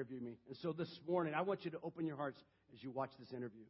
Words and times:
interview 0.00 0.20
me. 0.20 0.38
And 0.48 0.56
so 0.56 0.72
this 0.72 0.88
morning, 1.06 1.34
I 1.34 1.42
want 1.42 1.62
you 1.62 1.70
to 1.72 1.78
open 1.82 2.06
your 2.06 2.16
hearts 2.16 2.40
as 2.72 2.82
you 2.82 2.90
watch 2.90 3.10
this 3.18 3.36
interview. 3.36 3.64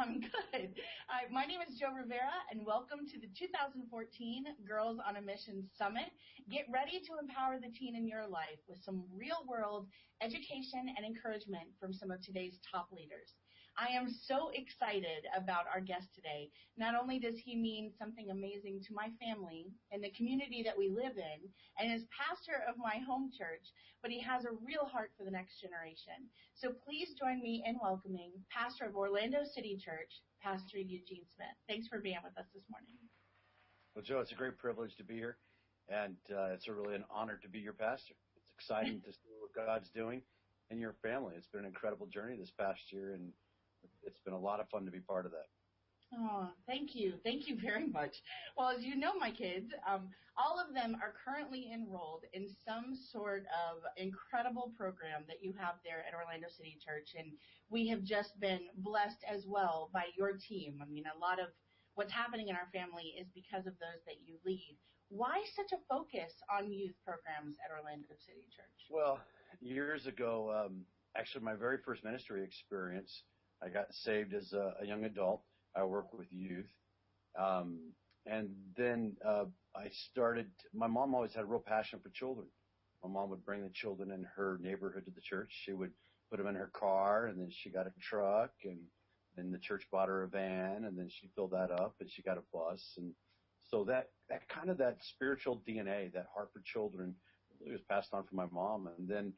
I'm 0.00 0.20
good. 0.20 0.72
My 1.30 1.44
name 1.44 1.60
is 1.68 1.78
Joe 1.78 1.92
Rivera, 1.92 2.32
and 2.50 2.64
welcome 2.64 3.00
to 3.12 3.20
the 3.20 3.28
2014 3.38 4.44
Girls 4.66 4.96
on 5.06 5.16
a 5.16 5.20
Mission 5.20 5.68
Summit. 5.76 6.08
Get 6.50 6.64
ready 6.72 7.02
to 7.04 7.12
empower 7.20 7.58
the 7.60 7.68
teen 7.78 7.94
in 7.94 8.08
your 8.08 8.26
life 8.26 8.64
with 8.66 8.78
some 8.82 9.04
real 9.12 9.44
world 9.46 9.86
education 10.22 10.94
and 10.96 11.04
encouragement 11.04 11.68
from 11.78 11.92
some 11.92 12.10
of 12.10 12.22
today's 12.22 12.58
top 12.64 12.88
leaders. 12.90 13.36
I 13.78 13.94
am 13.94 14.10
so 14.10 14.50
excited 14.54 15.30
about 15.38 15.70
our 15.72 15.80
guest 15.80 16.10
today. 16.12 16.50
Not 16.76 16.98
only 16.98 17.20
does 17.20 17.38
he 17.38 17.54
mean 17.54 17.92
something 17.96 18.26
amazing 18.28 18.82
to 18.88 18.92
my 18.92 19.06
family 19.22 19.70
and 19.92 20.02
the 20.02 20.10
community 20.10 20.66
that 20.66 20.76
we 20.76 20.90
live 20.90 21.14
in, 21.14 21.38
and 21.78 21.94
is 21.94 22.02
pastor 22.10 22.66
of 22.66 22.74
my 22.76 22.98
home 23.06 23.30
church, 23.30 23.62
but 24.02 24.10
he 24.10 24.18
has 24.20 24.44
a 24.44 24.58
real 24.66 24.82
heart 24.90 25.12
for 25.16 25.22
the 25.22 25.30
next 25.30 25.62
generation. 25.62 26.26
So 26.58 26.74
please 26.74 27.14
join 27.14 27.40
me 27.40 27.62
in 27.64 27.78
welcoming 27.80 28.32
pastor 28.50 28.86
of 28.86 28.96
Orlando 28.96 29.46
City 29.46 29.78
Church, 29.78 30.10
Pastor 30.42 30.78
Eugene 30.78 31.26
Smith. 31.30 31.54
Thanks 31.68 31.86
for 31.86 32.02
being 32.02 32.18
with 32.24 32.34
us 32.34 32.50
this 32.52 32.66
morning. 32.66 32.98
Well, 33.94 34.02
Joe, 34.02 34.18
it's 34.18 34.32
a 34.32 34.38
great 34.38 34.58
privilege 34.58 34.96
to 34.98 35.04
be 35.04 35.14
here, 35.14 35.38
and 35.88 36.18
uh, 36.34 36.50
it's 36.50 36.66
a 36.66 36.74
really 36.74 36.96
an 36.96 37.04
honor 37.14 37.38
to 37.42 37.48
be 37.48 37.60
your 37.60 37.78
pastor. 37.78 38.14
It's 38.42 38.50
exciting 38.50 39.02
to 39.06 39.12
see 39.12 39.38
what 39.38 39.54
God's 39.54 39.90
doing 39.94 40.22
in 40.70 40.80
your 40.80 40.96
family. 41.00 41.34
It's 41.38 41.46
been 41.46 41.62
an 41.62 41.66
incredible 41.66 42.06
journey 42.06 42.36
this 42.36 42.50
past 42.58 42.90
year, 42.90 43.14
and 43.14 43.30
it's 44.04 44.20
been 44.20 44.34
a 44.34 44.38
lot 44.38 44.60
of 44.60 44.68
fun 44.68 44.84
to 44.84 44.90
be 44.90 45.00
part 45.00 45.26
of 45.26 45.32
that. 45.32 45.46
Oh, 46.14 46.48
thank 46.66 46.94
you. 46.94 47.14
Thank 47.22 47.48
you 47.48 47.56
very 47.60 47.86
much. 47.86 48.16
Well, 48.56 48.70
as 48.70 48.82
you 48.82 48.96
know, 48.96 49.12
my 49.18 49.30
kids, 49.30 49.72
um, 49.86 50.08
all 50.38 50.58
of 50.58 50.72
them 50.72 50.96
are 51.02 51.12
currently 51.24 51.70
enrolled 51.72 52.24
in 52.32 52.48
some 52.64 52.96
sort 53.12 53.44
of 53.52 53.82
incredible 53.96 54.72
program 54.76 55.24
that 55.26 55.42
you 55.42 55.52
have 55.58 55.74
there 55.84 56.04
at 56.06 56.14
Orlando 56.14 56.46
City 56.48 56.78
Church. 56.80 57.12
And 57.18 57.32
we 57.68 57.88
have 57.88 58.02
just 58.04 58.38
been 58.40 58.60
blessed 58.78 59.22
as 59.28 59.44
well 59.46 59.90
by 59.92 60.04
your 60.16 60.32
team. 60.32 60.80
I 60.80 60.86
mean, 60.88 61.04
a 61.04 61.18
lot 61.18 61.40
of 61.40 61.48
what's 61.94 62.12
happening 62.12 62.48
in 62.48 62.56
our 62.56 62.68
family 62.72 63.14
is 63.20 63.26
because 63.34 63.66
of 63.66 63.74
those 63.76 64.00
that 64.06 64.22
you 64.24 64.38
lead. 64.46 64.78
Why 65.10 65.42
such 65.56 65.72
a 65.72 65.82
focus 65.88 66.32
on 66.48 66.72
youth 66.72 66.94
programs 67.04 67.56
at 67.64 67.74
Orlando 67.74 68.14
City 68.24 68.46
Church? 68.54 68.80
Well, 68.90 69.20
years 69.60 70.06
ago, 70.06 70.52
um, 70.54 70.84
actually, 71.16 71.44
my 71.44 71.54
very 71.54 71.78
first 71.84 72.04
ministry 72.04 72.44
experience, 72.44 73.24
I 73.62 73.68
got 73.68 73.92
saved 73.92 74.34
as 74.34 74.52
a, 74.52 74.74
a 74.80 74.86
young 74.86 75.04
adult 75.04 75.42
I 75.76 75.84
work 75.84 76.12
with 76.12 76.26
youth. 76.30 76.70
Um, 77.38 77.78
and 78.26 78.50
then 78.76 79.16
uh, 79.26 79.44
I 79.76 79.88
started. 80.10 80.50
My 80.74 80.86
mom 80.86 81.14
always 81.14 81.34
had 81.34 81.44
a 81.44 81.46
real 81.46 81.62
passion 81.64 82.00
for 82.02 82.10
children. 82.10 82.46
My 83.02 83.08
mom 83.08 83.30
would 83.30 83.44
bring 83.44 83.62
the 83.62 83.70
children 83.70 84.10
in 84.10 84.26
her 84.36 84.58
neighborhood 84.60 85.04
to 85.04 85.10
the 85.12 85.20
church. 85.20 85.50
She 85.64 85.72
would 85.72 85.92
put 86.30 86.38
them 86.38 86.48
in 86.48 86.56
her 86.56 86.70
car, 86.74 87.26
and 87.26 87.40
then 87.40 87.48
she 87.50 87.70
got 87.70 87.86
a 87.86 87.92
truck, 88.00 88.50
and 88.64 88.78
then 89.36 89.50
the 89.52 89.58
church 89.58 89.86
bought 89.90 90.08
her 90.08 90.24
a 90.24 90.28
van, 90.28 90.84
and 90.84 90.98
then 90.98 91.08
she 91.08 91.30
filled 91.34 91.52
that 91.52 91.70
up, 91.70 91.94
and 92.00 92.10
she 92.10 92.22
got 92.22 92.38
a 92.38 92.42
bus, 92.52 92.82
and 92.98 93.12
so 93.70 93.84
that 93.84 94.08
that 94.28 94.48
kind 94.48 94.68
of 94.68 94.78
that 94.78 94.98
spiritual 95.00 95.62
DNA, 95.66 96.12
that 96.12 96.26
heart 96.34 96.50
for 96.52 96.60
children, 96.64 97.14
really 97.60 97.72
was 97.72 97.82
passed 97.88 98.12
on 98.12 98.24
from 98.24 98.36
my 98.36 98.46
mom. 98.52 98.88
And 98.98 99.08
then 99.08 99.32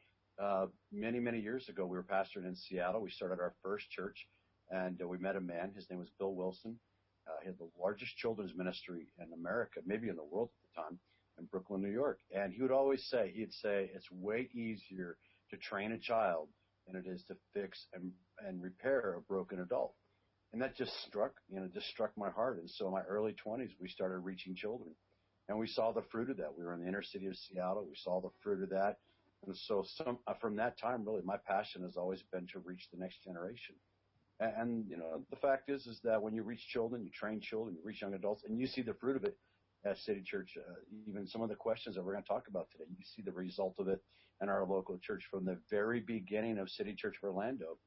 many 0.93 1.21
many 1.21 1.41
years 1.41 1.69
ago, 1.69 1.87
we 1.87 1.97
were 1.97 2.05
pastoring 2.05 2.47
in 2.47 2.57
Seattle. 2.57 3.01
We 3.01 3.11
started 3.11 3.41
our 3.41 3.55
first 3.63 3.91
church 3.91 4.27
and 4.71 5.01
uh, 5.03 5.09
we 5.09 5.19
met 5.19 5.37
a 5.37 5.41
man. 5.41 5.73
His 5.75 5.89
name 5.91 5.99
was 5.99 6.11
Bill 6.19 6.35
Wilson. 6.35 6.79
Uh, 7.27 7.33
he 7.43 7.49
had 7.49 7.59
the 7.59 7.69
largest 7.81 8.17
children's 8.17 8.55
ministry 8.57 9.09
in 9.19 9.33
America, 9.33 9.81
maybe 9.85 10.09
in 10.09 10.17
the 10.17 10.25
world 10.25 10.49
at 10.49 10.69
the 10.69 10.83
time, 10.83 10.99
in 11.39 11.45
Brooklyn, 11.47 11.83
New 11.83 11.91
York. 11.91 12.19
And 12.35 12.53
he 12.53 12.63
would 12.63 12.71
always 12.71 13.05
say, 13.09 13.33
he'd 13.35 13.53
say, 13.53 13.91
it's 13.95 14.11
way 14.11 14.49
easier 14.55 15.17
to 15.51 15.57
train 15.57 15.93
a 15.93 15.99
child 15.99 16.49
than 16.87 16.97
it 16.97 17.09
is 17.09 17.23
to 17.29 17.37
fix 17.53 17.87
and, 17.93 18.13
and 18.47 18.63
repair 18.63 19.15
a 19.15 19.21
broken 19.21 19.61
adult. 19.61 19.95
And 20.53 20.63
that 20.63 20.77
just 20.77 20.93
struck, 21.07 21.33
you 21.49 21.61
know, 21.61 21.69
just 21.73 21.87
struck 21.89 22.11
my 22.17 22.31
heart. 22.31 22.59
And 22.59 22.69
so 22.69 22.87
in 22.87 22.93
my 22.93 23.03
early 23.03 23.35
20s, 23.47 23.71
we 23.81 23.89
started 23.89 24.19
reaching 24.19 24.57
children. 24.57 24.91
And 25.49 25.59
we 25.59 25.67
saw 25.67 25.93
the 25.93 26.03
fruit 26.11 26.31
of 26.31 26.37
that. 26.39 26.57
We 26.57 26.65
were 26.65 26.75
in 26.75 26.81
the 26.81 26.89
inner 26.89 27.03
city 27.03 27.27
of 27.27 27.37
Seattle. 27.37 27.87
We 27.89 27.97
saw 27.97 28.21
the 28.21 28.31
fruit 28.43 28.63
of 28.63 28.71
that. 28.71 28.97
And 29.47 29.57
so 29.57 29.85
some, 29.97 30.19
uh, 30.27 30.35
from 30.41 30.57
that 30.57 30.79
time, 30.79 31.05
really, 31.05 31.23
my 31.25 31.37
passion 31.47 31.83
has 31.83 31.97
always 31.97 32.23
been 32.33 32.47
to 32.53 32.59
reach 32.61 32.89
the 32.93 32.99
next 32.99 33.23
generation. 33.25 33.75
And, 34.39 34.87
you 34.89 34.97
know, 34.97 35.23
the 35.31 35.37
fact 35.37 35.69
is, 35.69 35.87
is 35.87 36.01
that 36.05 36.23
when 36.23 36.35
you 36.35 36.43
reach 36.43 36.67
children, 36.69 37.05
you 37.05 37.11
train 37.11 37.41
children, 37.41 37.77
you 37.77 37.83
reach 37.85 38.01
young 38.01 38.15
adults, 38.15 38.45
and 38.47 38.59
you 38.59 38.67
see 38.67 38.83
the 38.83 38.95
fruit 38.95 39.17
of 39.17 39.25
it 39.25 39.37
at 39.85 39.99
City 39.99 40.23
Church. 40.25 40.57
Uh, 40.57 40.75
even 41.09 41.27
some 41.27 41.43
of 41.43 41.49
the 41.49 41.55
questions 41.55 41.97
that 41.97 42.05
we're 42.05 42.13
going 42.13 42.25
to 42.25 42.29
talk 42.29 42.49
about 42.49 42.69
today, 42.71 42.85
you 42.89 43.05
see 43.15 43.23
the 43.23 43.33
result 43.33 43.75
of 43.79 43.89
it 43.89 44.03
in 44.43 44.49
our 44.49 44.65
local 44.65 44.99
church 44.99 45.23
from 45.31 45.45
the 45.45 45.59
very 45.71 46.01
beginning 46.01 46.59
of 46.59 46.71
City 46.71 46.95
Church 46.95 47.17
Orlando. 47.23 47.79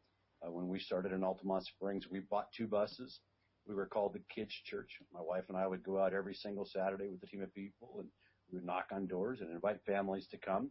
Uh, 0.46 0.52
when 0.52 0.68
we 0.68 0.80
started 0.80 1.12
in 1.12 1.22
Altamonte 1.22 1.66
Springs, 1.66 2.08
we 2.10 2.20
bought 2.20 2.52
two 2.56 2.68
buses. 2.68 3.20
We 3.68 3.74
were 3.74 3.88
called 3.88 4.14
the 4.14 4.22
Kids 4.34 4.54
Church. 4.66 4.90
My 5.12 5.22
wife 5.22 5.46
and 5.50 5.58
I 5.58 5.66
would 5.66 5.84
go 5.84 6.00
out 6.00 6.14
every 6.14 6.36
single 6.36 6.66
Saturday 6.66 7.08
with 7.08 7.24
a 7.24 7.28
team 7.28 7.42
of 7.42 7.54
people, 7.54 7.96
and 8.00 8.10
we 8.52 8.58
would 8.58 8.66
knock 8.66 8.88
on 8.92 9.08
doors 9.08 9.40
and 9.42 9.50
invite 9.50 9.80
families 9.86 10.28
to 10.32 10.38
come. 10.38 10.70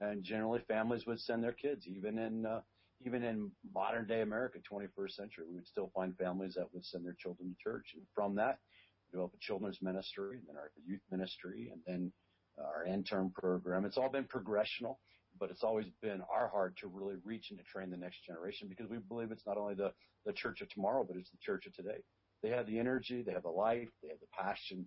And 0.00 0.22
generally, 0.22 0.60
families 0.68 1.06
would 1.06 1.20
send 1.20 1.42
their 1.42 1.52
kids, 1.52 1.86
even 1.86 2.18
in 2.18 2.46
uh, 2.46 2.60
even 3.04 3.22
in 3.22 3.50
modern 3.74 4.06
day 4.06 4.22
America, 4.22 4.58
21st 4.70 5.12
century, 5.12 5.44
we 5.48 5.56
would 5.56 5.66
still 5.66 5.90
find 5.94 6.16
families 6.16 6.54
that 6.54 6.72
would 6.72 6.84
send 6.84 7.04
their 7.04 7.16
children 7.18 7.54
to 7.54 7.62
church. 7.62 7.92
And 7.94 8.02
from 8.14 8.34
that, 8.36 8.58
develop 9.10 9.32
a 9.34 9.38
children's 9.40 9.80
ministry, 9.82 10.38
and 10.38 10.48
then 10.48 10.56
our 10.56 10.70
youth 10.86 11.00
ministry, 11.10 11.70
and 11.72 11.80
then 11.86 12.12
our 12.58 12.84
intern 12.86 13.30
program. 13.34 13.84
It's 13.84 13.98
all 13.98 14.10
been 14.10 14.24
progressional, 14.24 14.96
but 15.38 15.50
it's 15.50 15.62
always 15.62 15.86
been 16.00 16.22
our 16.32 16.48
heart 16.48 16.76
to 16.80 16.88
really 16.88 17.16
reach 17.24 17.50
and 17.50 17.58
to 17.58 17.64
train 17.64 17.90
the 17.90 17.96
next 17.96 18.24
generation 18.26 18.68
because 18.68 18.88
we 18.90 18.98
believe 18.98 19.30
it's 19.30 19.46
not 19.46 19.58
only 19.58 19.74
the, 19.74 19.92
the 20.24 20.32
church 20.32 20.62
of 20.62 20.68
tomorrow, 20.70 21.04
but 21.06 21.16
it's 21.16 21.30
the 21.30 21.38
church 21.42 21.66
of 21.66 21.74
today. 21.74 21.98
They 22.42 22.50
have 22.50 22.66
the 22.66 22.78
energy, 22.78 23.22
they 23.22 23.32
have 23.32 23.42
the 23.42 23.50
life, 23.50 23.88
they 24.02 24.08
have 24.08 24.20
the 24.20 24.26
passion, 24.38 24.86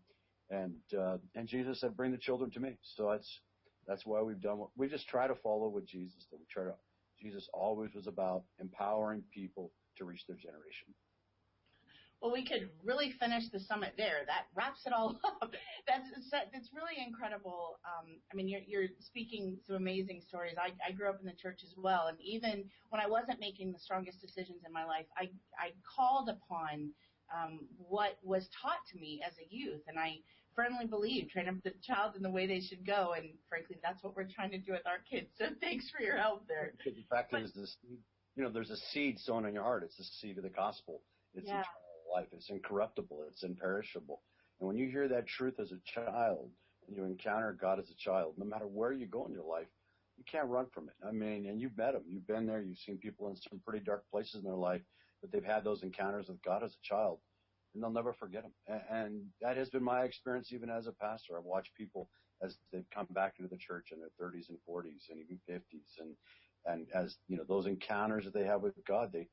and 0.50 0.76
uh, 0.98 1.18
and 1.36 1.48
Jesus 1.48 1.80
said, 1.82 1.96
"Bring 1.96 2.12
the 2.12 2.18
children 2.18 2.50
to 2.52 2.60
me." 2.60 2.78
So 2.82 3.10
that's 3.12 3.40
that's 3.90 4.06
why 4.06 4.22
we've 4.22 4.40
done 4.40 4.60
what 4.60 4.70
we 4.78 4.88
just 4.88 5.10
try 5.10 5.28
to 5.28 5.36
follow 5.36 5.68
what 5.68 5.86
Jesus 5.86 6.28
did. 6.30 6.40
We 6.40 6.46
try 6.50 6.64
to 6.64 6.74
Jesus 7.20 7.50
always 7.54 7.94
was 7.94 8.08
about 8.08 8.44
empowering 8.60 9.24
people 9.34 9.72
to 9.98 10.06
reach 10.06 10.26
their 10.28 10.38
generation. 10.38 10.94
Well, 12.22 12.32
we 12.32 12.46
could 12.46 12.70
really 12.84 13.12
finish 13.20 13.44
the 13.52 13.60
summit 13.60 13.94
there. 13.98 14.28
That 14.28 14.48
wraps 14.54 14.82
it 14.86 14.94
all 14.94 15.20
up. 15.42 15.54
That's 15.88 16.08
that's 16.32 16.70
really 16.74 17.04
incredible. 17.04 17.80
Um, 17.84 18.20
I 18.32 18.36
mean, 18.36 18.48
you're, 18.48 18.62
you're 18.68 18.90
speaking 19.00 19.58
some 19.66 19.78
amazing 19.78 20.22
stories. 20.28 20.56
I, 20.62 20.72
I 20.88 20.92
grew 20.92 21.10
up 21.10 21.20
in 21.20 21.26
the 21.26 21.34
church 21.34 21.62
as 21.64 21.74
well, 21.76 22.08
and 22.08 22.18
even 22.22 22.66
when 22.90 23.02
I 23.02 23.08
wasn't 23.08 23.40
making 23.40 23.72
the 23.72 23.80
strongest 23.80 24.22
decisions 24.22 24.62
in 24.68 24.72
my 24.72 24.86
life, 24.86 25.06
I 25.18 25.30
I 25.58 25.72
called 25.96 26.30
upon 26.30 26.92
um, 27.34 27.68
what 27.78 28.18
was 28.22 28.50
taught 28.62 28.86
to 28.92 29.00
me 29.00 29.22
as 29.26 29.34
a 29.40 29.48
youth, 29.50 29.82
and 29.88 29.98
I 29.98 30.20
firmly 30.60 30.86
believe 30.86 31.30
train 31.30 31.48
up 31.48 31.56
the 31.64 31.74
child 31.84 32.16
in 32.16 32.24
the 32.24 32.30
way 32.30 32.46
they 32.46 32.60
should 32.60 32.86
go. 32.86 33.14
And 33.16 33.30
frankly, 33.48 33.78
that's 33.82 34.04
what 34.04 34.16
we're 34.16 34.28
trying 34.28 34.52
to 34.52 34.58
do 34.58 34.74
with 34.74 34.86
our 34.86 35.00
kids. 35.10 35.28
So 35.38 35.46
thanks 35.62 35.90
for 35.90 36.04
your 36.04 36.18
help 36.18 36.48
there. 36.48 36.74
The 36.84 36.92
fact 37.10 37.32
but, 37.32 37.44
is, 37.44 37.54
this 37.54 37.78
you 38.36 38.44
know, 38.44 38.50
there's 38.50 38.70
a 38.70 38.78
seed 38.78 39.20
sown 39.20 39.46
in 39.46 39.54
your 39.54 39.64
heart. 39.64 39.84
It's 39.84 39.98
the 39.98 40.04
seed 40.04 40.38
of 40.38 40.44
the 40.44 40.50
gospel. 40.50 41.02
It's 41.34 41.48
yeah. 41.48 41.62
eternal 41.62 42.14
life. 42.14 42.28
It's 42.34 42.50
incorruptible. 42.50 43.26
It's 43.32 43.44
imperishable. 43.44 44.22
And 44.60 44.68
when 44.68 44.78
you 44.78 44.90
hear 44.90 45.08
that 45.08 45.28
truth 45.28 45.56
as 45.60 45.72
a 45.72 45.80
child, 45.94 46.50
and 46.88 46.98
you 46.98 47.04
encounter 47.04 47.56
God 47.60 47.80
as 47.80 47.90
a 47.90 47.96
child, 47.96 48.34
no 48.38 48.46
matter 48.46 48.66
where 48.66 48.92
you 48.92 49.06
go 49.06 49.26
in 49.26 49.32
your 49.32 49.44
life, 49.44 49.68
you 50.18 50.24
can't 50.30 50.48
run 50.48 50.66
from 50.74 50.90
it. 50.90 50.96
I 51.08 51.12
mean, 51.12 51.46
and 51.48 51.62
you've 51.62 51.78
met 51.78 51.94
them. 51.94 52.04
You've 52.08 52.28
been 52.28 52.46
there. 52.46 52.62
You've 52.62 52.80
seen 52.80 52.98
people 52.98 53.30
in 53.30 53.36
some 53.36 53.62
pretty 53.66 53.86
dark 53.86 54.04
places 54.12 54.36
in 54.36 54.44
their 54.44 54.54
life, 54.54 54.82
but 55.22 55.32
they've 55.32 55.44
had 55.44 55.64
those 55.64 55.84
encounters 55.84 56.28
with 56.28 56.42
God 56.44 56.64
as 56.64 56.74
a 56.74 56.88
child 56.88 57.20
and 57.74 57.84
they'll 57.84 57.92
never 57.92 58.14
forget 58.14 58.44
them. 58.44 58.82
And 58.92 59.26
that 59.42 59.58
has 59.58 59.70
been 59.70 59.84
my 59.84 60.04
experience 60.04 60.52
even 60.54 60.70
as 60.70 60.88
a 60.88 60.92
pastor. 60.94 61.38
I've 61.38 61.44
watched 61.46 61.76
people 61.76 62.10
as 62.44 62.58
they've 62.72 62.90
come 62.94 63.08
back 63.12 63.36
into 63.38 63.50
the 63.50 63.58
church 63.58 63.90
in 63.92 64.00
their 64.00 64.10
30s 64.22 64.50
and 64.50 64.58
40s 64.70 65.10
and 65.10 65.20
even 65.20 65.40
50s, 65.50 66.00
and 66.00 66.16
and 66.66 66.88
as 66.94 67.18
you 67.28 67.38
know 67.38 67.44
those 67.48 67.66
encounters 67.66 68.26
that 68.26 68.34
they 68.34 68.46
have 68.46 68.62
with 68.62 68.74
God, 68.88 69.12
they 69.14 69.28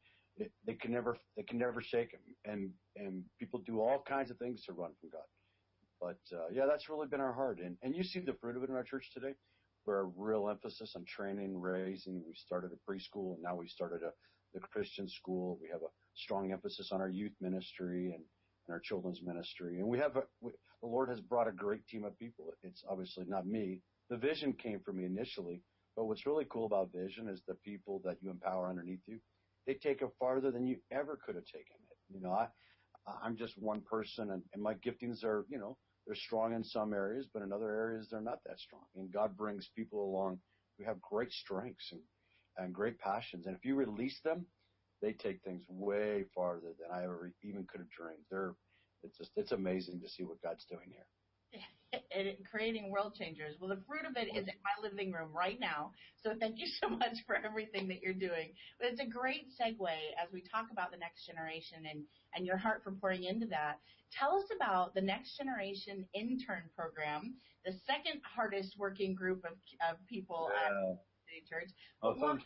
they 0.67 0.75
can 0.75 0.93
never 0.93 1.17
they 1.37 1.43
can 1.43 1.59
never 1.59 1.81
shake 1.81 2.13
them. 2.13 2.21
And 2.45 2.71
and 2.97 3.23
people 3.39 3.63
do 3.65 3.81
all 3.81 4.03
kinds 4.07 4.31
of 4.31 4.39
things 4.39 4.65
to 4.65 4.73
run 4.73 4.93
from 5.01 5.11
God. 5.11 5.23
But 6.01 6.37
uh, 6.37 6.49
yeah, 6.53 6.67
that's 6.67 6.89
really 6.89 7.07
been 7.09 7.21
our 7.21 7.33
heart, 7.33 7.61
and 7.61 7.77
and 7.83 7.95
you 7.95 8.03
see 8.03 8.21
the 8.21 8.35
fruit 8.35 8.57
of 8.57 8.63
it 8.63 8.71
in 8.71 8.77
our 8.77 8.85
church 8.85 9.11
today. 9.15 9.35
We're 9.87 10.01
a 10.01 10.11
real 10.17 10.49
emphasis 10.49 10.95
on 10.97 11.05
training, 11.05 11.61
raising. 11.61 12.23
We 12.27 12.35
started 12.35 12.73
a 12.73 12.91
preschool, 12.91 13.35
and 13.35 13.43
now 13.43 13.55
we 13.55 13.69
started 13.69 14.03
a 14.03 14.11
the 14.55 14.61
Christian 14.61 15.09
school. 15.09 15.59
We 15.61 15.69
have 15.69 15.83
a 15.83 15.93
strong 16.15 16.53
emphasis 16.53 16.91
on 16.93 17.01
our 17.01 17.09
youth 17.09 17.33
ministry 17.41 18.13
and, 18.15 18.25
and 18.67 18.75
our 18.75 18.81
children's 18.81 19.21
ministry. 19.23 19.79
And 19.79 19.89
we 19.89 19.99
have 19.99 20.17
a, 20.17 20.23
we, 20.41 20.53
the 20.83 20.89
Lord 20.89 21.09
has 21.09 21.21
brought 21.21 21.49
a 21.49 21.53
great 21.53 21.87
team 21.87 22.05
of 22.05 22.19
people. 22.19 22.53
It's 22.63 22.85
obviously 22.89 23.25
not 23.27 23.47
me. 23.47 23.81
The 24.11 24.17
vision 24.17 24.53
came 24.53 24.81
from 24.81 24.99
me 24.99 25.05
initially, 25.05 25.63
but 25.97 26.05
what's 26.07 26.27
really 26.27 26.47
cool 26.51 26.67
about 26.67 26.93
vision 26.93 27.29
is 27.29 27.41
the 27.47 27.55
people 27.55 28.01
that 28.05 28.17
you 28.21 28.31
empower 28.31 28.69
underneath 28.69 29.01
you. 29.07 29.19
They 29.67 29.75
take 29.75 30.03
it 30.03 30.09
farther 30.19 30.51
than 30.51 30.67
you 30.67 30.77
ever 30.93 31.19
could 31.25 31.35
have 31.35 31.47
taken 31.47 31.77
it. 31.91 32.15
You 32.15 32.21
know, 32.21 32.33
I, 32.33 32.49
I'm 33.23 33.37
just 33.37 33.55
one 33.59 33.81
person, 33.81 34.31
and, 34.31 34.43
and 34.55 34.63
my 34.63 34.75
giftings 34.75 35.25
are, 35.25 35.45
you 35.49 35.59
know, 35.59 35.77
they're 36.07 36.15
strong 36.15 36.55
in 36.55 36.63
some 36.63 36.93
areas, 36.93 37.27
but 37.33 37.43
in 37.43 37.53
other 37.53 37.75
areas 37.75 38.09
they're 38.11 38.21
not 38.21 38.39
that 38.47 38.61
strong. 38.61 38.85
And 38.95 39.13
God 39.13 39.37
brings 39.37 39.69
people 39.75 40.05
along 40.05 40.39
who 40.79 40.85
have 40.85 41.01
great 41.01 41.33
strengths 41.33 41.91
and, 41.91 42.01
and 42.59 42.73
great 42.73 42.99
passions. 43.01 43.47
And 43.47 43.57
if 43.57 43.65
you 43.65 43.75
release 43.75 44.21
them, 44.23 44.47
they 45.03 45.13
take 45.13 45.43
things 45.43 45.63
way 45.69 46.25
farther 46.35 46.73
than 46.81 46.91
I 46.93 47.05
ever 47.05 47.33
even 47.43 47.65
could 47.65 47.81
have 47.81 47.91
dreamed. 47.91 48.25
They're, 48.31 48.55
it's 49.03 49.19
just, 49.19 49.31
it's 49.37 49.53
amazing 49.53 50.01
to 50.01 50.09
see 50.09 50.25
what 50.25 50.43
God's 50.43 50.65
doing 50.65 50.91
here. 50.93 51.07
and 52.17 52.37
creating 52.51 52.91
world 52.91 53.15
changers. 53.15 53.57
Well, 53.61 53.69
the 53.71 53.83
fruit 53.87 54.05
of 54.09 54.17
it 54.17 54.29
is 54.37 54.49
in 54.49 54.59
my 54.65 54.75
living 54.83 55.13
room 55.13 55.31
right 55.33 55.59
now. 55.61 55.93
So 56.23 56.33
thank 56.39 56.59
you 56.59 56.67
so 56.81 56.89
much 56.89 57.17
for 57.27 57.37
everything 57.37 57.89
that 57.89 58.03
you're 58.03 58.15
doing. 58.15 58.53
But 58.81 58.89
it's 58.91 59.01
a 59.01 59.07
great 59.07 59.47
segue 59.61 59.89
as 60.23 60.33
we 60.33 60.43
talk 60.43 60.67
about 60.73 60.91
the 60.91 60.97
next 60.99 61.27
generation 61.27 61.85
and, 61.89 62.03
and 62.35 62.47
your 62.47 62.57
heart 62.57 62.83
for 62.83 62.93
pouring 62.93 63.25
into 63.25 63.47
that. 63.47 63.79
Tell 64.19 64.37
us 64.37 64.45
about 64.55 64.95
the 64.95 65.01
next 65.01 65.37
generation 65.37 66.05
intern 66.15 66.65
program, 66.77 67.35
the 67.65 67.73
second 67.87 68.21
hardest 68.23 68.77
working 68.79 69.15
group 69.15 69.45
of, 69.45 69.53
of 69.89 69.97
people 70.09 70.51
Yeah. 70.53 70.67
at 70.67 70.99
City 71.27 71.43
Church. 71.49 71.71
Oh, 72.03 72.15
But 72.15 72.21
what- 72.21 72.41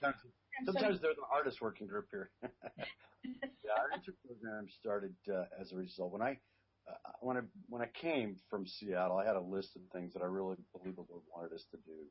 sometimes, 0.64 1.00
sometimes 1.00 1.00
they're 1.02 1.14
the 1.14 1.56
working 1.60 1.86
group 1.86 2.06
here. 2.10 2.30
yeah, 3.24 3.76
our 3.76 3.90
intern 3.94 4.14
program 4.26 4.66
started 4.80 5.14
uh, 5.32 5.44
as 5.60 5.72
a 5.72 5.76
result. 5.76 6.12
When 6.12 6.22
I 6.22 6.38
uh, 6.88 7.12
when 7.20 7.36
I 7.36 7.40
when 7.68 7.82
I 7.82 7.88
came 8.00 8.36
from 8.48 8.66
Seattle, 8.66 9.18
I 9.18 9.26
had 9.26 9.36
a 9.36 9.40
list 9.40 9.76
of 9.76 9.82
things 9.92 10.12
that 10.14 10.22
I 10.22 10.26
really 10.26 10.56
believe 10.72 10.96
the 10.96 11.04
Lord 11.08 11.22
wanted 11.34 11.54
us 11.54 11.64
to 11.70 11.76
do 11.78 12.06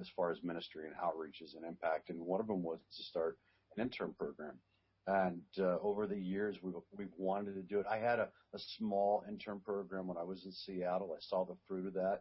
as 0.00 0.08
far 0.14 0.30
as 0.30 0.42
ministry 0.42 0.84
and 0.86 0.94
outreaches 0.96 1.56
and 1.56 1.64
impact. 1.64 2.10
And 2.10 2.20
one 2.20 2.40
of 2.40 2.46
them 2.46 2.62
was 2.62 2.80
to 2.96 3.02
start 3.02 3.38
an 3.76 3.82
intern 3.82 4.14
program. 4.18 4.58
And 5.06 5.42
uh, 5.58 5.78
over 5.82 6.06
the 6.06 6.18
years, 6.18 6.56
we've 6.62 6.74
we've 6.96 7.14
wanted 7.16 7.54
to 7.54 7.62
do 7.62 7.80
it. 7.80 7.86
I 7.90 7.98
had 7.98 8.18
a, 8.18 8.28
a 8.54 8.58
small 8.78 9.24
intern 9.28 9.60
program 9.64 10.06
when 10.06 10.18
I 10.18 10.24
was 10.24 10.44
in 10.44 10.52
Seattle. 10.52 11.14
I 11.16 11.20
saw 11.20 11.44
the 11.44 11.56
fruit 11.66 11.86
of 11.86 11.94
that. 11.94 12.20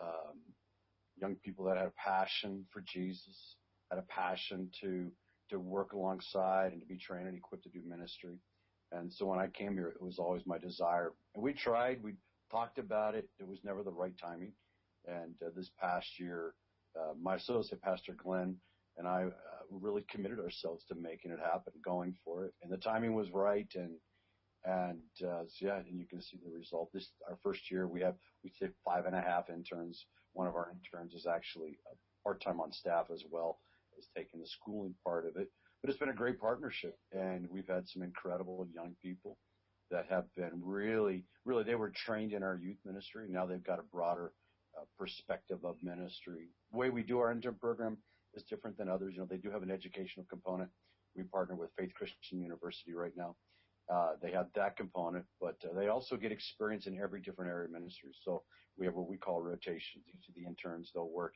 Um, 0.00 0.38
young 1.20 1.34
people 1.36 1.64
that 1.66 1.76
had 1.76 1.86
a 1.86 1.92
passion 1.96 2.64
for 2.72 2.82
Jesus, 2.86 3.56
had 3.92 3.98
a 3.98 4.06
passion 4.08 4.70
to 4.80 5.10
to 5.50 5.58
work 5.60 5.92
alongside 5.92 6.72
and 6.72 6.80
to 6.80 6.86
be 6.86 6.96
trained 6.96 7.28
and 7.28 7.36
equipped 7.36 7.64
to 7.64 7.68
do 7.68 7.80
ministry. 7.86 8.38
And 8.90 9.12
so 9.12 9.26
when 9.26 9.38
I 9.38 9.48
came 9.48 9.74
here, 9.74 9.88
it 9.88 10.00
was 10.00 10.18
always 10.18 10.42
my 10.46 10.56
desire. 10.56 11.12
And 11.34 11.44
we 11.44 11.52
tried, 11.52 12.02
we 12.02 12.14
talked 12.50 12.78
about 12.78 13.14
it. 13.14 13.28
It 13.38 13.46
was 13.46 13.58
never 13.62 13.82
the 13.82 13.90
right 13.90 14.14
timing. 14.18 14.52
And 15.06 15.34
uh, 15.44 15.50
this 15.54 15.70
past 15.78 16.06
year, 16.18 16.54
uh, 16.98 17.12
my 17.20 17.36
associate 17.36 17.82
pastor 17.82 18.14
Glenn 18.16 18.56
and 18.96 19.06
I 19.06 19.24
uh, 19.24 19.30
really 19.70 20.04
committed 20.10 20.38
ourselves 20.38 20.84
to 20.88 20.94
making 20.94 21.32
it 21.32 21.38
happen, 21.38 21.72
going 21.84 22.14
for 22.24 22.46
it. 22.46 22.54
And 22.62 22.72
the 22.72 22.78
timing 22.78 23.14
was 23.14 23.30
right. 23.30 23.70
And 23.74 23.96
and 24.64 25.00
uh, 25.26 25.42
so 25.48 25.66
yeah, 25.66 25.78
and 25.78 25.98
you 25.98 26.06
can 26.06 26.22
see 26.22 26.38
the 26.42 26.56
result. 26.56 26.90
This 26.94 27.08
our 27.28 27.36
first 27.42 27.70
year. 27.70 27.88
We 27.88 28.00
have 28.02 28.14
we 28.44 28.52
say 28.60 28.68
five 28.84 29.06
and 29.06 29.16
a 29.16 29.20
half 29.20 29.50
interns. 29.50 30.06
One 30.34 30.46
of 30.46 30.54
our 30.54 30.72
interns 30.72 31.14
is 31.14 31.26
actually 31.26 31.78
uh, 31.90 31.94
part 32.22 32.40
time 32.40 32.60
on 32.60 32.72
staff 32.72 33.06
as 33.12 33.24
well, 33.28 33.58
is 34.02 34.08
taking 34.16 34.40
the 34.40 34.46
schooling 34.46 34.94
part 35.04 35.26
of 35.26 35.36
it. 35.36 35.48
But 35.80 35.90
it's 35.90 35.98
been 35.98 36.10
a 36.10 36.14
great 36.14 36.40
partnership, 36.40 36.96
and 37.12 37.48
we've 37.50 37.66
had 37.66 37.88
some 37.88 38.02
incredible 38.02 38.66
young 38.72 38.94
people 39.02 39.36
that 39.90 40.06
have 40.08 40.24
been 40.36 40.60
really, 40.62 41.24
really. 41.44 41.64
They 41.64 41.74
were 41.74 41.90
trained 41.90 42.32
in 42.32 42.42
our 42.42 42.56
youth 42.56 42.78
ministry. 42.84 43.26
Now 43.28 43.46
they've 43.46 43.62
got 43.62 43.78
a 43.78 43.82
broader 43.92 44.32
uh, 44.78 44.84
perspective 44.98 45.58
of 45.64 45.76
ministry. 45.82 46.48
The 46.70 46.78
way 46.78 46.90
we 46.90 47.02
do 47.02 47.18
our 47.18 47.32
intern 47.32 47.56
program 47.60 47.98
is 48.34 48.42
different 48.44 48.78
than 48.78 48.88
others. 48.88 49.14
You 49.14 49.20
know, 49.20 49.26
they 49.28 49.36
do 49.36 49.50
have 49.50 49.62
an 49.62 49.70
educational 49.70 50.26
component. 50.30 50.70
We 51.16 51.24
partner 51.24 51.56
with 51.56 51.70
Faith 51.78 51.92
Christian 51.94 52.40
University 52.40 52.94
right 52.94 53.12
now. 53.16 53.36
Uh, 53.92 54.12
they 54.22 54.30
have 54.30 54.46
that 54.54 54.76
component, 54.76 55.24
but 55.40 55.56
uh, 55.64 55.78
they 55.78 55.88
also 55.88 56.16
get 56.16 56.32
experience 56.32 56.86
in 56.86 56.98
every 56.98 57.20
different 57.20 57.50
area 57.50 57.66
of 57.66 57.72
ministry. 57.72 58.10
So 58.24 58.42
we 58.78 58.86
have 58.86 58.94
what 58.94 59.08
we 59.08 59.18
call 59.18 59.42
rotations. 59.42 60.04
Each 60.08 60.28
of 60.28 60.34
the 60.34 60.46
interns, 60.46 60.90
they'll 60.94 61.10
work 61.10 61.34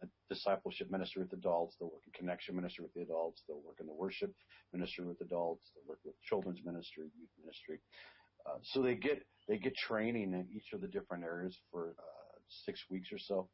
the 0.00 0.08
discipleship 0.30 0.90
ministry 0.90 1.22
with 1.22 1.32
adults. 1.32 1.76
They'll 1.78 1.90
work 1.90 2.02
in 2.06 2.12
connection 2.12 2.56
ministry 2.56 2.84
with 2.84 2.94
the 2.94 3.02
adults. 3.02 3.42
They'll 3.46 3.62
work 3.64 3.78
in 3.80 3.86
the 3.86 3.92
worship 3.92 4.32
ministry 4.72 5.04
with 5.04 5.20
adults. 5.20 5.70
They'll 5.74 5.88
work 5.88 6.00
with 6.04 6.14
children's 6.22 6.60
ministry, 6.64 7.04
youth 7.18 7.30
ministry. 7.40 7.80
Uh, 8.46 8.58
so 8.62 8.82
they 8.82 8.94
get 8.94 9.22
they 9.48 9.58
get 9.58 9.76
training 9.76 10.32
in 10.32 10.46
each 10.54 10.72
of 10.72 10.80
the 10.80 10.88
different 10.88 11.24
areas 11.24 11.56
for 11.70 11.94
uh, 11.98 12.38
six 12.48 12.84
weeks 12.90 13.10
or 13.12 13.18
so, 13.18 13.48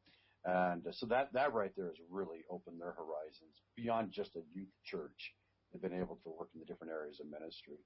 and 0.45 0.85
uh, 0.87 0.91
so 0.91 1.05
that 1.07 1.31
that 1.33 1.53
right 1.53 1.71
there 1.75 1.87
has 1.87 1.97
really 2.09 2.39
opened 2.49 2.79
their 2.79 2.93
horizons 2.93 3.61
beyond 3.75 4.11
just 4.11 4.35
a 4.35 4.41
youth 4.53 4.69
church. 4.85 5.33
They've 5.71 5.81
been 5.81 5.99
able 5.99 6.19
to 6.23 6.29
work 6.29 6.49
in 6.53 6.59
the 6.59 6.65
different 6.65 6.93
areas 6.93 7.19
of 7.19 7.27
ministry. 7.27 7.77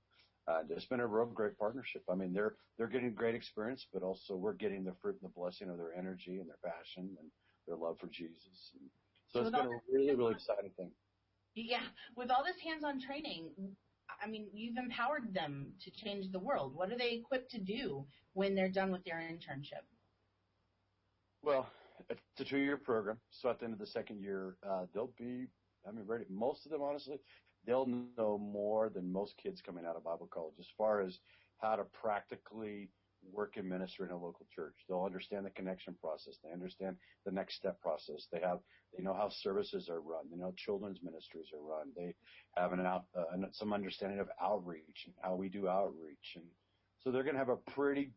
And 0.49 0.71
it's 0.71 0.85
been 0.85 1.01
a 1.01 1.07
real 1.07 1.25
great 1.25 1.57
partnership. 1.57 2.03
I 2.09 2.15
mean, 2.15 2.33
they're 2.33 2.55
they're 2.77 2.87
getting 2.87 3.13
great 3.13 3.35
experience, 3.35 3.85
but 3.93 4.01
also 4.01 4.35
we're 4.35 4.53
getting 4.53 4.83
the 4.85 4.95
fruit 5.01 5.17
and 5.21 5.29
the 5.29 5.33
blessing 5.35 5.69
of 5.69 5.77
their 5.77 5.93
energy 5.93 6.39
and 6.39 6.47
their 6.47 6.59
passion 6.63 7.15
and 7.19 7.29
their 7.67 7.75
love 7.75 7.97
for 7.99 8.07
Jesus. 8.07 8.71
And 8.73 8.89
so 9.27 9.39
So 9.39 9.47
it's 9.47 9.51
been 9.55 9.65
a 9.65 9.79
really, 9.91 10.15
really 10.15 10.33
exciting 10.33 10.71
thing. 10.77 10.91
Yeah, 11.55 11.81
with 12.15 12.29
all 12.29 12.43
this 12.43 12.59
hands-on 12.63 13.01
training, 13.01 13.49
I 14.21 14.27
mean, 14.27 14.47
you've 14.53 14.77
empowered 14.77 15.33
them 15.33 15.73
to 15.81 15.91
change 15.91 16.31
the 16.31 16.39
world. 16.39 16.75
What 16.75 16.91
are 16.91 16.97
they 16.97 17.11
equipped 17.11 17.51
to 17.51 17.59
do 17.59 18.05
when 18.33 18.55
they're 18.55 18.69
done 18.69 18.91
with 18.91 19.03
their 19.03 19.17
internship? 19.17 19.83
Well, 21.43 21.67
it's 22.09 22.21
a 22.39 22.43
two-year 22.43 22.77
program, 22.77 23.17
so 23.31 23.49
at 23.49 23.59
the 23.59 23.65
end 23.65 23.73
of 23.73 23.79
the 23.79 23.87
second 23.87 24.21
year, 24.21 24.55
uh, 24.67 24.85
they'll 24.93 25.13
be, 25.17 25.47
I 25.87 25.91
mean, 25.91 26.05
ready. 26.05 26.25
Most 26.29 26.65
of 26.65 26.71
them, 26.71 26.81
honestly, 26.81 27.19
they'll 27.65 27.87
know 28.17 28.37
more 28.37 28.89
than 28.89 29.11
most 29.11 29.35
kids 29.41 29.61
coming 29.61 29.85
out 29.85 29.95
of 29.95 30.03
Bible 30.03 30.29
college 30.31 30.55
as 30.59 30.67
far 30.77 31.01
as 31.01 31.19
how 31.59 31.75
to 31.75 31.83
practically 31.85 32.89
work 33.31 33.57
in 33.57 33.67
ministry 33.67 34.07
in 34.07 34.11
a 34.11 34.17
local 34.17 34.45
church. 34.53 34.75
They'll 34.87 35.03
understand 35.03 35.45
the 35.45 35.51
connection 35.51 35.95
process. 36.01 36.35
They 36.43 36.51
understand 36.51 36.95
the 37.25 37.31
next 37.31 37.55
step 37.55 37.81
process. 37.81 38.27
They 38.31 38.39
have, 38.39 38.59
they 38.95 39.03
know 39.03 39.13
how 39.13 39.29
services 39.29 39.89
are 39.89 40.01
run. 40.01 40.25
They 40.31 40.37
know 40.37 40.53
children's 40.57 40.99
ministries 41.03 41.47
are 41.53 41.61
run. 41.61 41.91
They 41.95 42.15
have 42.55 42.73
an 42.73 42.85
out, 42.85 43.05
uh, 43.17 43.23
some 43.51 43.73
understanding 43.73 44.19
of 44.19 44.29
outreach 44.41 45.05
and 45.05 45.13
how 45.21 45.35
we 45.35 45.49
do 45.49 45.67
outreach. 45.67 46.35
And 46.35 46.45
so 46.99 47.11
they're 47.11 47.23
going 47.23 47.35
to 47.35 47.39
have 47.39 47.49
a 47.49 47.71
pretty 47.71 48.11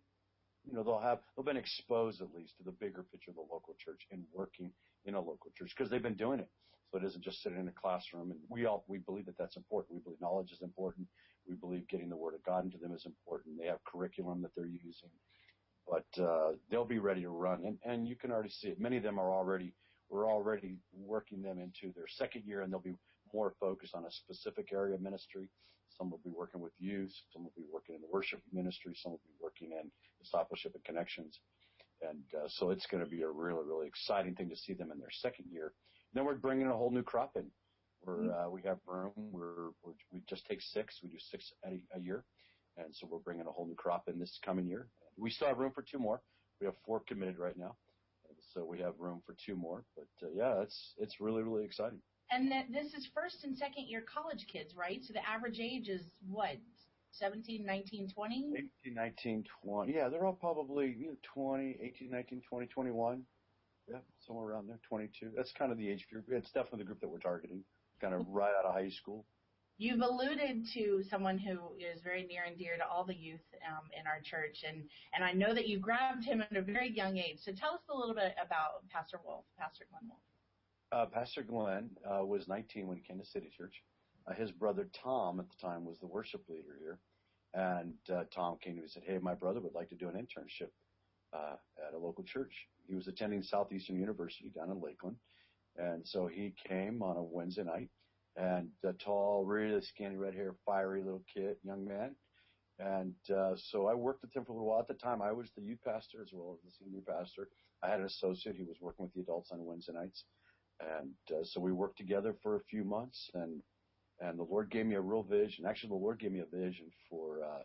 you 0.67 0.75
know, 0.75 0.83
they'll 0.83 1.01
have, 1.01 1.19
they've 1.37 1.47
been 1.47 1.57
exposed 1.57 2.21
at 2.21 2.29
least 2.35 2.57
to 2.59 2.65
the 2.65 2.73
bigger 2.73 3.05
picture 3.11 3.31
of 3.31 3.37
the 3.37 3.43
local 3.43 3.75
church 3.79 4.07
and 4.11 4.23
working 4.33 4.71
in 5.05 5.15
a 5.15 5.19
local 5.19 5.51
church 5.57 5.73
because 5.77 5.91
they've 5.91 6.03
been 6.03 6.15
doing 6.15 6.41
it. 6.41 6.49
So 6.91 6.99
it 6.99 7.05
isn't 7.05 7.23
just 7.23 7.43
sitting 7.43 7.59
in 7.59 7.69
a 7.69 7.73
classroom. 7.73 8.33
And 8.33 8.41
we 8.49 8.67
all, 8.67 8.85
we 8.89 8.99
believe 8.99 9.27
that 9.27 9.39
that's 9.39 9.57
important. 9.57 9.95
We 9.95 10.03
believe 10.03 10.21
knowledge 10.21 10.53
is 10.53 10.61
important. 10.61 11.07
We 11.50 11.56
believe 11.56 11.88
getting 11.88 12.08
the 12.08 12.17
word 12.17 12.35
of 12.35 12.44
God 12.44 12.64
into 12.64 12.79
them 12.79 12.94
is 12.94 13.05
important. 13.05 13.58
They 13.58 13.67
have 13.67 13.82
curriculum 13.85 14.41
that 14.43 14.52
they're 14.55 14.67
using, 14.67 15.11
but, 15.87 16.23
uh, 16.23 16.52
they'll 16.70 16.85
be 16.85 17.00
ready 17.00 17.23
to 17.23 17.30
run. 17.30 17.64
And, 17.66 17.78
and 17.85 18.07
you 18.07 18.14
can 18.14 18.30
already 18.30 18.50
see 18.50 18.69
it. 18.69 18.80
Many 18.80 18.99
of 18.99 19.02
them 19.02 19.19
are 19.19 19.33
already, 19.33 19.75
we're 20.09 20.30
already 20.30 20.78
working 20.95 21.42
them 21.42 21.59
into 21.59 21.92
their 21.95 22.07
second 22.07 22.45
year 22.47 22.62
and 22.62 22.73
they'll 22.73 22.78
be 22.78 22.95
more 23.35 23.52
focused 23.59 23.97
on 23.97 24.04
a 24.04 24.11
specific 24.12 24.73
area 24.73 24.95
of 24.95 25.00
ministry. 25.00 25.50
Some 25.99 26.11
will 26.11 26.21
be 26.25 26.30
working 26.30 26.61
with 26.61 26.73
youth. 26.78 27.12
Some 27.33 27.42
will 27.42 27.52
be 27.57 27.64
working 27.73 27.97
in 27.97 28.00
the 28.00 28.09
worship 28.12 28.40
ministry. 28.52 28.95
Some 29.02 29.12
will 29.12 29.21
be 29.26 29.35
working 29.42 29.73
in 29.73 29.90
discipleship 30.23 30.73
and 30.75 30.85
connections. 30.85 31.40
And 32.02 32.23
uh, 32.35 32.49
so 32.49 32.71
it's 32.71 32.87
going 32.87 33.04
to 33.04 33.11
be 33.11 33.23
a 33.23 33.28
really, 33.28 33.64
really 33.66 33.87
exciting 33.87 34.35
thing 34.35 34.49
to 34.49 34.57
see 34.57 34.73
them 34.73 34.90
in 34.92 34.99
their 34.99 35.11
second 35.11 35.47
year. 35.52 35.73
Then 36.14 36.25
we're 36.25 36.37
bringing 36.37 36.66
a 36.66 36.76
whole 36.76 36.90
new 36.90 37.02
crop 37.02 37.33
in. 37.37 37.47
We're, 38.04 38.33
uh, 38.33 38.49
we 38.49 38.62
have 38.62 38.78
room. 38.87 39.12
We're, 39.16 39.71
we're, 39.83 39.92
we 40.12 40.23
just 40.28 40.47
take 40.47 40.61
six. 40.62 41.00
We 41.02 41.11
do 41.11 41.19
six 41.30 41.52
a, 41.64 41.80
a 41.97 42.00
year. 42.00 42.25
And 42.76 42.95
so 42.95 43.07
we're 43.11 43.19
bringing 43.19 43.47
a 43.47 43.50
whole 43.50 43.66
new 43.66 43.75
crop 43.75 44.09
in 44.09 44.19
this 44.19 44.38
coming 44.45 44.66
year. 44.66 44.88
We 45.16 45.30
still 45.30 45.49
have 45.49 45.59
room 45.59 45.73
for 45.75 45.83
two 45.83 45.99
more. 45.99 46.23
We 46.61 46.66
have 46.66 46.75
four 46.87 47.00
committed 47.07 47.38
right 47.38 47.57
now. 47.57 47.76
And 48.28 48.38
so 48.54 48.64
we 48.64 48.78
have 48.78 48.95
room 48.99 49.23
for 49.26 49.35
two 49.45 49.57
more. 49.57 49.85
But 49.97 50.26
uh, 50.26 50.30
yeah, 50.35 50.62
it's, 50.62 50.95
it's 50.99 51.21
really, 51.21 51.42
really 51.42 51.64
exciting. 51.64 52.00
And 52.30 52.50
that 52.52 52.66
this 52.73 52.95
is 52.95 53.09
first 53.12 53.45
and 53.45 53.57
second 53.57 53.88
year 53.88 54.02
college 54.02 54.47
kids, 54.50 54.75
right? 54.76 55.00
So 55.02 55.12
the 55.12 55.28
average 55.28 55.59
age 55.59 55.88
is 55.88 56.02
what, 56.28 56.57
17, 57.12 57.66
19, 57.66 58.09
20? 58.14 58.52
18, 58.85 58.95
19, 58.95 59.45
20. 59.64 59.92
Yeah, 59.92 60.09
they're 60.09 60.25
all 60.25 60.33
probably 60.33 60.95
you 60.97 61.09
know, 61.09 61.16
20, 61.35 61.78
18, 61.83 62.11
19, 62.11 62.42
20, 62.49 62.66
21. 62.66 63.23
Yeah, 63.90 63.97
somewhere 64.25 64.47
around 64.47 64.69
there, 64.69 64.78
22. 64.88 65.33
That's 65.37 65.50
kind 65.59 65.73
of 65.73 65.78
the 65.78 65.88
age 65.88 66.07
group. 66.11 66.26
It's 66.28 66.52
definitely 66.52 66.80
the 66.80 66.85
group 66.85 67.00
that 67.00 67.09
we're 67.09 67.19
targeting, 67.19 67.64
kind 68.00 68.14
of 68.14 68.26
right 68.28 68.52
out 68.59 68.64
of 68.64 68.75
high 68.75 68.90
school. 68.90 69.25
You've 69.78 70.02
alluded 70.02 70.66
to 70.75 71.02
someone 71.09 71.38
who 71.38 71.57
is 71.78 72.02
very 72.04 72.25
near 72.25 72.45
and 72.47 72.59
dear 72.59 72.76
to 72.76 72.87
all 72.87 73.04
the 73.04 73.14
youth 73.14 73.40
um, 73.66 73.88
in 73.99 74.07
our 74.07 74.21
church, 74.23 74.62
and, 74.69 74.85
and 75.14 75.25
I 75.25 75.33
know 75.33 75.54
that 75.54 75.69
you 75.69 75.78
grabbed 75.78 76.23
him 76.23 76.42
at 76.42 76.54
a 76.54 76.61
very 76.61 76.90
young 76.90 77.16
age. 77.16 77.38
So 77.42 77.52
tell 77.52 77.73
us 77.73 77.80
a 77.90 77.97
little 77.97 78.14
bit 78.14 78.35
about 78.45 78.87
Pastor 78.90 79.19
Wolf, 79.25 79.45
Pastor 79.59 79.87
Glenn 79.90 80.11
Wolf. 80.11 80.21
Uh, 80.92 81.07
Pastor 81.07 81.42
Glenn 81.42 81.88
uh, 82.04 82.25
was 82.26 82.47
19 82.47 82.88
when 82.88 82.99
he 82.99 83.02
came 83.02 83.19
to 83.19 83.25
City 83.25 83.50
Church. 83.57 83.73
Uh, 84.26 84.35
his 84.35 84.50
brother 84.50 84.88
Tom 85.02 85.40
at 85.40 85.47
the 85.49 85.66
time 85.66 85.85
was 85.85 85.99
the 85.99 86.07
worship 86.07 86.42
leader 86.49 86.76
here, 86.78 86.99
and 87.54 87.95
uh, 88.12 88.25
Tom 88.35 88.59
came 88.62 88.75
to 88.75 88.80
me 88.80 88.83
and 88.83 88.90
said, 88.90 89.04
"Hey, 89.07 89.19
my 89.19 89.35
brother 89.35 89.61
would 89.61 89.75
like 89.75 89.88
to 89.88 89.95
do 89.95 90.09
an 90.09 90.14
internship 90.14 90.71
uh, 91.33 91.57
at 91.88 91.95
a 91.95 91.99
local 91.99 92.25
church." 92.25 92.52
He 92.87 92.95
was 92.95 93.09
attending 93.09 93.42
Southeastern 93.42 93.99
University 93.99 94.50
down 94.50 94.71
in 94.71 94.80
Lakeland, 94.80 95.16
and 95.80 96.06
so 96.06 96.28
he 96.28 96.54
came 96.68 97.02
on 97.02 97.16
a 97.16 97.22
Wednesday 97.22 97.64
night, 97.64 97.90
and 98.37 98.68
a 98.84 98.92
tall, 98.94 99.44
really 99.46 99.80
skinny, 99.82 100.16
red 100.16 100.34
hair, 100.34 100.54
fiery 100.66 101.02
little 101.02 101.25
kid, 101.34 101.56
young 101.64 101.87
man, 101.87 102.16
And 102.78 103.14
uh, 103.37 103.54
so 103.56 103.88
I 103.88 103.94
worked 103.94 104.22
with 104.22 104.34
him 104.34 104.44
for 104.44 104.52
a 104.52 104.54
little 104.56 104.68
while. 104.68 104.80
At 104.80 104.88
the 104.88 104.94
time, 104.94 105.22
I 105.22 105.32
was 105.32 105.50
the 105.56 105.62
youth 105.62 105.80
pastor 105.84 106.22
as 106.22 106.30
well 106.32 106.56
as 106.58 106.64
the 106.64 106.84
senior 106.84 107.02
pastor. 107.06 107.49
I 107.82 107.88
had 107.90 108.00
an 108.00 108.06
associate 108.06 108.56
who 108.56 108.66
was 108.66 108.78
working 108.80 109.04
with 109.06 109.14
the 109.14 109.22
adults 109.22 109.50
on 109.52 109.64
Wednesday 109.64 109.94
nights, 109.94 110.25
and 110.80 111.12
uh, 111.30 111.44
so 111.44 111.60
we 111.60 111.72
worked 111.72 111.99
together 111.99 112.34
for 112.42 112.56
a 112.56 112.64
few 112.70 112.84
months. 112.84 113.30
And 113.34 113.62
and 114.20 114.38
the 114.38 114.44
Lord 114.44 114.70
gave 114.70 114.87
me 114.87 114.96
a 114.96 115.00
real 115.00 115.22
vision. 115.22 115.66
Actually, 115.66 115.90
the 115.90 116.04
Lord 116.06 116.20
gave 116.20 116.32
me 116.32 116.40
a 116.40 116.56
vision 116.56 116.87
for 117.08 117.42
uh, 117.44 117.62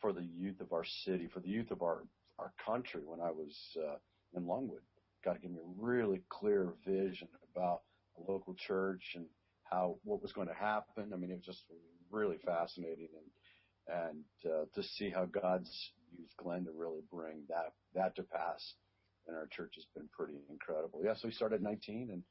for 0.00 0.12
the 0.12 0.24
youth 0.24 0.60
of 0.60 0.72
our 0.72 0.84
city, 0.84 1.28
for 1.32 1.40
the 1.40 1.48
youth 1.48 1.70
of 1.70 1.82
our 1.82 2.04
our 2.38 2.52
country. 2.64 3.02
When 3.04 3.20
I 3.20 3.30
was 3.30 3.56
uh, 3.78 3.96
in 4.34 4.46
Longwood, 4.46 4.82
God 5.24 5.40
gave 5.40 5.50
me 5.50 5.58
a 5.58 5.82
really 5.82 6.22
clear 6.28 6.72
vision 6.86 7.28
about 7.54 7.80
a 8.18 8.30
local 8.30 8.54
church 8.54 9.12
and 9.14 9.26
how 9.64 9.96
what 10.04 10.22
was 10.22 10.32
going 10.32 10.48
to 10.48 10.54
happen. 10.54 11.12
I 11.12 11.16
mean, 11.16 11.30
it 11.30 11.36
was 11.36 11.46
just 11.46 11.64
really 12.10 12.38
fascinating 12.44 13.08
and 13.16 13.26
and 13.88 14.24
uh, 14.46 14.64
to 14.74 14.82
see 14.82 15.10
how 15.10 15.24
God's 15.24 15.70
used 16.16 16.36
Glenn 16.36 16.64
to 16.64 16.70
really 16.72 17.02
bring 17.10 17.42
that 17.48 17.72
that 17.94 18.14
to 18.16 18.22
pass 18.22 18.74
in 19.28 19.34
our 19.34 19.48
church 19.50 19.72
has 19.76 19.86
been 19.94 20.08
pretty 20.12 20.38
incredible. 20.50 21.00
Yeah, 21.04 21.14
so 21.14 21.28
we 21.28 21.32
started 21.32 21.56
at 21.56 21.62
19 21.62 22.10
and 22.12 22.22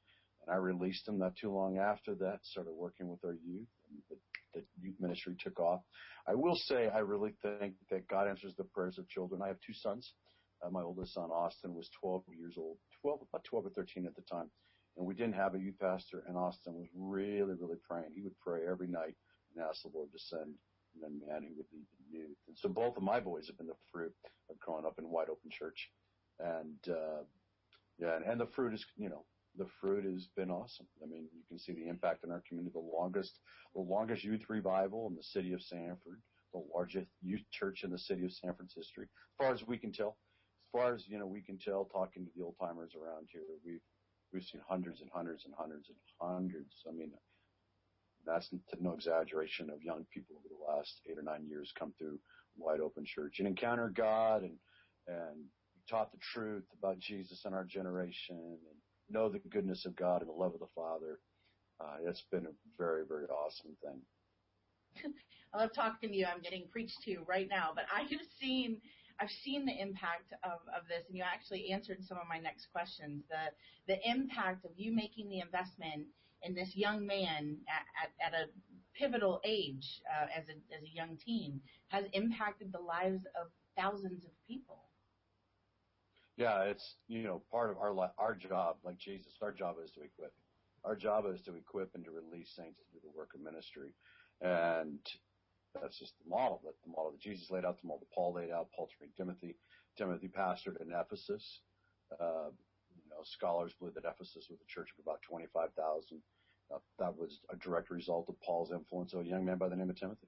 and 0.45 0.55
I 0.55 0.57
released 0.57 1.07
him 1.07 1.19
not 1.19 1.35
too 1.35 1.51
long 1.51 1.77
after 1.77 2.15
that. 2.15 2.39
Started 2.43 2.73
working 2.73 3.07
with 3.07 3.23
our 3.23 3.33
youth 3.45 3.67
and 3.89 3.99
the, 4.09 4.15
the 4.53 4.65
youth 4.81 4.95
ministry 4.99 5.35
took 5.39 5.59
off. 5.59 5.81
I 6.27 6.35
will 6.35 6.55
say 6.55 6.89
I 6.89 6.99
really 6.99 7.35
think 7.41 7.75
that 7.89 8.07
God 8.07 8.27
answers 8.27 8.53
the 8.57 8.63
prayers 8.63 8.97
of 8.97 9.07
children. 9.07 9.41
I 9.43 9.47
have 9.47 9.61
two 9.65 9.73
sons. 9.73 10.13
Uh, 10.63 10.69
my 10.69 10.81
oldest 10.81 11.13
son 11.13 11.29
Austin 11.31 11.73
was 11.73 11.89
12 11.99 12.23
years 12.37 12.55
old, 12.57 12.77
12 13.01 13.21
about 13.29 13.43
12 13.43 13.65
or 13.65 13.69
13 13.69 14.05
at 14.05 14.15
the 14.15 14.21
time, 14.21 14.49
and 14.97 15.05
we 15.05 15.13
didn't 15.13 15.33
have 15.33 15.55
a 15.55 15.59
youth 15.59 15.79
pastor. 15.79 16.23
And 16.27 16.37
Austin 16.37 16.73
was 16.73 16.87
really 16.95 17.53
really 17.59 17.77
praying. 17.87 18.11
He 18.15 18.21
would 18.21 18.37
pray 18.39 18.61
every 18.69 18.87
night 18.87 19.15
and 19.55 19.65
ask 19.65 19.81
the 19.83 19.91
Lord 19.93 20.11
to 20.11 20.19
send 20.19 20.53
then 20.99 21.21
man 21.27 21.43
who 21.43 21.55
would 21.55 21.71
lead 21.71 21.87
the 21.97 22.17
youth. 22.17 22.37
And 22.47 22.57
so 22.57 22.69
both 22.69 22.97
of 22.97 23.03
my 23.03 23.19
boys 23.19 23.47
have 23.47 23.57
been 23.57 23.67
the 23.67 23.83
fruit 23.91 24.13
of 24.49 24.59
growing 24.59 24.85
up 24.85 24.95
in 24.99 25.09
wide 25.09 25.29
open 25.29 25.49
church. 25.49 25.89
And, 26.39 26.79
uh, 26.89 27.23
yeah, 27.99 28.15
and, 28.15 28.25
and 28.25 28.41
the 28.41 28.47
fruit 28.47 28.73
is, 28.73 28.85
you 28.97 29.09
know, 29.09 29.25
the 29.57 29.67
fruit 29.79 30.05
has 30.05 30.27
been 30.35 30.49
awesome. 30.49 30.87
I 31.03 31.07
mean, 31.07 31.27
you 31.33 31.43
can 31.47 31.59
see 31.59 31.73
the 31.73 31.87
impact 31.87 32.23
in 32.23 32.31
our 32.31 32.43
community. 32.47 32.71
The 32.73 32.97
longest, 32.97 33.39
the 33.75 33.81
longest 33.81 34.23
youth 34.23 34.43
revival 34.49 35.07
in 35.09 35.15
the 35.15 35.23
city 35.23 35.53
of 35.53 35.61
Sanford, 35.61 36.21
the 36.53 36.63
largest 36.73 37.07
youth 37.21 37.43
church 37.51 37.83
in 37.83 37.91
the 37.91 37.99
city 37.99 38.25
of 38.25 38.31
Sanford's 38.31 38.73
history, 38.75 39.05
as 39.05 39.35
far 39.37 39.53
as 39.53 39.67
we 39.67 39.77
can 39.77 39.91
tell. 39.91 40.17
Far 40.71 40.95
as 40.95 41.03
you 41.07 41.19
know, 41.19 41.27
we 41.27 41.41
can 41.41 41.57
tell. 41.57 41.85
Talking 41.85 42.25
to 42.25 42.31
the 42.35 42.43
old 42.43 42.55
timers 42.59 42.91
around 42.95 43.27
here, 43.31 43.41
we've 43.65 43.81
we've 44.31 44.43
seen 44.43 44.61
hundreds 44.67 45.01
and 45.01 45.09
hundreds 45.13 45.43
and 45.45 45.53
hundreds 45.57 45.89
and 45.89 45.97
hundreds. 46.19 46.71
I 46.87 46.91
mean, 46.91 47.11
that's 48.25 48.49
no 48.79 48.93
exaggeration 48.93 49.69
of 49.69 49.83
young 49.83 50.05
people 50.13 50.35
over 50.37 50.47
the 50.47 50.73
last 50.73 51.01
eight 51.09 51.17
or 51.17 51.23
nine 51.23 51.45
years 51.47 51.71
come 51.77 51.93
through 51.97 52.19
wide 52.57 52.79
open 52.79 53.03
church 53.05 53.35
and 53.39 53.47
encounter 53.47 53.91
God 53.95 54.43
and 54.43 54.57
and 55.07 55.45
taught 55.89 56.11
the 56.11 56.19
truth 56.33 56.63
about 56.77 56.99
Jesus 56.99 57.41
in 57.45 57.53
our 57.53 57.65
generation 57.65 58.37
and 58.37 58.59
know 59.09 59.29
the 59.29 59.39
goodness 59.39 59.85
of 59.85 59.95
God 59.95 60.21
and 60.21 60.29
the 60.29 60.33
love 60.33 60.53
of 60.53 60.59
the 60.59 60.67
Father. 60.75 61.19
Uh, 61.79 61.97
it's 62.07 62.23
been 62.31 62.45
a 62.45 62.53
very 62.77 63.03
very 63.05 63.25
awesome 63.25 63.75
thing. 63.83 65.11
I 65.53 65.57
love 65.57 65.71
talking 65.75 66.09
to 66.09 66.15
you. 66.15 66.25
I'm 66.25 66.41
getting 66.41 66.67
preached 66.71 67.01
to 67.05 67.17
right 67.27 67.47
now, 67.49 67.71
but 67.75 67.85
I 67.93 68.01
have 68.01 68.21
seen 68.39 68.77
I've 69.21 69.29
seen 69.43 69.65
the 69.65 69.79
impact 69.79 70.33
of, 70.43 70.59
of 70.75 70.87
this, 70.89 71.05
and 71.07 71.15
you 71.15 71.23
actually 71.23 71.69
answered 71.71 71.99
some 72.07 72.17
of 72.17 72.27
my 72.27 72.39
next 72.39 72.67
questions. 72.73 73.23
The 73.29 73.53
the 73.93 74.09
impact 74.09 74.65
of 74.65 74.71
you 74.75 74.91
making 74.93 75.29
the 75.29 75.39
investment 75.39 76.07
in 76.43 76.55
this 76.55 76.71
young 76.75 77.05
man 77.05 77.57
at, 77.69 77.85
at, 78.01 78.33
at 78.33 78.39
a 78.39 78.45
pivotal 78.97 79.39
age 79.43 80.01
uh, 80.09 80.25
as, 80.35 80.45
a, 80.49 80.53
as 80.75 80.83
a 80.83 80.95
young 80.95 81.17
teen 81.23 81.61
has 81.89 82.05
impacted 82.13 82.71
the 82.71 82.79
lives 82.79 83.21
of 83.39 83.47
thousands 83.77 84.25
of 84.25 84.31
people. 84.47 84.79
Yeah, 86.37 86.63
it's 86.63 86.95
you 87.07 87.21
know 87.21 87.43
part 87.51 87.69
of 87.69 87.77
our 87.77 87.93
our 88.17 88.33
job, 88.33 88.77
like 88.83 88.97
Jesus. 88.97 89.33
Our 89.41 89.51
job 89.51 89.75
is 89.83 89.91
to 89.91 90.01
equip. 90.01 90.33
Our 90.83 90.95
job 90.95 91.25
is 91.31 91.41
to 91.41 91.55
equip 91.55 91.93
and 91.93 92.03
to 92.05 92.11
release 92.11 92.49
saints 92.55 92.79
to 92.79 92.85
do 92.91 92.99
the 93.03 93.15
work 93.15 93.35
of 93.35 93.41
ministry, 93.41 93.93
and 94.41 94.99
that's 95.79 95.99
just 95.99 96.13
the 96.23 96.29
model 96.29 96.61
that 96.65 96.73
the 96.83 96.91
model 96.91 97.11
that 97.11 97.21
Jesus 97.21 97.51
laid 97.51 97.65
out, 97.65 97.79
the 97.81 97.87
model 97.87 98.01
that 98.01 98.15
Paul 98.15 98.33
laid 98.33 98.51
out. 98.51 98.67
Paul 98.75 98.89
trained 98.97 99.13
Timothy. 99.15 99.55
Timothy 99.97 100.27
pastored 100.27 100.81
in 100.81 100.91
Ephesus. 100.91 101.61
Uh, 102.19 102.49
know, 103.11 103.23
scholars 103.23 103.73
believe 103.77 103.93
that 103.95 104.07
Ephesus 104.07 104.47
was 104.49 104.59
a 104.59 104.71
church 104.71 104.89
of 104.97 105.03
about 105.03 105.21
25,000. 105.21 106.21
Uh, 106.73 106.77
that 106.99 107.15
was 107.15 107.41
a 107.51 107.55
direct 107.57 107.91
result 107.91 108.29
of 108.29 108.39
Paul's 108.41 108.71
influence 108.71 109.13
of 109.13 109.21
a 109.21 109.27
young 109.27 109.45
man 109.45 109.57
by 109.57 109.69
the 109.69 109.75
name 109.75 109.89
of 109.89 109.99
Timothy. 109.99 110.27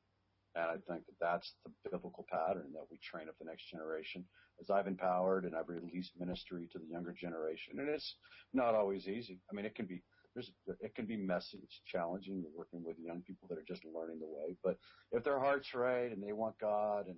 And 0.55 0.65
I 0.65 0.73
think 0.73 1.05
that 1.07 1.17
that's 1.19 1.55
the 1.65 1.71
biblical 1.89 2.27
pattern 2.29 2.73
that 2.73 2.85
we 2.91 2.99
train 2.99 3.27
up 3.27 3.35
the 3.39 3.45
next 3.45 3.71
generation. 3.71 4.23
As 4.61 4.69
I've 4.69 4.85
empowered 4.85 5.45
and 5.45 5.55
I've 5.55 5.69
released 5.69 6.11
ministry 6.19 6.69
to 6.71 6.77
the 6.77 6.85
younger 6.85 7.11
generation, 7.11 7.79
and 7.79 7.89
it's 7.89 8.17
not 8.53 8.75
always 8.75 9.07
easy. 9.07 9.39
I 9.49 9.55
mean, 9.55 9.65
it 9.65 9.73
can 9.73 9.87
be 9.87 10.03
there's 10.33 10.51
it 10.81 10.95
can 10.95 11.05
be 11.05 11.17
messy, 11.17 11.59
it's 11.63 11.81
challenging. 11.85 12.41
You're 12.41 12.57
working 12.57 12.83
with 12.83 12.97
young 12.99 13.21
people 13.21 13.47
that 13.49 13.57
are 13.57 13.65
just 13.67 13.85
learning 13.85 14.19
the 14.19 14.27
way, 14.27 14.55
but 14.63 14.77
if 15.11 15.23
their 15.23 15.39
heart's 15.39 15.73
right 15.73 16.11
and 16.11 16.21
they 16.21 16.33
want 16.33 16.57
God 16.59 17.07
and 17.07 17.17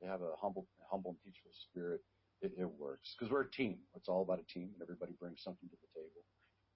they 0.00 0.06
have 0.06 0.22
a 0.22 0.32
humble, 0.40 0.66
humble 0.90 1.10
and 1.10 1.18
teachable 1.24 1.52
spirit, 1.70 2.00
it, 2.42 2.52
it 2.58 2.68
works 2.78 3.14
because 3.18 3.32
we're 3.32 3.42
a 3.42 3.50
team. 3.50 3.78
It's 3.94 4.08
all 4.08 4.22
about 4.22 4.40
a 4.40 4.52
team, 4.52 4.70
and 4.72 4.82
everybody 4.82 5.12
brings 5.18 5.42
something 5.42 5.68
to 5.68 5.76
the 5.76 6.00
table. 6.00 6.24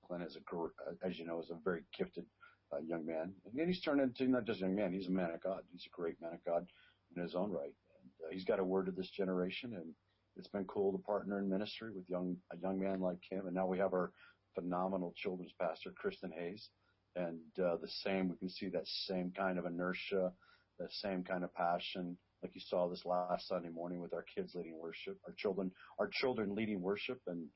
Glenn 0.07 0.23
is 0.23 0.37
a, 0.37 0.57
uh, 0.57 0.95
as 1.03 1.19
you 1.19 1.27
know, 1.27 1.41
is 1.41 1.51
a 1.51 1.59
very 1.65 1.83
gifted 1.97 2.25
uh, 2.73 2.79
young 2.79 3.05
man, 3.05 3.33
and 3.45 3.69
he's 3.69 3.81
turned 3.83 4.01
into 4.01 4.27
not 4.27 4.45
just 4.45 4.61
a 4.61 4.63
young 4.63 4.75
man. 4.75 4.93
He's 4.93 5.09
a 5.09 5.13
man 5.13 5.31
of 5.31 5.43
God. 5.43 5.63
He's 5.73 5.87
a 5.87 5.97
great 5.97 6.21
man 6.21 6.35
of 6.35 6.45
God 6.45 6.67
in 7.15 7.23
his 7.23 7.35
own 7.35 7.51
right, 7.51 7.75
and 8.03 8.11
uh, 8.27 8.33
he's 8.33 8.45
got 8.45 8.61
a 8.61 8.65
word 8.65 8.87
to 8.87 8.93
this 8.93 9.11
generation, 9.11 9.75
and 9.75 9.95
it's 10.37 10.49
been 10.49 10.65
cool 10.65 10.93
to 10.93 10.99
partner 10.99 11.39
in 11.39 11.49
ministry 11.49 11.91
with 11.93 12.09
young 12.09 12.37
a 12.53 12.57
young 12.59 12.79
man 12.79 13.01
like 13.01 13.19
him. 13.29 13.47
And 13.47 13.55
now 13.55 13.67
we 13.67 13.79
have 13.79 13.93
our 13.93 14.13
phenomenal 14.61 15.15
children's 15.17 15.53
pastor, 15.61 15.93
Kristen 15.97 16.33
Hayes, 16.37 16.69
and 17.17 17.41
uh, 17.59 17.77
the 17.77 17.89
same. 18.03 18.29
We 18.29 18.37
can 18.37 18.51
see 18.51 18.69
that 18.69 18.87
same 19.07 19.33
kind 19.37 19.59
of 19.59 19.67
inertia, 19.67 20.33
that 20.79 20.93
same 20.93 21.25
kind 21.25 21.45
of 21.45 21.55
passion 21.55 22.17
like 22.43 22.55
you 22.55 22.61
saw 22.61 22.89
this 22.89 23.05
last 23.05 23.49
Sunday 23.49 23.69
morning 23.69 24.01
with 24.01 24.15
our 24.15 24.25
kids 24.35 24.53
leading 24.55 24.79
worship, 24.79 25.19
our 25.27 25.35
children, 25.37 25.71
our 25.99 26.09
children 26.09 26.55
leading 26.55 26.81
worship, 26.81 27.21
and 27.27 27.47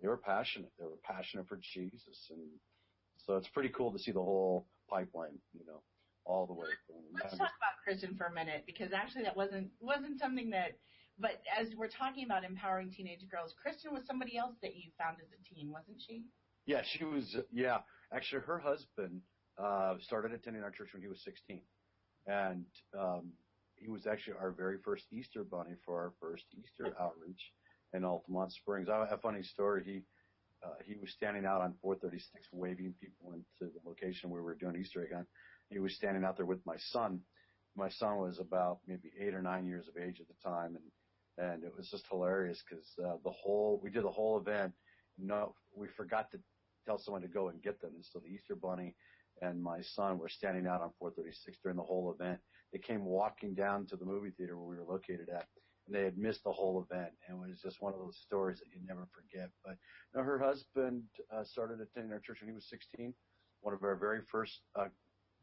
they 0.00 0.08
were 0.08 0.16
passionate. 0.16 0.70
They 0.78 0.84
were 0.84 1.00
passionate 1.02 1.48
for 1.48 1.58
Jesus, 1.74 2.30
and 2.30 2.40
so 3.26 3.36
it's 3.36 3.48
pretty 3.48 3.70
cool 3.70 3.92
to 3.92 3.98
see 3.98 4.12
the 4.12 4.20
whole 4.20 4.66
pipeline, 4.88 5.38
you 5.52 5.66
know, 5.66 5.82
all 6.24 6.46
the 6.46 6.52
way. 6.52 6.66
Let's 7.12 7.36
talk 7.36 7.50
about 7.58 7.82
Kristen 7.84 8.14
for 8.16 8.26
a 8.26 8.32
minute 8.32 8.64
because 8.66 8.92
actually 8.92 9.24
that 9.24 9.36
wasn't 9.36 9.70
wasn't 9.80 10.20
something 10.20 10.50
that. 10.50 10.78
But 11.18 11.42
as 11.52 11.68
we're 11.76 11.92
talking 11.92 12.24
about 12.24 12.44
empowering 12.44 12.90
teenage 12.90 13.20
girls, 13.30 13.52
Kristen 13.60 13.92
was 13.92 14.06
somebody 14.06 14.38
else 14.38 14.54
that 14.62 14.74
you 14.74 14.90
found 14.96 15.18
as 15.20 15.28
a 15.28 15.54
teen, 15.54 15.70
wasn't 15.70 16.00
she? 16.00 16.24
Yeah, 16.70 16.82
she 16.84 17.02
was. 17.02 17.36
Yeah, 17.52 17.78
actually, 18.14 18.42
her 18.42 18.60
husband 18.60 19.22
uh, 19.58 19.94
started 20.02 20.30
attending 20.30 20.62
our 20.62 20.70
church 20.70 20.90
when 20.92 21.02
he 21.02 21.08
was 21.08 21.20
16, 21.24 21.60
and 22.28 22.64
um, 22.96 23.32
he 23.74 23.90
was 23.90 24.06
actually 24.06 24.34
our 24.40 24.52
very 24.52 24.78
first 24.84 25.02
Easter 25.10 25.42
bunny 25.42 25.74
for 25.84 25.98
our 25.98 26.12
first 26.20 26.44
Easter 26.56 26.94
outreach 27.00 27.42
in 27.92 28.02
Altamonte 28.02 28.52
Springs. 28.52 28.88
I 28.88 29.00
have 29.00 29.10
a 29.10 29.16
funny 29.18 29.42
story. 29.42 29.82
He 29.84 30.02
uh, 30.64 30.74
he 30.86 30.94
was 30.94 31.10
standing 31.10 31.44
out 31.44 31.60
on 31.60 31.74
436 31.82 32.46
waving 32.52 32.94
people 33.00 33.32
into 33.32 33.72
the 33.72 33.80
location 33.84 34.30
where 34.30 34.40
we 34.40 34.46
were 34.46 34.54
doing 34.54 34.76
Easter 34.76 35.02
egg 35.02 35.12
hunt. 35.12 35.26
He 35.70 35.80
was 35.80 35.96
standing 35.96 36.22
out 36.22 36.36
there 36.36 36.46
with 36.46 36.64
my 36.64 36.76
son. 36.92 37.18
My 37.76 37.90
son 37.90 38.18
was 38.18 38.38
about 38.38 38.78
maybe 38.86 39.10
eight 39.20 39.34
or 39.34 39.42
nine 39.42 39.66
years 39.66 39.86
of 39.88 40.00
age 40.00 40.20
at 40.20 40.28
the 40.28 40.48
time, 40.48 40.78
and 41.36 41.48
and 41.52 41.64
it 41.64 41.72
was 41.76 41.88
just 41.90 42.04
hilarious 42.08 42.62
because 42.62 42.86
uh, 43.04 43.16
the 43.24 43.32
whole 43.32 43.80
we 43.82 43.90
did 43.90 44.04
the 44.04 44.08
whole 44.08 44.38
event. 44.38 44.72
No, 45.18 45.54
we 45.74 45.86
forgot 45.98 46.30
to 46.30 46.38
tell 46.86 46.98
someone 46.98 47.22
to 47.22 47.28
go 47.28 47.48
and 47.48 47.62
get 47.62 47.80
them, 47.80 47.92
and 47.94 48.04
so 48.04 48.18
the 48.18 48.28
Easter 48.32 48.54
bunny 48.54 48.94
and 49.42 49.62
my 49.62 49.80
son 49.80 50.18
were 50.18 50.28
standing 50.28 50.66
out 50.66 50.82
on 50.82 50.90
436 50.98 51.58
during 51.62 51.76
the 51.76 51.82
whole 51.82 52.14
event. 52.18 52.38
They 52.72 52.78
came 52.78 53.04
walking 53.04 53.54
down 53.54 53.86
to 53.86 53.96
the 53.96 54.04
movie 54.04 54.30
theater 54.30 54.56
where 54.56 54.66
we 54.66 54.76
were 54.76 54.92
located 54.92 55.28
at, 55.28 55.46
and 55.86 55.94
they 55.94 56.04
had 56.04 56.18
missed 56.18 56.44
the 56.44 56.52
whole 56.52 56.86
event. 56.90 57.10
And 57.26 57.42
it 57.42 57.48
was 57.48 57.60
just 57.60 57.80
one 57.80 57.94
of 57.94 58.00
those 58.00 58.18
stories 58.18 58.58
that 58.58 58.68
you 58.72 58.80
never 58.86 59.08
forget. 59.12 59.50
But 59.64 59.76
you 60.12 60.20
know, 60.20 60.24
her 60.24 60.38
husband 60.38 61.02
uh, 61.34 61.44
started 61.44 61.80
attending 61.80 62.12
our 62.12 62.20
church 62.20 62.38
when 62.40 62.50
he 62.50 62.54
was 62.54 62.68
16. 62.68 63.14
One 63.62 63.74
of 63.74 63.82
our 63.82 63.96
very 63.96 64.20
first 64.30 64.60
uh, 64.78 64.88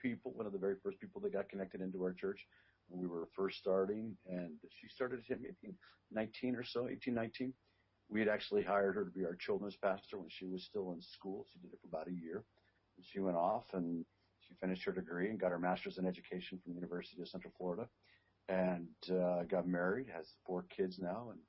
people, 0.02 0.32
one 0.36 0.46
of 0.46 0.54
the 0.54 0.60
very 0.60 0.76
first 0.84 1.00
people 1.00 1.22
that 1.22 1.34
got 1.34 1.50
connected 1.50 1.82
into 1.82 2.02
our 2.04 2.14
church 2.14 2.46
when 2.88 3.02
we 3.02 3.08
were 3.08 3.28
first 3.36 3.58
starting. 3.58 4.16
And 4.28 4.52
she 4.70 4.88
started 4.88 5.20
at 5.30 5.42
maybe 5.42 5.76
19 6.12 6.56
or 6.56 6.64
so, 6.64 6.88
18, 6.88 7.14
19. 7.14 7.54
We 8.10 8.20
had 8.20 8.30
actually 8.30 8.64
hired 8.64 8.96
her 8.96 9.04
to 9.04 9.12
be 9.12 9.26
our 9.26 9.36
children's 9.36 9.76
pastor 9.76 10.18
when 10.18 10.30
she 10.30 10.46
was 10.46 10.64
still 10.64 10.92
in 10.94 11.02
school. 11.02 11.46
She 11.52 11.60
did 11.60 11.74
it 11.74 11.80
for 11.82 11.88
about 11.88 12.08
a 12.08 12.14
year. 12.14 12.44
And 12.96 13.06
she 13.06 13.20
went 13.20 13.38
off 13.38 13.66
and 13.74 14.06
she 14.48 14.56
finished 14.62 14.86
her 14.86 14.92
degree 14.94 15.30
and 15.30 15.40
got 15.40 15.52
her 15.52 15.60
master's 15.60 15.98
in 15.98 16.06
education 16.06 16.60
from 16.64 16.74
the 16.74 16.80
University 16.80 17.22
of 17.22 17.28
Central 17.28 17.54
Florida, 17.58 17.88
and 18.50 18.88
uh, 19.12 19.44
got 19.44 19.68
married, 19.68 20.08
has 20.16 20.26
four 20.46 20.66
kids 20.76 21.00
now. 21.00 21.30
And 21.32 21.40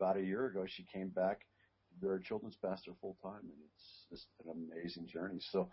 about 0.00 0.16
a 0.16 0.24
year 0.24 0.46
ago, 0.46 0.64
she 0.66 0.84
came 0.92 1.08
back 1.08 1.40
to 1.40 2.00
be 2.00 2.08
our 2.08 2.18
children's 2.18 2.56
pastor 2.56 2.92
full 3.00 3.16
time, 3.22 3.42
and 3.42 3.60
it's 3.74 4.06
just 4.10 4.26
an 4.44 4.52
amazing 4.52 5.06
journey. 5.06 5.38
So, 5.40 5.68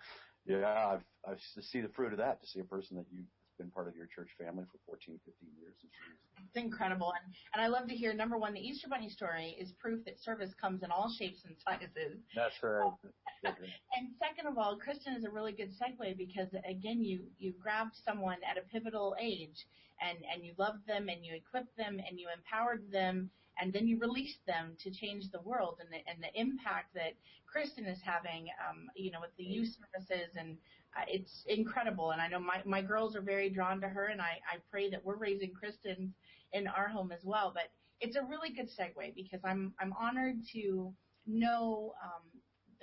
yeah, 0.46 0.94
I've 0.94 1.06
I've 1.28 1.40
to 1.56 1.62
see 1.62 1.82
the 1.82 1.90
fruit 1.90 2.12
of 2.12 2.20
that, 2.20 2.42
to 2.42 2.48
see 2.48 2.60
a 2.60 2.66
person 2.66 2.98
that 2.98 3.06
you 3.12 3.24
been 3.58 3.70
part 3.70 3.88
of 3.88 3.96
your 3.96 4.08
church 4.08 4.30
family 4.38 4.66
for 4.72 4.80
14, 4.86 5.20
15 5.26 5.50
years. 5.60 5.76
And 5.82 5.90
she's 5.92 6.46
It's 6.48 6.58
incredible. 6.58 7.14
And, 7.14 7.34
and 7.54 7.62
I 7.62 7.68
love 7.68 7.88
to 7.90 7.96
hear 7.96 8.14
number 8.14 8.38
one, 8.38 8.54
the 8.54 8.60
Easter 8.60 8.88
Bunny 8.90 9.10
story 9.10 9.56
is 9.60 9.72
proof 9.80 10.04
that 10.06 10.20
service 10.20 10.52
comes 10.60 10.84
in 10.84 10.92
all 10.92 11.14
shapes 11.18 11.42
and 11.46 11.56
sizes. 11.64 12.18
that's 12.36 12.56
right. 12.64 12.84
Oh, 12.86 12.98
and 13.46 14.10
second 14.20 14.48
of 14.48 14.58
all, 14.58 14.78
Kristen 14.78 15.16
is 15.16 15.26
a 15.26 15.30
really 15.30 15.52
good 15.52 15.72
segue 15.72 16.18
because 16.18 16.48
again, 16.68 17.04
you 17.04 17.22
you 17.40 17.54
grabbed 17.62 17.96
someone 18.06 18.38
at 18.50 18.58
a 18.58 18.62
pivotal 18.72 19.16
age, 19.20 19.68
and 20.02 20.18
and 20.34 20.46
you 20.46 20.54
loved 20.58 20.88
them, 20.88 21.10
and 21.10 21.26
you 21.26 21.36
equipped 21.36 21.76
them, 21.78 22.00
and 22.00 22.20
you 22.20 22.28
empowered 22.36 22.90
them, 22.92 23.30
and 23.60 23.72
then 23.72 23.88
you 23.88 24.00
release 24.00 24.36
them 24.48 24.76
to 24.84 24.92
change 24.92 25.26
the 25.32 25.42
world, 25.42 25.78
and 25.80 25.90
the 25.92 26.10
and 26.10 26.22
the 26.22 26.40
impact 26.40 26.94
that 26.96 27.14
Kristen 27.46 27.86
is 27.86 28.00
having, 28.04 28.48
um, 28.68 28.90
you 28.96 29.12
know, 29.12 29.22
with 29.22 29.36
the 29.38 29.44
youth 29.44 29.70
services, 29.70 30.36
and 30.38 30.58
uh, 30.98 31.06
it's 31.08 31.44
incredible. 31.48 32.12
And 32.12 32.22
I 32.22 32.28
know 32.28 32.40
my 32.40 32.62
my 32.66 32.82
girls 32.82 33.16
are 33.16 33.22
very 33.22 33.50
drawn 33.50 33.82
to 33.82 33.88
her, 33.88 34.08
and 34.08 34.22
I 34.22 34.40
I 34.52 34.58
pray 34.72 34.90
that 34.90 35.04
we're 35.04 35.18
raising 35.18 35.52
Kristen 35.52 36.14
in 36.54 36.68
our 36.68 36.88
home 36.88 37.12
as 37.12 37.22
well. 37.24 37.52
But 37.54 37.72
it's 38.00 38.16
a 38.16 38.24
really 38.24 38.50
good 38.50 38.70
segue 38.80 39.16
because 39.16 39.42
I'm 39.44 39.74
I'm 39.80 39.94
honored 39.94 40.38
to 40.54 40.94
know. 41.28 41.94
Um, 42.04 42.22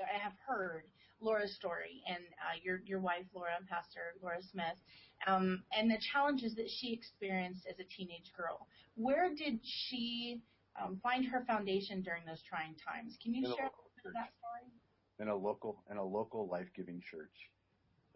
I 0.01 0.19
have 0.19 0.33
heard 0.47 0.85
Laura's 1.21 1.55
story 1.55 2.03
and 2.09 2.25
uh, 2.41 2.57
your 2.63 2.81
your 2.87 3.01
wife 3.01 3.27
Laura, 3.35 3.53
Pastor 3.69 4.15
Laura 4.23 4.41
Smith, 4.51 4.79
um, 5.27 5.63
and 5.77 5.91
the 5.91 5.99
challenges 6.13 6.55
that 6.55 6.69
she 6.69 6.93
experienced 6.93 7.67
as 7.69 7.79
a 7.79 7.85
teenage 7.85 8.33
girl. 8.37 8.67
Where 8.95 9.29
did 9.35 9.61
she 9.63 10.41
um, 10.81 10.99
find 11.03 11.25
her 11.27 11.45
foundation 11.47 12.03
during 12.03 12.25
those 12.27 12.43
trying 12.43 12.75
times? 12.77 13.17
Can 13.23 13.35
you 13.35 13.45
In 13.47 13.51
share 13.51 13.67
a 13.67 13.73
little 13.73 13.91
bit 13.97 14.07
of 14.09 14.13
that 14.15 14.31
story? 14.39 14.71
in 15.19 15.29
a 15.29 15.37
local 15.37 15.83
in 15.91 15.97
a 15.99 16.05
local 16.05 16.49
life 16.49 16.69
giving 16.75 17.01
church. 17.01 17.51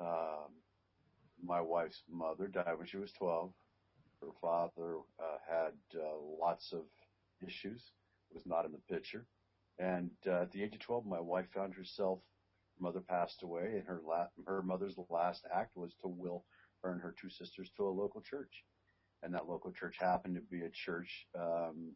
Um, 0.01 0.51
my 1.45 1.61
wife's 1.61 2.03
mother 2.11 2.49
died 2.49 2.79
when 2.79 2.87
she 2.87 2.97
was 2.97 3.13
12. 3.13 3.53
Her 4.21 4.33
father 4.41 4.97
uh, 5.21 5.39
had 5.49 5.75
uh, 5.95 6.17
lots 6.41 6.73
of 6.73 6.85
issues, 7.47 7.93
was 8.33 8.47
not 8.47 8.65
in 8.65 8.73
the 8.73 8.79
picture. 8.95 9.27
And 9.79 10.11
uh, 10.27 10.43
at 10.43 10.53
the 10.53 10.63
age 10.63 10.75
of 10.75 10.81
12, 10.81 11.05
my 11.07 11.21
wife 11.21 11.47
found 11.55 11.75
herself, 11.75 12.21
her 12.79 12.83
mother 12.83 13.01
passed 13.01 13.43
away, 13.43 13.75
and 13.77 13.87
her, 13.87 14.01
la- 14.07 14.29
her 14.47 14.63
mother's 14.63 14.95
last 15.11 15.45
act 15.55 15.77
was 15.77 15.93
to 16.01 16.09
will 16.09 16.45
her 16.83 16.93
and 16.93 17.01
her 17.03 17.15
two 17.21 17.29
sisters 17.29 17.71
to 17.77 17.87
a 17.87 17.91
local 17.91 18.23
church. 18.23 18.65
And 19.23 19.35
that 19.35 19.49
local 19.49 19.73
church 19.73 19.97
happened 19.99 20.37
to 20.37 20.41
be 20.43 20.65
a 20.65 20.71
church 20.71 21.27
um, 21.39 21.95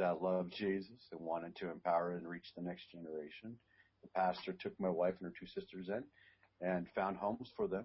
that 0.00 0.22
loved 0.22 0.52
Jesus 0.56 1.08
and 1.12 1.20
wanted 1.20 1.54
to 1.56 1.70
empower 1.70 2.12
and 2.12 2.26
reach 2.26 2.52
the 2.56 2.62
next 2.62 2.90
generation. 2.90 3.54
The 4.02 4.08
pastor 4.16 4.54
took 4.54 4.72
my 4.80 4.88
wife 4.88 5.14
and 5.20 5.28
her 5.28 5.34
two 5.38 5.46
sisters 5.46 5.88
in 5.88 6.02
and 6.66 6.86
found 6.94 7.18
homes 7.18 7.52
for 7.54 7.68
them. 7.68 7.84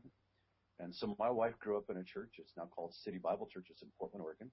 And 0.79 0.95
so 0.95 1.15
my 1.19 1.29
wife 1.29 1.59
grew 1.59 1.77
up 1.77 1.89
in 1.89 1.97
a 1.97 2.03
church. 2.03 2.35
It's 2.37 2.53
now 2.57 2.69
called 2.73 2.93
City 2.93 3.17
Bible 3.17 3.47
Church. 3.51 3.67
It's 3.69 3.81
in 3.81 3.89
Portland, 3.99 4.23
Oregon. 4.23 4.49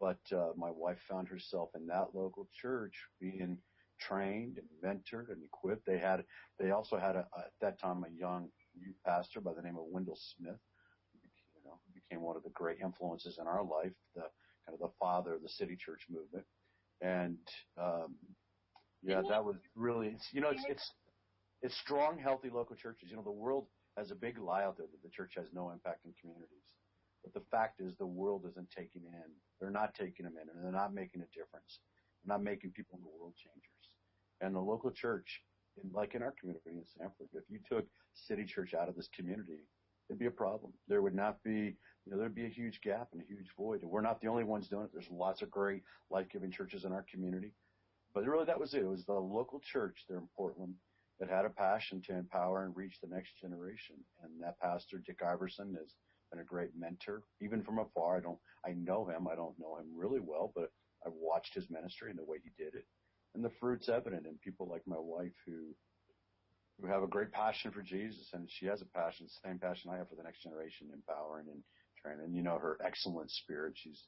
But 0.00 0.18
uh, 0.36 0.50
my 0.56 0.70
wife 0.70 0.98
found 1.08 1.28
herself 1.28 1.70
in 1.76 1.86
that 1.86 2.08
local 2.12 2.48
church 2.60 2.94
being 3.20 3.58
trained 4.00 4.58
and 4.58 4.68
mentored 4.84 5.30
and 5.30 5.42
equipped. 5.44 5.86
They 5.86 5.98
had, 5.98 6.24
they 6.58 6.72
also 6.72 6.98
had 6.98 7.14
a, 7.14 7.26
at 7.38 7.52
that 7.60 7.80
time 7.80 8.04
a 8.04 8.20
young 8.20 8.48
youth 8.74 8.96
pastor 9.06 9.40
by 9.40 9.52
the 9.54 9.62
name 9.62 9.76
of 9.76 9.84
Wendell 9.86 10.18
Smith, 10.36 10.58
you 11.54 11.62
know, 11.64 11.78
became 11.94 12.22
one 12.22 12.36
of 12.36 12.42
the 12.42 12.50
great 12.50 12.78
influences 12.82 13.38
in 13.40 13.46
our 13.46 13.62
life, 13.62 13.92
the 14.16 14.22
kind 14.66 14.74
of 14.74 14.80
the 14.80 14.94
father 14.98 15.34
of 15.34 15.42
the 15.42 15.48
city 15.48 15.76
church 15.76 16.02
movement. 16.10 16.44
And 17.00 17.38
um, 17.80 18.16
yeah, 19.02 19.22
that 19.28 19.44
was 19.44 19.56
really, 19.74 20.08
it's, 20.08 20.26
you 20.32 20.40
know, 20.40 20.50
it's 20.50 20.64
it's 20.68 20.92
it's 21.62 21.76
strong, 21.78 22.18
healthy 22.18 22.50
local 22.52 22.76
churches. 22.76 23.08
You 23.10 23.16
know, 23.16 23.22
the 23.22 23.30
world 23.30 23.66
has 23.96 24.10
a 24.10 24.14
big 24.14 24.38
lie 24.38 24.64
out 24.64 24.76
there 24.76 24.86
that 24.86 25.02
the 25.02 25.08
church 25.10 25.32
has 25.36 25.46
no 25.52 25.70
impact 25.70 26.04
in 26.04 26.12
communities. 26.20 26.64
But 27.24 27.34
the 27.34 27.46
fact 27.50 27.80
is, 27.80 27.96
the 27.96 28.06
world 28.06 28.44
isn't 28.48 28.70
taking 28.70 29.02
in. 29.02 29.30
They're 29.60 29.70
not 29.70 29.94
taking 29.94 30.24
them 30.24 30.34
in, 30.40 30.48
and 30.48 30.62
they're 30.62 30.72
not 30.72 30.94
making 30.94 31.22
a 31.22 31.30
difference. 31.34 31.80
They're 32.24 32.36
not 32.36 32.44
making 32.44 32.72
people 32.72 32.98
in 32.98 33.04
the 33.04 33.10
world 33.18 33.34
changers. 33.36 33.84
And 34.40 34.54
the 34.54 34.60
local 34.60 34.90
church, 34.90 35.42
in, 35.82 35.90
like 35.92 36.14
in 36.14 36.22
our 36.22 36.34
community 36.38 36.70
in 36.70 36.84
Sanford, 36.96 37.28
if 37.32 37.44
you 37.48 37.58
took 37.68 37.86
City 38.14 38.44
Church 38.44 38.74
out 38.74 38.88
of 38.88 38.96
this 38.96 39.08
community, 39.16 39.64
it'd 40.08 40.18
be 40.18 40.26
a 40.26 40.30
problem. 40.30 40.72
There 40.88 41.02
would 41.02 41.14
not 41.14 41.42
be, 41.42 41.76
you 42.04 42.12
know, 42.12 42.18
there'd 42.18 42.34
be 42.34 42.46
a 42.46 42.50
huge 42.50 42.80
gap 42.80 43.08
and 43.12 43.22
a 43.22 43.26
huge 43.26 43.48
void. 43.56 43.82
And 43.82 43.90
we're 43.90 44.00
not 44.00 44.20
the 44.20 44.28
only 44.28 44.44
ones 44.44 44.68
doing 44.68 44.84
it. 44.84 44.90
There's 44.92 45.10
lots 45.10 45.42
of 45.42 45.50
great 45.50 45.82
life-giving 46.10 46.52
churches 46.52 46.84
in 46.84 46.92
our 46.92 47.04
community. 47.10 47.52
But 48.14 48.24
really, 48.26 48.46
that 48.46 48.60
was 48.60 48.74
it. 48.74 48.82
It 48.82 48.88
was 48.88 49.04
the 49.04 49.12
local 49.12 49.60
church 49.60 50.04
there 50.08 50.18
in 50.18 50.28
Portland 50.36 50.74
that 51.18 51.28
had 51.28 51.44
a 51.44 51.50
passion 51.50 52.02
to 52.06 52.16
empower 52.16 52.64
and 52.64 52.76
reach 52.76 52.98
the 53.00 53.14
next 53.14 53.38
generation. 53.40 53.96
And 54.22 54.42
that 54.42 54.60
pastor, 54.60 55.02
Dick 55.04 55.20
Iverson, 55.22 55.74
has 55.78 55.94
been 56.30 56.40
a 56.40 56.44
great 56.44 56.70
mentor, 56.78 57.22
even 57.40 57.62
from 57.62 57.78
afar. 57.78 58.16
I 58.16 58.20
don't, 58.20 58.38
I 58.64 58.72
know 58.72 59.06
him. 59.08 59.26
I 59.30 59.34
don't 59.34 59.58
know 59.58 59.76
him 59.76 59.86
really 59.94 60.20
well, 60.20 60.52
but 60.54 60.70
I've 61.06 61.12
watched 61.14 61.54
his 61.54 61.70
ministry 61.70 62.10
and 62.10 62.18
the 62.18 62.24
way 62.24 62.38
he 62.42 62.50
did 62.62 62.74
it. 62.74 62.84
And 63.34 63.44
the 63.44 63.52
fruit's 63.60 63.88
evident 63.88 64.26
in 64.26 64.38
people 64.42 64.68
like 64.70 64.82
my 64.86 64.98
wife 64.98 65.34
who, 65.46 65.74
who 66.80 66.86
have 66.86 67.02
a 67.02 67.06
great 67.06 67.32
passion 67.32 67.70
for 67.70 67.82
Jesus, 67.82 68.30
and 68.32 68.48
she 68.50 68.66
has 68.66 68.82
a 68.82 68.86
passion, 68.86 69.26
the 69.26 69.48
same 69.48 69.58
passion 69.58 69.90
I 69.90 69.96
have 69.96 70.08
for 70.08 70.16
the 70.16 70.22
next 70.22 70.42
generation, 70.42 70.88
empowering 70.92 71.46
and 71.48 71.62
training. 72.00 72.24
And 72.24 72.34
you 72.34 72.42
know 72.42 72.58
her 72.58 72.78
excellent 72.84 73.30
spirit. 73.30 73.72
She's, 73.76 74.02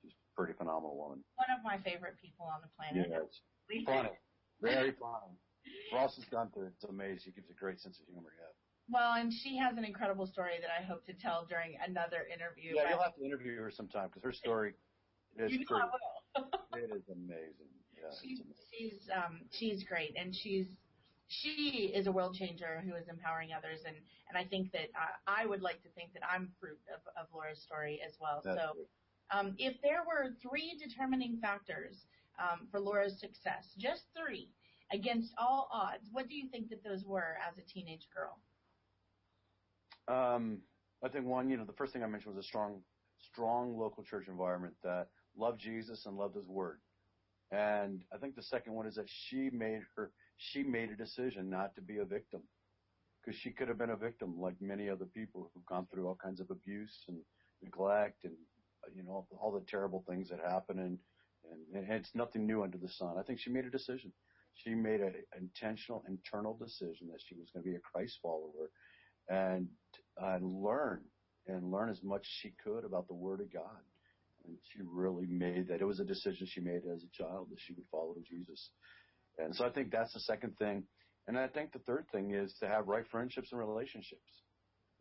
she's 0.00 0.12
a 0.12 0.32
pretty 0.34 0.54
phenomenal 0.56 0.96
woman. 0.96 1.22
One 1.36 1.52
of 1.52 1.62
my 1.62 1.76
favorite 1.84 2.16
people 2.20 2.46
on 2.46 2.60
the 2.64 2.72
planet. 2.72 3.10
Yeah, 3.10 3.26
it's 3.28 3.84
funny, 3.84 4.16
very 4.60 4.92
funny. 4.96 5.36
Ross 5.92 6.16
is 6.16 6.24
Gunther. 6.30 6.72
It's 6.72 6.84
amazing. 6.84 7.20
He 7.24 7.30
gives 7.32 7.50
a 7.50 7.58
great 7.58 7.80
sense 7.80 7.98
of 7.98 8.06
humor. 8.06 8.32
Yeah. 8.38 8.54
Well, 8.88 9.14
and 9.18 9.32
she 9.32 9.58
has 9.58 9.76
an 9.76 9.84
incredible 9.84 10.26
story 10.26 10.62
that 10.62 10.70
I 10.70 10.82
hope 10.82 11.04
to 11.06 11.12
tell 11.12 11.44
during 11.50 11.76
another 11.84 12.26
interview. 12.32 12.76
Yeah, 12.76 12.90
you'll 12.90 13.02
have 13.02 13.16
to 13.16 13.24
interview 13.24 13.58
her 13.58 13.70
sometime 13.70 14.08
because 14.08 14.22
her 14.22 14.32
story 14.32 14.74
is 15.36 15.52
you 15.52 15.58
know 15.58 15.64
pretty, 15.66 15.90
will. 15.90 16.48
it 16.78 16.90
is 16.94 17.02
amazing. 17.10 17.72
Yeah, 17.98 18.14
she's 18.22 18.40
amazing. 18.40 18.70
she's 18.70 19.10
um 19.10 19.40
she's 19.50 19.82
great 19.82 20.14
and 20.16 20.34
she's 20.34 20.66
she 21.28 21.92
is 21.94 22.06
a 22.06 22.12
world 22.12 22.34
changer 22.34 22.82
who 22.86 22.94
is 22.94 23.08
empowering 23.08 23.50
others 23.56 23.80
and 23.86 23.96
and 24.28 24.38
I 24.38 24.44
think 24.44 24.72
that 24.72 24.90
uh, 24.94 25.14
I 25.26 25.46
would 25.46 25.62
like 25.62 25.82
to 25.82 25.88
think 25.90 26.12
that 26.14 26.22
I'm 26.28 26.50
fruit 26.60 26.78
of, 26.92 27.00
of 27.20 27.26
Laura's 27.32 27.62
story 27.62 28.00
as 28.06 28.14
well. 28.20 28.42
That's 28.44 28.60
so 28.60 28.74
great. 28.74 28.88
um, 29.30 29.54
if 29.58 29.80
there 29.82 30.02
were 30.06 30.30
three 30.42 30.76
determining 30.82 31.38
factors 31.40 32.06
um, 32.38 32.66
for 32.70 32.80
Laura's 32.80 33.18
success, 33.20 33.72
just 33.78 34.02
three 34.16 34.50
against 34.92 35.32
all 35.38 35.68
odds, 35.72 36.08
what 36.12 36.28
do 36.28 36.34
you 36.34 36.48
think 36.48 36.68
that 36.70 36.82
those 36.84 37.04
were 37.04 37.36
as 37.48 37.56
a 37.58 37.62
teenage 37.62 38.08
girl? 38.14 38.38
Um, 40.08 40.58
I 41.04 41.08
think 41.08 41.24
one, 41.26 41.48
you 41.48 41.56
know, 41.56 41.64
the 41.64 41.72
first 41.72 41.92
thing 41.92 42.02
I 42.02 42.06
mentioned 42.06 42.34
was 42.34 42.44
a 42.44 42.48
strong, 42.48 42.80
strong 43.32 43.76
local 43.76 44.02
church 44.04 44.28
environment 44.28 44.74
that 44.82 45.08
loved 45.36 45.60
Jesus 45.60 46.06
and 46.06 46.16
loved 46.16 46.36
His 46.36 46.46
Word. 46.46 46.80
And 47.50 48.02
I 48.12 48.18
think 48.18 48.34
the 48.34 48.42
second 48.42 48.72
one 48.74 48.86
is 48.86 48.96
that 48.96 49.06
she 49.08 49.50
made 49.50 49.82
her, 49.96 50.10
she 50.38 50.62
made 50.62 50.90
a 50.90 50.96
decision 50.96 51.50
not 51.50 51.74
to 51.74 51.82
be 51.82 51.98
a 51.98 52.04
victim, 52.04 52.42
because 53.20 53.38
she 53.40 53.50
could 53.50 53.68
have 53.68 53.78
been 53.78 53.90
a 53.90 53.96
victim 53.96 54.40
like 54.40 54.54
many 54.60 54.88
other 54.88 55.06
people 55.06 55.50
who've 55.52 55.66
gone 55.66 55.86
through 55.92 56.06
all 56.06 56.18
kinds 56.22 56.40
of 56.40 56.50
abuse 56.50 57.04
and 57.08 57.18
neglect 57.62 58.24
and 58.24 58.34
uh, 58.84 58.90
you 58.94 59.02
know 59.02 59.26
all 59.40 59.52
the 59.52 59.64
terrible 59.66 60.04
things 60.08 60.28
that 60.28 60.40
happen 60.40 60.78
and 60.78 60.98
and, 61.50 61.84
and 61.84 61.92
it's 61.92 62.14
nothing 62.14 62.46
new 62.46 62.62
under 62.62 62.78
the 62.78 62.88
sun. 62.88 63.16
I 63.18 63.22
think 63.22 63.38
she 63.38 63.50
made 63.50 63.64
a 63.64 63.70
decision. 63.70 64.12
She 64.54 64.74
made 64.74 65.00
an 65.00 65.14
intentional 65.38 66.02
internal 66.08 66.56
decision 66.56 67.08
that 67.08 67.20
she 67.26 67.34
was 67.34 67.48
going 67.52 67.64
to 67.64 67.70
be 67.70 67.76
a 67.76 67.80
Christ 67.80 68.18
follower 68.22 68.70
and 69.28 69.68
and 70.18 70.62
learn 70.62 71.02
and 71.46 71.70
learn 71.70 71.90
as 71.90 72.02
much 72.02 72.22
as 72.22 72.34
she 72.40 72.52
could 72.62 72.84
about 72.84 73.06
the 73.08 73.14
Word 73.14 73.40
of 73.40 73.52
God. 73.52 73.82
And 74.44 74.56
she 74.72 74.80
really 74.84 75.26
made 75.26 75.68
that. 75.68 75.80
It 75.80 75.86
was 75.86 76.00
a 76.00 76.04
decision 76.04 76.46
she 76.46 76.60
made 76.60 76.82
as 76.92 77.02
a 77.02 77.22
child 77.22 77.48
that 77.50 77.60
she 77.60 77.72
would 77.74 77.86
follow 77.90 78.14
Jesus. 78.28 78.70
And 79.38 79.54
so 79.54 79.64
I 79.64 79.70
think 79.70 79.90
that's 79.90 80.12
the 80.12 80.20
second 80.20 80.56
thing. 80.58 80.84
And 81.28 81.38
I 81.38 81.48
think 81.48 81.72
the 81.72 81.80
third 81.80 82.06
thing 82.12 82.32
is 82.34 82.54
to 82.60 82.68
have 82.68 82.88
right 82.88 83.04
friendships 83.10 83.50
and 83.52 83.60
relationships. 83.60 84.42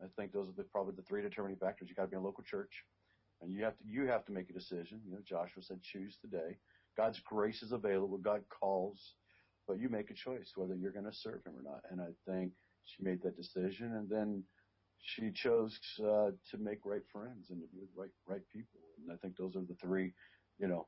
I 0.03 0.07
think 0.17 0.33
those 0.33 0.49
are 0.49 0.53
the, 0.57 0.63
probably 0.63 0.93
the 0.95 1.03
three 1.03 1.21
determining 1.21 1.57
factors. 1.57 1.87
You 1.89 1.95
got 1.95 2.03
to 2.03 2.07
be 2.09 2.15
in 2.15 2.21
a 2.21 2.25
local 2.25 2.43
church, 2.43 2.71
and 3.41 3.53
you 3.53 3.63
have 3.63 3.77
to 3.77 3.83
you 3.87 4.07
have 4.07 4.25
to 4.25 4.31
make 4.31 4.49
a 4.49 4.53
decision. 4.53 4.99
You 5.05 5.13
know, 5.13 5.19
Joshua 5.25 5.63
said, 5.63 5.81
"Choose 5.81 6.17
today." 6.21 6.57
God's 6.97 7.19
grace 7.25 7.61
is 7.61 7.71
available. 7.71 8.17
God 8.17 8.41
calls, 8.49 8.99
but 9.67 9.79
you 9.79 9.89
make 9.89 10.09
a 10.09 10.13
choice 10.13 10.51
whether 10.55 10.75
you're 10.75 10.91
going 10.91 11.05
to 11.05 11.13
serve 11.13 11.43
Him 11.45 11.53
or 11.57 11.63
not. 11.63 11.81
And 11.91 12.01
I 12.01 12.11
think 12.29 12.51
she 12.85 13.03
made 13.03 13.21
that 13.23 13.37
decision, 13.37 13.93
and 13.95 14.09
then 14.09 14.43
she 14.99 15.31
chose 15.31 15.77
uh, 15.99 16.31
to 16.51 16.57
make 16.57 16.79
right 16.85 17.03
friends 17.11 17.47
and 17.49 17.61
to 17.61 17.67
be 17.67 17.79
with 17.79 17.89
right 17.95 18.11
right 18.27 18.41
people. 18.51 18.81
And 18.97 19.11
I 19.13 19.17
think 19.17 19.37
those 19.37 19.55
are 19.55 19.61
the 19.61 19.77
three. 19.81 20.13
You 20.57 20.67
know, 20.67 20.87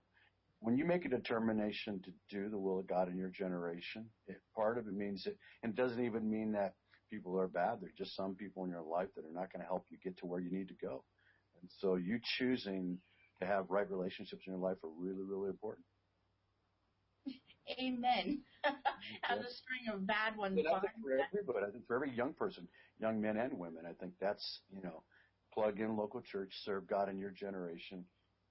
when 0.60 0.78
you 0.78 0.86
make 0.86 1.06
a 1.06 1.10
determination 1.10 2.02
to 2.04 2.12
do 2.30 2.50
the 2.50 2.58
will 2.58 2.80
of 2.80 2.88
God 2.88 3.10
in 3.10 3.18
your 3.18 3.30
generation, 3.30 4.06
it, 4.28 4.38
part 4.56 4.78
of 4.78 4.88
it 4.88 4.94
means 4.94 5.26
it, 5.26 5.38
and 5.64 5.74
it 5.74 5.76
doesn't 5.76 6.04
even 6.04 6.30
mean 6.30 6.52
that 6.54 6.74
people 7.12 7.40
are 7.40 7.48
bad. 7.48 7.78
They're 7.82 7.92
just 7.98 8.16
some 8.16 8.36
people 8.36 8.64
in 8.64 8.72
your 8.72 8.82
life 8.82 9.10
that 9.16 9.26
are 9.26 9.34
not 9.34 9.52
going 9.54 9.62
to 9.62 9.68
help 9.68 9.86
you 9.90 9.98
get 10.04 10.18
to 10.18 10.26
where 10.26 10.40
you 10.40 10.52
need 10.52 10.68
to 10.70 10.74
go. 10.82 11.04
And 11.62 11.70
so 11.80 11.96
you 11.96 12.20
choosing 12.38 12.98
to 13.40 13.48
have 13.48 13.66
right 13.70 13.90
relationships 13.90 14.44
in 14.48 14.54
your 14.54 14.62
life 14.62 14.78
are 14.84 14.90
really, 14.98 15.24
really 15.24 15.50
important. 15.50 15.86
Amen. 17.80 18.42
As 19.30 19.40
a 19.40 19.52
string 19.52 19.94
of 19.94 20.08
bad 20.08 20.38
ones 20.38 20.58
And 20.58 20.68
I 20.68 20.80
think 20.80 20.94
for 21.02 21.12
everybody, 21.12 21.66
I 21.68 21.72
think 21.72 21.86
for 21.86 21.96
every 21.96 22.12
young 22.16 22.34
person, 22.34 22.68
young 23.00 23.22
men 23.22 23.38
and 23.38 23.60
women, 23.60 23.84
I 23.88 23.94
think 23.94 24.14
that's, 24.22 24.62
you 24.74 24.82
know, 24.82 25.04
plug 25.54 25.80
in 25.80 25.98
local 25.98 26.22
church, 26.22 26.52
serve 26.64 26.88
God 26.88 27.10
in 27.10 27.20
your 27.20 27.32
generation, 27.32 28.06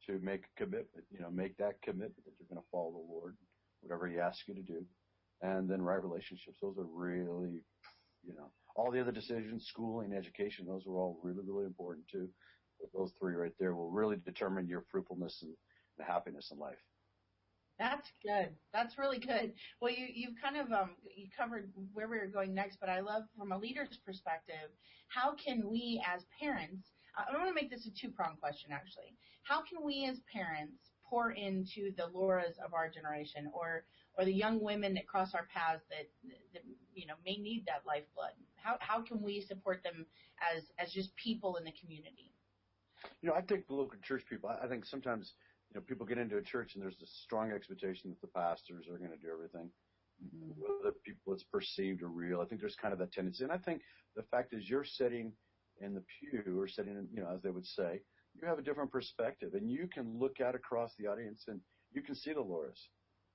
to 0.06 0.18
make 0.22 0.44
a 0.44 0.64
commitment. 0.64 1.06
You 1.10 1.20
know, 1.20 1.30
make 1.30 1.56
that 1.58 1.80
commitment 1.82 2.24
that 2.24 2.32
you're 2.38 2.48
going 2.48 2.62
to 2.62 2.70
follow 2.70 2.92
the 2.92 3.12
Lord, 3.12 3.36
whatever 3.80 4.06
He 4.08 4.18
asks 4.18 4.44
you 4.46 4.54
to 4.54 4.62
do, 4.62 4.84
and 5.42 5.68
then 5.68 5.82
right 5.82 6.02
relationships. 6.02 6.58
Those 6.60 6.78
are 6.78 6.84
really, 6.84 7.60
you 8.24 8.34
know, 8.34 8.50
all 8.76 8.90
the 8.90 9.00
other 9.00 9.12
decisions, 9.12 9.66
schooling, 9.66 10.12
education, 10.12 10.66
those 10.66 10.86
are 10.86 10.96
all 10.96 11.18
really, 11.22 11.42
really 11.46 11.64
important 11.64 12.06
too. 12.08 12.28
But 12.80 12.90
those 12.92 13.12
three 13.18 13.34
right 13.34 13.54
there 13.58 13.74
will 13.74 13.90
really 13.90 14.16
determine 14.16 14.68
your 14.68 14.84
fruitfulness 14.90 15.38
and, 15.42 15.52
and 15.98 16.06
happiness 16.06 16.50
in 16.52 16.58
life. 16.58 16.76
That's 17.78 18.08
good. 18.22 18.50
That's 18.72 18.98
really 18.98 19.18
good. 19.18 19.52
Well, 19.80 19.92
you 19.92 20.06
you've 20.12 20.40
kind 20.42 20.56
of 20.56 20.72
um 20.72 20.90
you 21.14 21.28
covered 21.36 21.72
where 21.92 22.08
we 22.08 22.18
were 22.18 22.26
going 22.26 22.54
next, 22.54 22.78
but 22.80 22.88
I 22.88 23.00
love 23.00 23.24
from 23.36 23.52
a 23.52 23.58
leader's 23.58 23.98
perspective, 24.04 24.70
how 25.08 25.34
can 25.34 25.68
we 25.68 26.02
as 26.06 26.24
parents? 26.40 26.92
I 27.16 27.36
want 27.36 27.48
to 27.48 27.54
make 27.54 27.70
this 27.70 27.86
a 27.86 27.90
two 27.90 28.12
prong 28.12 28.36
question 28.40 28.70
actually. 28.72 29.16
How 29.42 29.62
can 29.62 29.84
we 29.84 30.06
as 30.10 30.18
parents 30.32 30.76
pour 31.08 31.32
into 31.32 31.92
the 31.96 32.10
Lauras 32.14 32.58
of 32.64 32.74
our 32.74 32.90
generation, 32.90 33.50
or 33.54 33.84
or 34.18 34.24
the 34.24 34.32
young 34.32 34.60
women 34.62 34.94
that 34.94 35.06
cross 35.06 35.34
our 35.34 35.46
paths 35.52 35.84
that, 35.90 36.08
that 36.52 36.62
you 36.94 37.06
know 37.06 37.14
may 37.24 37.36
need 37.36 37.64
that 37.66 37.82
lifeblood? 37.86 38.32
How 38.56 38.76
how 38.80 39.02
can 39.02 39.22
we 39.22 39.40
support 39.40 39.82
them 39.82 40.06
as 40.54 40.64
as 40.78 40.92
just 40.92 41.14
people 41.16 41.56
in 41.56 41.64
the 41.64 41.72
community? 41.80 42.32
You 43.22 43.28
know, 43.28 43.34
I 43.34 43.42
think 43.42 43.66
the 43.66 43.74
local 43.74 43.98
church 44.02 44.24
people. 44.28 44.50
I 44.50 44.66
think 44.66 44.84
sometimes 44.84 45.32
you 45.70 45.80
know, 45.80 45.84
people 45.86 46.06
get 46.06 46.18
into 46.18 46.36
a 46.36 46.42
church 46.42 46.74
and 46.74 46.82
there's 46.82 46.98
this 46.98 47.12
strong 47.24 47.52
expectation 47.52 48.10
that 48.10 48.20
the 48.20 48.28
pastors 48.28 48.86
are 48.88 48.98
going 48.98 49.10
to 49.10 49.16
do 49.16 49.32
everything. 49.32 49.70
Mm-hmm. 50.24 50.60
Whether 50.60 50.96
people 51.04 51.34
it's 51.34 51.44
perceived 51.44 52.02
or 52.02 52.08
real, 52.08 52.40
I 52.40 52.46
think 52.46 52.60
there's 52.60 52.76
kind 52.76 52.94
of 52.94 53.00
a 53.00 53.06
tendency. 53.06 53.44
And 53.44 53.52
I 53.52 53.58
think 53.58 53.82
the 54.14 54.22
fact 54.22 54.54
is 54.54 54.68
you're 54.68 54.84
sitting 54.84 55.32
in 55.80 55.94
the 55.94 56.02
pew 56.20 56.60
or 56.60 56.68
sitting, 56.68 56.92
in, 56.94 57.08
you 57.12 57.22
know, 57.22 57.30
as 57.34 57.42
they 57.42 57.50
would 57.50 57.66
say, 57.66 58.00
you 58.34 58.46
have 58.46 58.58
a 58.58 58.62
different 58.62 58.90
perspective 58.90 59.54
and 59.54 59.70
you 59.70 59.88
can 59.92 60.18
look 60.18 60.40
out 60.40 60.54
across 60.54 60.92
the 60.98 61.06
audience 61.06 61.44
and 61.48 61.60
you 61.92 62.02
can 62.02 62.14
see 62.14 62.32
the 62.32 62.42
Lauras. 62.42 62.80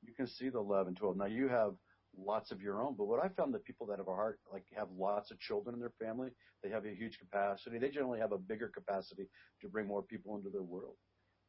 You 0.04 0.14
can 0.14 0.28
see 0.28 0.50
the 0.50 0.60
11, 0.60 0.96
12. 0.96 1.18
Now 1.18 1.26
you 1.26 1.48
have 1.48 1.74
lots 2.18 2.52
of 2.52 2.62
your 2.62 2.82
own, 2.82 2.96
but 2.98 3.06
what 3.06 3.24
I 3.24 3.30
found 3.30 3.54
that 3.54 3.64
people 3.66 3.88
that 3.88 3.98
have 3.98 4.08
a 4.08 4.16
heart, 4.16 4.40
like 4.52 4.64
have 4.76 4.88
lots 4.98 5.32
of 5.32 5.40
children 5.40 5.76
in 5.76 5.80
their 5.80 5.94
family, 6.00 6.30
they 6.64 6.70
have 6.70 6.86
a 6.86 6.94
huge 6.94 7.18
capacity. 7.20 7.80
They 7.80 7.90
generally 7.90 8.20
have 8.20 8.32
a 8.32 8.38
bigger 8.38 8.68
capacity 8.68 9.28
to 9.62 9.68
bring 9.68 9.88
more 9.88 10.04
people 10.04 10.36
into 10.36 10.50
their 10.50 10.64
world. 10.64 10.96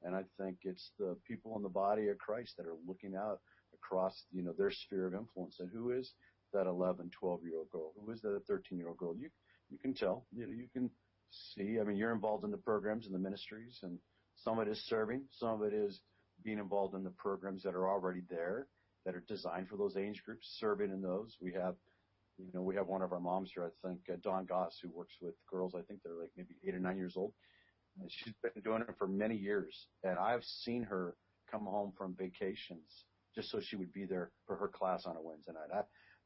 And 0.02 0.14
I 0.14 0.22
think 0.38 0.58
it's 0.62 0.92
the 0.98 1.16
people 1.26 1.56
in 1.56 1.62
the 1.62 1.68
body 1.68 2.08
of 2.08 2.18
Christ 2.18 2.54
that 2.56 2.66
are 2.66 2.76
looking 2.86 3.14
out 3.14 3.40
across, 3.74 4.24
you 4.32 4.42
know, 4.42 4.52
their 4.56 4.70
sphere 4.70 5.06
of 5.06 5.14
influence. 5.14 5.56
And 5.60 5.70
who 5.72 5.90
is 5.90 6.12
that 6.52 6.66
11, 6.66 7.10
12 7.18 7.40
year 7.44 7.58
old 7.58 7.70
girl? 7.70 7.92
Who 8.04 8.10
is 8.12 8.20
that 8.22 8.40
13 8.48 8.78
year 8.78 8.88
old 8.88 8.96
girl? 8.96 9.14
You, 9.16 9.28
you 9.72 9.78
can 9.78 9.94
tell, 9.94 10.26
you 10.32 10.46
know, 10.46 10.52
you 10.52 10.68
can 10.72 10.90
see. 11.30 11.78
I 11.80 11.84
mean, 11.84 11.96
you're 11.96 12.12
involved 12.12 12.44
in 12.44 12.50
the 12.50 12.58
programs 12.58 13.06
and 13.06 13.14
the 13.14 13.18
ministries 13.18 13.80
and 13.82 13.98
some 14.36 14.58
of 14.58 14.68
it 14.68 14.70
is 14.70 14.84
serving. 14.86 15.22
Some 15.30 15.60
of 15.60 15.62
it 15.62 15.74
is 15.74 16.00
being 16.44 16.58
involved 16.58 16.94
in 16.94 17.04
the 17.04 17.10
programs 17.10 17.62
that 17.62 17.74
are 17.74 17.88
already 17.88 18.22
there 18.28 18.66
that 19.04 19.14
are 19.14 19.24
designed 19.28 19.68
for 19.68 19.76
those 19.76 19.96
age 19.96 20.22
groups, 20.24 20.56
serving 20.58 20.90
in 20.90 21.02
those. 21.02 21.36
We 21.40 21.52
have, 21.52 21.74
you 22.38 22.50
know, 22.54 22.62
we 22.62 22.76
have 22.76 22.86
one 22.86 23.02
of 23.02 23.12
our 23.12 23.20
moms 23.20 23.50
here, 23.54 23.64
I 23.64 23.88
think, 23.88 24.00
uh, 24.12 24.16
Dawn 24.22 24.46
Goss, 24.46 24.78
who 24.82 24.90
works 24.90 25.14
with 25.20 25.34
girls. 25.50 25.74
I 25.76 25.82
think 25.82 26.00
they're 26.02 26.18
like 26.18 26.30
maybe 26.36 26.56
eight 26.66 26.74
or 26.74 26.80
nine 26.80 26.96
years 26.96 27.14
old 27.16 27.32
She's 28.08 28.34
been 28.42 28.62
doing 28.62 28.82
it 28.82 28.94
for 28.98 29.06
many 29.06 29.36
years, 29.36 29.88
and 30.02 30.18
I've 30.18 30.44
seen 30.44 30.82
her 30.84 31.14
come 31.50 31.64
home 31.64 31.92
from 31.96 32.16
vacations 32.18 33.04
just 33.34 33.50
so 33.50 33.60
she 33.60 33.76
would 33.76 33.92
be 33.92 34.04
there 34.04 34.30
for 34.46 34.56
her 34.56 34.68
class 34.68 35.04
on 35.06 35.16
a 35.16 35.22
Wednesday 35.22 35.52
night. 35.52 35.74
I, 35.74 35.82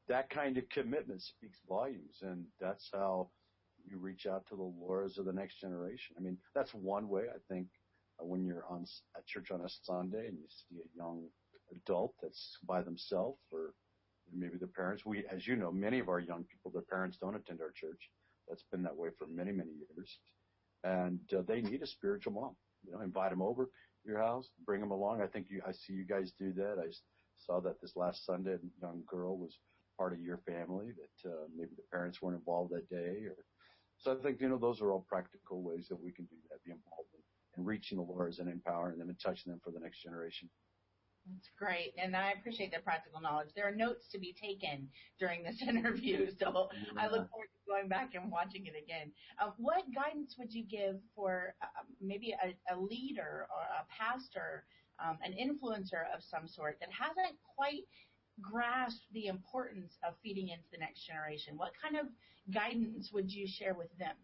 that 0.07 0.29
kind 0.29 0.57
of 0.57 0.67
commitment 0.69 1.21
speaks 1.21 1.59
volumes, 1.67 2.17
and 2.21 2.45
that's 2.59 2.89
how 2.93 3.29
you 3.89 3.97
reach 3.97 4.25
out 4.27 4.45
to 4.49 4.55
the 4.55 4.63
Lauras 4.63 5.17
of 5.17 5.25
the 5.25 5.33
next 5.33 5.59
generation. 5.59 6.15
I 6.17 6.21
mean, 6.21 6.37
that's 6.55 6.73
one 6.73 7.09
way 7.09 7.23
I 7.33 7.39
think 7.51 7.67
uh, 8.21 8.25
when 8.25 8.45
you're 8.45 8.65
on 8.69 8.85
at 9.15 9.25
church 9.27 9.51
on 9.51 9.61
a 9.61 9.69
Sunday 9.83 10.27
and 10.27 10.37
you 10.37 10.47
see 10.47 10.77
a 10.79 10.97
young 10.97 11.23
adult 11.71 12.13
that's 12.21 12.57
by 12.67 12.81
themselves 12.81 13.39
or 13.51 13.73
maybe 14.33 14.57
their 14.57 14.67
parents. 14.67 15.05
We, 15.05 15.25
as 15.31 15.47
you 15.47 15.55
know, 15.55 15.71
many 15.71 15.99
of 15.99 16.09
our 16.09 16.19
young 16.19 16.43
people, 16.45 16.71
their 16.71 16.83
parents 16.83 17.17
don't 17.17 17.35
attend 17.35 17.61
our 17.61 17.71
church. 17.71 18.09
That's 18.47 18.63
been 18.71 18.83
that 18.83 18.95
way 18.95 19.09
for 19.17 19.27
many, 19.27 19.51
many 19.51 19.71
years 19.71 20.19
and 20.83 21.19
uh, 21.35 21.41
they 21.47 21.61
need 21.61 21.81
a 21.81 21.87
spiritual 21.87 22.33
mom. 22.33 22.55
You 22.85 22.93
know, 22.93 23.01
invite 23.01 23.31
them 23.31 23.41
over 23.41 23.65
to 23.65 24.09
your 24.09 24.19
house, 24.19 24.49
bring 24.65 24.81
them 24.81 24.91
along. 24.91 25.21
I 25.21 25.27
think 25.27 25.47
you, 25.49 25.61
I 25.67 25.71
see 25.71 25.93
you 25.93 26.05
guys 26.05 26.31
do 26.39 26.53
that. 26.53 26.77
I 26.79 26.91
saw 27.37 27.59
that 27.61 27.81
this 27.81 27.95
last 27.95 28.25
Sunday, 28.25 28.53
a 28.53 28.59
young 28.81 29.03
girl 29.07 29.37
was 29.37 29.57
part 29.97 30.13
of 30.13 30.21
your 30.21 30.39
family 30.47 30.87
that 30.91 31.29
uh, 31.29 31.45
maybe 31.55 31.71
the 31.75 31.83
parents 31.91 32.21
weren't 32.21 32.37
involved 32.37 32.73
that 32.73 32.89
day. 32.89 33.25
Or 33.25 33.35
I 34.05 34.15
think 34.15 34.39
you 34.41 34.49
know 34.49 34.57
those 34.57 34.81
are 34.81 34.91
all 34.91 35.05
practical 35.07 35.61
ways 35.61 35.87
that 35.89 36.01
we 36.01 36.11
can 36.11 36.25
do 36.25 36.35
that, 36.49 36.63
be 36.63 36.71
involved 36.71 37.09
in, 37.13 37.61
in 37.61 37.65
reaching 37.65 37.97
the 37.97 38.03
Lauras 38.03 38.39
and 38.39 38.49
empowering 38.49 38.99
them 38.99 39.09
and 39.09 39.19
touching 39.19 39.51
them 39.51 39.59
for 39.63 39.71
the 39.71 39.79
next 39.79 40.01
generation. 40.01 40.49
That's 41.33 41.49
great, 41.59 41.93
and 42.01 42.15
I 42.15 42.31
appreciate 42.31 42.71
the 42.71 42.79
practical 42.79 43.19
knowledge. 43.19 43.49
There 43.55 43.67
are 43.67 43.75
notes 43.75 44.07
to 44.11 44.19
be 44.19 44.33
taken 44.33 44.87
during 45.19 45.43
this 45.43 45.61
interview, 45.67 46.29
so 46.39 46.69
yeah. 46.71 47.01
I 47.01 47.07
look 47.07 47.29
forward 47.29 47.49
to 47.51 47.59
going 47.67 47.89
back 47.89 48.15
and 48.15 48.31
watching 48.31 48.65
it 48.65 48.75
again. 48.81 49.11
Uh, 49.39 49.51
what 49.57 49.83
guidance 49.93 50.35
would 50.39 50.53
you 50.53 50.63
give 50.63 50.97
for 51.15 51.55
uh, 51.61 51.83
maybe 52.01 52.33
a, 52.43 52.55
a, 52.73 52.75
leader 52.79 53.47
or 53.51 53.61
a 53.61 53.83
pastor, 53.91 54.65
um, 55.03 55.17
an 55.21 55.33
influencer 55.33 56.07
of 56.15 56.23
some 56.23 56.47
sort 56.47 56.77
that 56.79 56.89
hasn't 56.91 57.35
quite 57.55 57.83
grasped 58.41 59.05
the 59.13 59.27
importance 59.27 59.97
of 60.07 60.13
feeding 60.23 60.49
into 60.49 60.65
the 60.71 60.77
next 60.77 61.05
generation? 61.05 61.57
What 61.57 61.71
kind 61.81 61.97
of 61.97 62.07
guidance 62.53 63.11
would 63.13 63.31
you 63.31 63.47
share 63.47 63.73
with 63.73 63.89
them? 63.97 64.15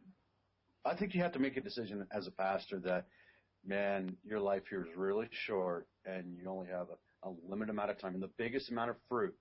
I 0.86 0.96
think 0.96 1.14
you 1.14 1.22
have 1.22 1.32
to 1.34 1.40
make 1.40 1.58
a 1.58 1.62
decision 1.62 2.06
as 2.12 2.28
a 2.28 2.32
pastor 2.32 2.80
that 2.86 3.06
man, 3.66 4.18
your 4.24 4.40
life 4.40 4.64
here 4.70 4.82
is 4.82 4.98
really 4.98 5.30
short 5.32 5.88
and 6.06 6.38
you 6.38 6.50
only 6.50 6.68
have 6.68 6.88
a, 6.90 7.30
a 7.30 7.32
limited 7.48 7.72
amount 7.72 7.90
of 7.90 7.98
time. 7.98 8.14
And 8.14 8.24
the 8.24 8.32
biggest 8.38 8.70
amount 8.70 8.90
of 8.90 8.98
fruit, 9.08 9.34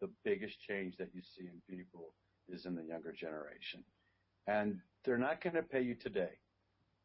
the 0.00 0.10
biggest 0.24 0.60
change 0.60 0.96
that 0.98 1.10
you 1.14 1.22
see 1.36 1.46
in 1.46 1.76
people 1.76 2.14
is 2.48 2.66
in 2.66 2.74
the 2.74 2.82
younger 2.82 3.12
generation. 3.12 3.84
And 4.46 4.78
they're 5.04 5.18
not 5.18 5.42
going 5.42 5.54
to 5.54 5.62
pay 5.62 5.82
you 5.82 5.94
today. 5.94 6.30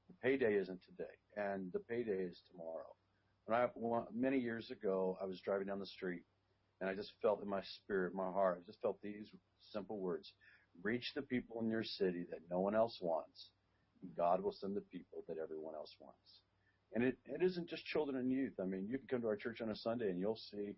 The 0.07 0.15
payday 0.21 0.55
isn't 0.55 0.81
today, 0.83 1.11
and 1.37 1.71
the 1.71 1.79
payday 1.79 2.23
is 2.23 2.41
tomorrow. 2.51 2.93
When 3.45 3.59
I 3.59 3.67
many 4.13 4.37
years 4.37 4.71
ago, 4.71 5.17
I 5.21 5.25
was 5.25 5.39
driving 5.41 5.67
down 5.67 5.79
the 5.79 5.85
street, 5.85 6.23
and 6.83 6.91
I 6.91 6.95
just 6.95 7.13
felt 7.21 7.41
in 7.41 7.47
my 7.47 7.61
spirit, 7.63 8.13
my 8.13 8.29
heart, 8.29 8.59
I 8.59 8.65
just 8.67 8.81
felt 8.81 9.01
these 9.01 9.29
simple 9.71 9.99
words: 9.99 10.33
"Reach 10.83 11.13
the 11.15 11.21
people 11.21 11.61
in 11.61 11.69
your 11.69 11.83
city 11.83 12.25
that 12.29 12.41
no 12.51 12.59
one 12.59 12.75
else 12.75 12.97
wants, 12.99 13.51
and 14.01 14.11
God 14.17 14.43
will 14.43 14.51
send 14.51 14.75
the 14.75 14.81
people 14.91 15.23
that 15.29 15.37
everyone 15.41 15.75
else 15.75 15.95
wants." 16.01 16.41
And 16.93 17.05
it, 17.05 17.17
it 17.25 17.41
isn't 17.41 17.69
just 17.69 17.85
children 17.85 18.17
and 18.17 18.29
youth. 18.29 18.53
I 18.61 18.65
mean, 18.65 18.85
you 18.89 18.97
can 18.97 19.07
come 19.07 19.21
to 19.21 19.27
our 19.27 19.37
church 19.37 19.61
on 19.61 19.69
a 19.69 19.75
Sunday 19.75 20.09
and 20.09 20.19
you'll 20.19 20.35
see 20.51 20.73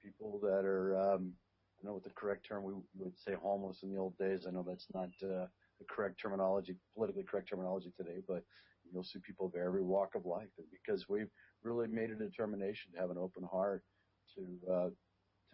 people 0.00 0.38
that 0.42 0.64
are, 0.64 0.96
um, 0.96 1.32
I 1.34 1.82
don't 1.82 1.90
know 1.90 1.92
what 1.94 2.04
the 2.04 2.10
correct 2.10 2.46
term 2.46 2.62
we 2.62 2.72
would 2.96 3.18
say 3.18 3.34
homeless 3.34 3.82
in 3.82 3.92
the 3.92 3.98
old 3.98 4.16
days. 4.16 4.46
I 4.46 4.52
know 4.52 4.64
that's 4.66 4.86
not 4.94 5.10
uh, 5.22 5.46
the 5.78 5.84
correct 5.90 6.20
terminology, 6.22 6.76
politically 6.94 7.24
correct 7.24 7.50
terminology 7.50 7.92
today, 7.96 8.22
but 8.26 8.44
you'll 8.90 9.04
see 9.04 9.18
people 9.18 9.46
of 9.46 9.54
every 9.56 9.82
walk 9.82 10.14
of 10.14 10.24
life. 10.24 10.48
And 10.56 10.66
because 10.70 11.06
we've 11.08 11.28
really 11.62 11.88
made 11.88 12.10
a 12.10 12.14
determination 12.14 12.92
to 12.92 13.00
have 13.00 13.10
an 13.10 13.18
open 13.18 13.42
heart 13.42 13.82
to 14.36 14.72
uh, 14.72 14.88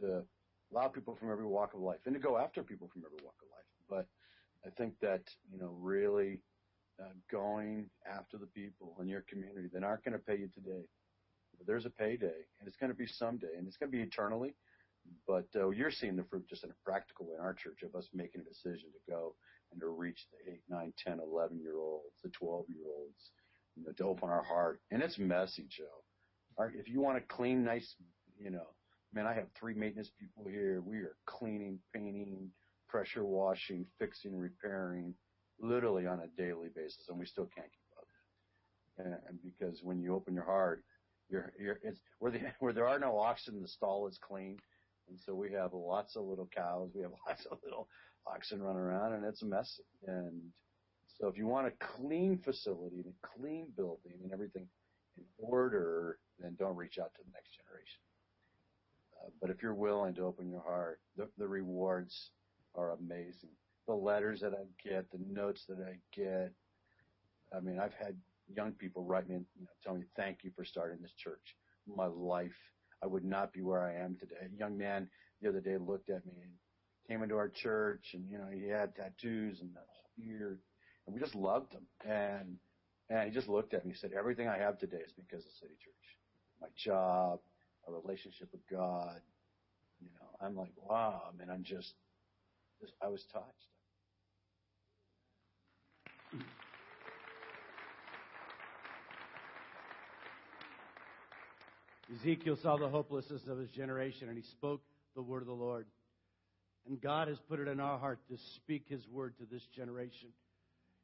to 0.00 0.22
allow 0.72 0.88
people 0.88 1.16
from 1.16 1.30
every 1.30 1.46
walk 1.46 1.74
of 1.74 1.80
life 1.80 2.00
and 2.06 2.14
to 2.14 2.20
go 2.20 2.36
after 2.36 2.62
people 2.62 2.88
from 2.92 3.02
every 3.04 3.18
walk 3.24 3.34
of 3.42 3.48
life. 3.50 3.68
But 3.88 4.06
I 4.66 4.70
think 4.76 4.94
that 5.00 5.22
you 5.52 5.58
know 5.58 5.74
really 5.78 6.40
uh, 7.00 7.12
going 7.30 7.90
after 8.06 8.38
the 8.38 8.46
people 8.46 8.96
in 9.00 9.08
your 9.08 9.24
community 9.28 9.68
that 9.72 9.84
aren't 9.84 10.04
going 10.04 10.18
to 10.18 10.24
pay 10.24 10.38
you 10.38 10.48
today. 10.54 10.86
But 11.58 11.66
there's 11.66 11.86
a 11.86 11.90
payday, 11.90 12.46
and 12.58 12.66
it's 12.66 12.76
going 12.76 12.90
to 12.90 12.98
be 12.98 13.06
someday, 13.06 13.54
and 13.56 13.66
it's 13.66 13.76
going 13.76 13.90
to 13.90 13.96
be 13.96 14.02
eternally. 14.02 14.54
But 15.26 15.46
uh, 15.54 15.68
you're 15.70 15.90
seeing 15.90 16.16
the 16.16 16.24
fruit 16.24 16.48
just 16.48 16.64
in 16.64 16.70
a 16.70 16.84
practical 16.84 17.26
way 17.26 17.34
in 17.38 17.44
our 17.44 17.54
church 17.54 17.82
of 17.84 17.94
us 17.94 18.08
making 18.14 18.40
a 18.40 18.44
decision 18.44 18.88
to 18.90 19.12
go 19.12 19.34
and 19.70 19.80
to 19.80 19.88
reach 19.88 20.26
the 20.32 20.52
8, 20.52 20.60
9, 20.68 20.92
10, 21.04 21.20
11 21.20 21.60
year 21.60 21.78
olds, 21.78 22.14
the 22.22 22.30
12 22.30 22.64
year 22.68 22.86
olds, 22.96 23.30
you 23.76 23.84
know, 23.84 23.92
to 23.92 24.04
open 24.04 24.30
our 24.30 24.42
heart. 24.42 24.80
And 24.90 25.02
it's 25.02 25.18
messy, 25.18 25.66
Joe. 25.68 26.02
Our, 26.56 26.72
if 26.74 26.88
you 26.88 27.00
want 27.00 27.18
a 27.18 27.20
clean, 27.20 27.64
nice, 27.64 27.94
you 28.38 28.50
know, 28.50 28.68
man, 29.14 29.26
I 29.26 29.34
have 29.34 29.46
three 29.58 29.74
maintenance 29.74 30.10
people 30.18 30.50
here. 30.50 30.82
We 30.84 30.96
are 30.98 31.16
cleaning, 31.26 31.78
painting, 31.94 32.50
pressure 32.88 33.24
washing, 33.24 33.86
fixing, 33.98 34.36
repairing, 34.36 35.14
literally 35.60 36.06
on 36.06 36.20
a 36.20 36.40
daily 36.40 36.68
basis, 36.74 37.06
and 37.08 37.18
we 37.18 37.26
still 37.26 37.48
can't 37.54 37.70
keep 37.70 37.98
up. 37.98 38.08
And, 38.98 39.14
and 39.28 39.38
because 39.42 39.80
when 39.82 40.00
you 40.00 40.14
open 40.14 40.34
your 40.34 40.44
heart, 40.44 40.84
you're, 41.30 41.52
you're, 41.58 41.78
it's 41.82 42.00
where 42.18 42.32
the, 42.32 42.40
where 42.58 42.72
there 42.72 42.88
are 42.88 42.98
no 42.98 43.18
oxen, 43.18 43.62
the 43.62 43.68
stall 43.68 44.08
is 44.08 44.18
clean, 44.20 44.58
and 45.08 45.18
so 45.18 45.34
we 45.34 45.52
have 45.52 45.72
lots 45.72 46.16
of 46.16 46.24
little 46.24 46.48
cows, 46.54 46.90
we 46.94 47.02
have 47.02 47.12
lots 47.28 47.46
of 47.46 47.58
little 47.64 47.88
oxen 48.26 48.62
running 48.62 48.82
around, 48.82 49.12
and 49.12 49.24
it's 49.24 49.42
messy. 49.42 49.84
And 50.06 50.40
so 51.18 51.28
if 51.28 51.38
you 51.38 51.46
want 51.46 51.68
a 51.68 51.72
clean 51.78 52.38
facility 52.38 52.96
and 52.96 53.06
a 53.06 53.38
clean 53.38 53.68
building 53.76 54.18
and 54.22 54.32
everything 54.32 54.66
in 55.16 55.24
order, 55.38 56.18
then 56.40 56.56
don't 56.58 56.76
reach 56.76 56.98
out 56.98 57.14
to 57.14 57.22
the 57.24 57.30
next 57.32 57.50
generation. 57.56 58.03
But 59.40 59.50
if 59.50 59.62
you're 59.62 59.74
willing 59.74 60.14
to 60.14 60.22
open 60.22 60.50
your 60.50 60.62
heart, 60.62 61.00
the, 61.16 61.28
the 61.38 61.48
rewards 61.48 62.30
are 62.74 62.92
amazing 62.92 63.50
the 63.86 63.94
letters 63.94 64.40
that 64.40 64.52
I 64.52 64.88
get, 64.88 65.10
the 65.10 65.18
notes 65.30 65.64
that 65.68 65.78
I 65.78 65.98
get, 66.14 66.52
I 67.54 67.60
mean, 67.60 67.78
I've 67.78 67.94
had 67.94 68.16
young 68.54 68.72
people 68.72 69.04
write 69.04 69.28
me 69.28 69.36
and 69.36 69.46
you 69.58 69.64
know, 69.64 69.70
tell 69.82 69.94
me, 69.94 70.04
thank 70.16 70.38
you 70.42 70.50
for 70.56 70.64
starting 70.64 70.98
this 71.00 71.14
church. 71.16 71.56
My 71.86 72.06
life, 72.06 72.56
I 73.02 73.06
would 73.06 73.24
not 73.24 73.52
be 73.52 73.62
where 73.62 73.82
I 73.82 73.94
am 74.02 74.16
today. 74.18 74.36
A 74.42 74.58
young 74.58 74.78
man 74.78 75.08
the 75.42 75.48
other 75.48 75.60
day 75.60 75.76
looked 75.76 76.10
at 76.10 76.24
me 76.24 76.32
and 76.42 76.52
came 77.08 77.22
into 77.22 77.36
our 77.36 77.48
church 77.48 78.12
and, 78.14 78.24
you 78.30 78.38
know, 78.38 78.48
he 78.52 78.68
had 78.68 78.94
tattoos 78.96 79.60
and 79.60 79.70
whole 79.76 80.26
ear 80.26 80.58
and 81.06 81.14
we 81.14 81.20
just 81.20 81.34
loved 81.34 81.72
him. 81.72 81.86
And, 82.06 82.56
and 83.10 83.28
he 83.28 83.34
just 83.34 83.48
looked 83.48 83.74
at 83.74 83.84
me 83.84 83.90
and 83.90 83.98
said, 83.98 84.12
everything 84.18 84.48
I 84.48 84.58
have 84.58 84.78
today 84.78 85.02
is 85.04 85.12
because 85.12 85.44
of 85.44 85.52
City 85.60 85.74
Church. 85.78 86.18
My 86.60 86.68
job, 86.74 87.40
a 87.88 87.92
relationship 87.92 88.48
with 88.52 88.66
God. 88.70 89.20
You 90.00 90.08
know, 90.20 90.46
I'm 90.46 90.56
like, 90.56 90.72
wow. 90.76 91.22
I 91.28 91.36
mean, 91.36 91.50
I'm 91.50 91.64
just, 91.64 91.94
just 92.80 92.92
I 93.02 93.08
was 93.08 93.24
touched. 93.32 93.68
Ezekiel 102.20 102.56
saw 102.62 102.76
the 102.76 102.88
hopelessness 102.88 103.42
of 103.48 103.58
his 103.58 103.70
generation 103.70 104.28
and 104.28 104.36
he 104.36 104.44
spoke 104.44 104.82
the 105.16 105.22
word 105.22 105.42
of 105.42 105.46
the 105.46 105.54
Lord. 105.54 105.86
And 106.86 107.00
God 107.00 107.28
has 107.28 107.38
put 107.48 107.60
it 107.60 107.68
in 107.68 107.80
our 107.80 107.98
heart 107.98 108.18
to 108.28 108.36
speak 108.56 108.84
his 108.88 109.06
word 109.08 109.34
to 109.38 109.44
this 109.50 109.62
generation. 109.74 110.28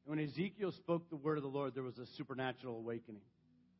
And 0.04 0.16
when 0.16 0.24
Ezekiel 0.24 0.72
spoke 0.72 1.08
the 1.08 1.16
word 1.16 1.38
of 1.38 1.42
the 1.42 1.48
Lord, 1.48 1.74
there 1.74 1.82
was 1.82 1.98
a 1.98 2.06
supernatural 2.16 2.76
awakening. 2.76 3.22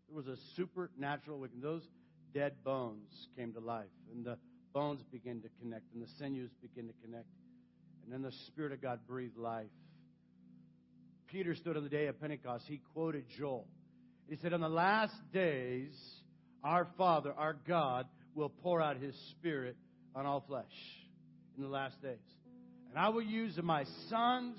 There 0.08 0.16
was 0.16 0.26
a 0.26 0.36
supernatural 0.56 1.36
awakening. 1.38 1.62
Those 1.62 1.86
dead 2.32 2.54
bones 2.64 3.28
came 3.36 3.52
to 3.52 3.60
life, 3.60 3.86
and 4.12 4.24
the 4.24 4.36
bones 4.72 5.02
began 5.10 5.40
to 5.42 5.48
connect, 5.60 5.92
and 5.92 6.02
the 6.02 6.10
sinews 6.18 6.50
began 6.62 6.86
to 6.86 6.94
connect. 7.04 7.26
And 8.04 8.12
then 8.12 8.22
the 8.22 8.36
Spirit 8.48 8.72
of 8.72 8.82
God 8.82 9.00
breathed 9.06 9.36
life. 9.36 9.70
Peter 11.26 11.54
stood 11.54 11.76
on 11.76 11.84
the 11.84 11.88
day 11.88 12.06
of 12.06 12.20
Pentecost. 12.20 12.64
He 12.66 12.80
quoted 12.92 13.24
Joel. 13.38 13.66
He 14.28 14.36
said, 14.36 14.52
On 14.52 14.60
the 14.60 14.68
last 14.68 15.14
days, 15.32 15.92
our 16.64 16.88
Father, 16.98 17.32
our 17.32 17.56
God, 17.66 18.06
will 18.34 18.48
pour 18.48 18.80
out 18.80 18.96
His 18.96 19.14
Spirit 19.30 19.76
on 20.14 20.26
all 20.26 20.40
flesh 20.46 20.64
in 21.56 21.62
the 21.62 21.68
last 21.68 22.00
days. 22.02 22.18
And 22.90 22.98
I 22.98 23.08
will 23.10 23.22
use 23.22 23.58
my 23.62 23.84
sons 24.08 24.56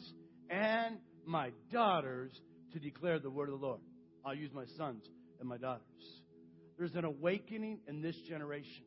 and 0.50 0.98
my 1.26 1.52
daughters 1.72 2.32
to 2.74 2.80
declare 2.80 3.20
the 3.20 3.30
word 3.30 3.50
of 3.50 3.60
the 3.60 3.66
Lord. 3.66 3.82
I'll 4.26 4.36
use 4.36 4.52
my 4.54 4.66
sons 4.78 5.04
and 5.40 5.50
my 5.50 5.58
daughters. 5.58 6.21
There's 6.82 6.96
an 6.96 7.06
awakening 7.06 7.78
in 7.88 8.02
this 8.02 8.16
generation. 8.28 8.84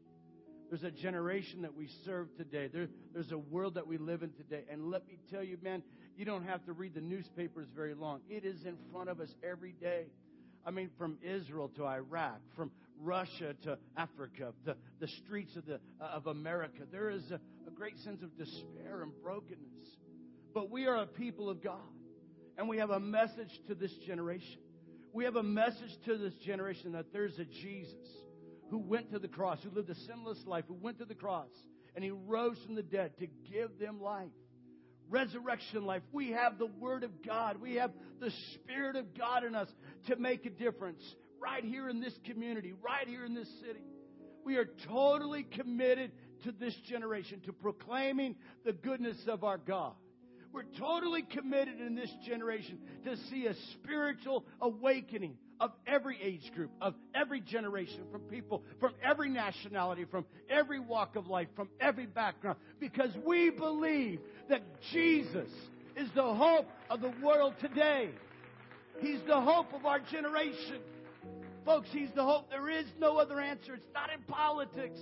There's 0.69 0.83
a 0.83 0.91
generation 0.91 1.63
that 1.63 1.77
we 1.77 1.89
serve 2.05 2.27
today. 2.37 2.67
There, 2.67 2.89
there's 3.13 3.31
a 3.31 3.39
world 3.39 3.75
that 3.75 3.87
we 3.87 3.99
live 3.99 4.25
in 4.25 4.33
today. 4.33 4.65
And 4.69 4.91
let 4.91 5.07
me 5.07 5.17
tell 5.31 5.45
you, 5.45 5.59
man, 5.63 5.81
you 6.17 6.25
don't 6.25 6.45
have 6.45 6.65
to 6.65 6.73
read 6.73 6.95
the 6.95 7.01
newspapers 7.01 7.69
very 7.73 7.95
long. 7.95 8.23
It 8.29 8.45
is 8.45 8.65
in 8.65 8.77
front 8.91 9.11
of 9.11 9.21
us 9.21 9.29
every 9.49 9.77
day. 9.81 10.07
I 10.67 10.73
mean, 10.73 10.91
from 10.99 11.19
Israel 11.23 11.71
to 11.77 11.87
Iraq, 11.87 12.41
from 12.57 12.73
Russia 13.01 13.55
to 13.63 13.79
Africa, 13.97 14.55
the, 14.65 14.75
the 14.99 15.07
streets 15.25 15.55
of, 15.55 15.65
the, 15.65 15.79
uh, 16.01 16.05
of 16.17 16.27
America. 16.27 16.83
There 16.91 17.11
is 17.11 17.31
a, 17.31 17.39
a 17.69 17.71
great 17.71 17.97
sense 17.99 18.25
of 18.25 18.37
despair 18.37 19.03
and 19.05 19.13
brokenness. 19.23 19.89
But 20.53 20.69
we 20.69 20.89
are 20.89 20.97
a 20.97 21.07
people 21.07 21.49
of 21.49 21.63
God, 21.63 21.79
and 22.59 22.69
we 22.69 22.79
have 22.79 22.91
a 22.91 22.99
message 22.99 23.61
to 23.69 23.77
this 23.77 23.93
generation. 24.05 24.64
We 25.15 25.25
have 25.25 25.37
a 25.37 25.43
message 25.43 25.97
to 26.05 26.19
this 26.19 26.35
generation 26.45 26.93
that 26.93 27.13
there's 27.13 27.39
a 27.39 27.45
Jesus 27.45 28.09
who 28.71 28.79
went 28.79 29.13
to 29.13 29.19
the 29.19 29.29
cross, 29.29 29.59
who 29.63 29.71
lived 29.71 29.89
a 29.89 29.95
sinless 29.95 30.45
life, 30.45 30.65
who 30.69 30.75
went 30.75 30.99
to 30.99 31.05
the 31.05 31.15
cross, 31.15 31.49
and 31.95 32.05
he 32.05 32.11
rose 32.11 32.59
from 32.67 32.75
the 32.75 32.83
dead 32.83 33.17
to 33.19 33.29
give 33.51 33.79
them 33.79 34.01
life 34.03 34.29
resurrection 35.11 35.85
life. 35.85 36.03
We 36.13 36.31
have 36.33 36.59
the 36.59 36.67
Word 36.67 37.05
of 37.05 37.23
God. 37.23 37.61
We 37.61 37.75
have 37.75 37.93
the 38.21 38.33
Spirit 38.55 38.97
of 38.97 39.17
God 39.17 39.45
in 39.45 39.55
us 39.55 39.69
to 40.07 40.17
make 40.17 40.47
a 40.47 40.51
difference 40.51 41.03
right 41.41 41.65
here 41.65 41.89
in 41.89 42.01
this 42.01 42.15
community, 42.25 42.73
right 42.73 43.07
here 43.07 43.25
in 43.25 43.35
this 43.35 43.49
city. 43.61 43.85
We 44.45 44.57
are 44.57 44.69
totally 44.89 45.45
committed 45.45 46.13
to 46.45 46.53
this 46.53 46.75
generation, 46.89 47.41
to 47.47 47.53
proclaiming 47.53 48.37
the 48.65 48.73
goodness 48.73 49.17
of 49.29 49.45
our 49.45 49.59
God. 49.59 49.95
We're 50.55 50.63
totally 50.79 51.23
committed 51.23 51.81
in 51.81 51.97
this 51.97 52.11
generation 52.25 52.79
to 53.05 53.17
see 53.29 53.47
a 53.47 53.55
spiritual 53.73 54.45
awakening 54.61 55.37
of 55.59 55.73
every 55.85 56.17
age 56.23 56.49
group, 56.55 56.71
of 56.81 56.95
every 57.13 57.41
generation, 57.41 58.03
from 58.13 58.21
people 58.23 58.63
from 58.79 58.93
every 59.03 59.29
nationality, 59.31 60.05
from 60.05 60.25
every 60.49 60.79
walk 60.79 61.17
of 61.17 61.27
life, 61.27 61.49
from 61.57 61.69
every 61.81 62.07
background, 62.07 62.57
because 62.79 63.11
we 63.27 63.51
believe 63.51 64.21
that 64.49 64.63
Jesus 64.93 65.49
is 65.97 66.09
the 66.15 66.23
hope 66.23 66.69
of 66.89 67.01
the 67.01 67.13
world 67.21 67.55
today. 67.61 68.11
He's 69.01 69.21
the 69.27 69.41
hope 69.41 69.75
of 69.75 69.85
our 69.87 69.99
generation. 69.99 70.79
Folks, 71.65 71.89
He's 71.91 72.11
the 72.15 72.23
hope. 72.23 72.49
There 72.51 72.71
is 72.71 72.87
no 73.01 73.17
other 73.17 73.41
answer. 73.41 73.75
It's 73.75 73.93
not 73.93 74.11
in 74.13 74.23
politics. 74.29 75.01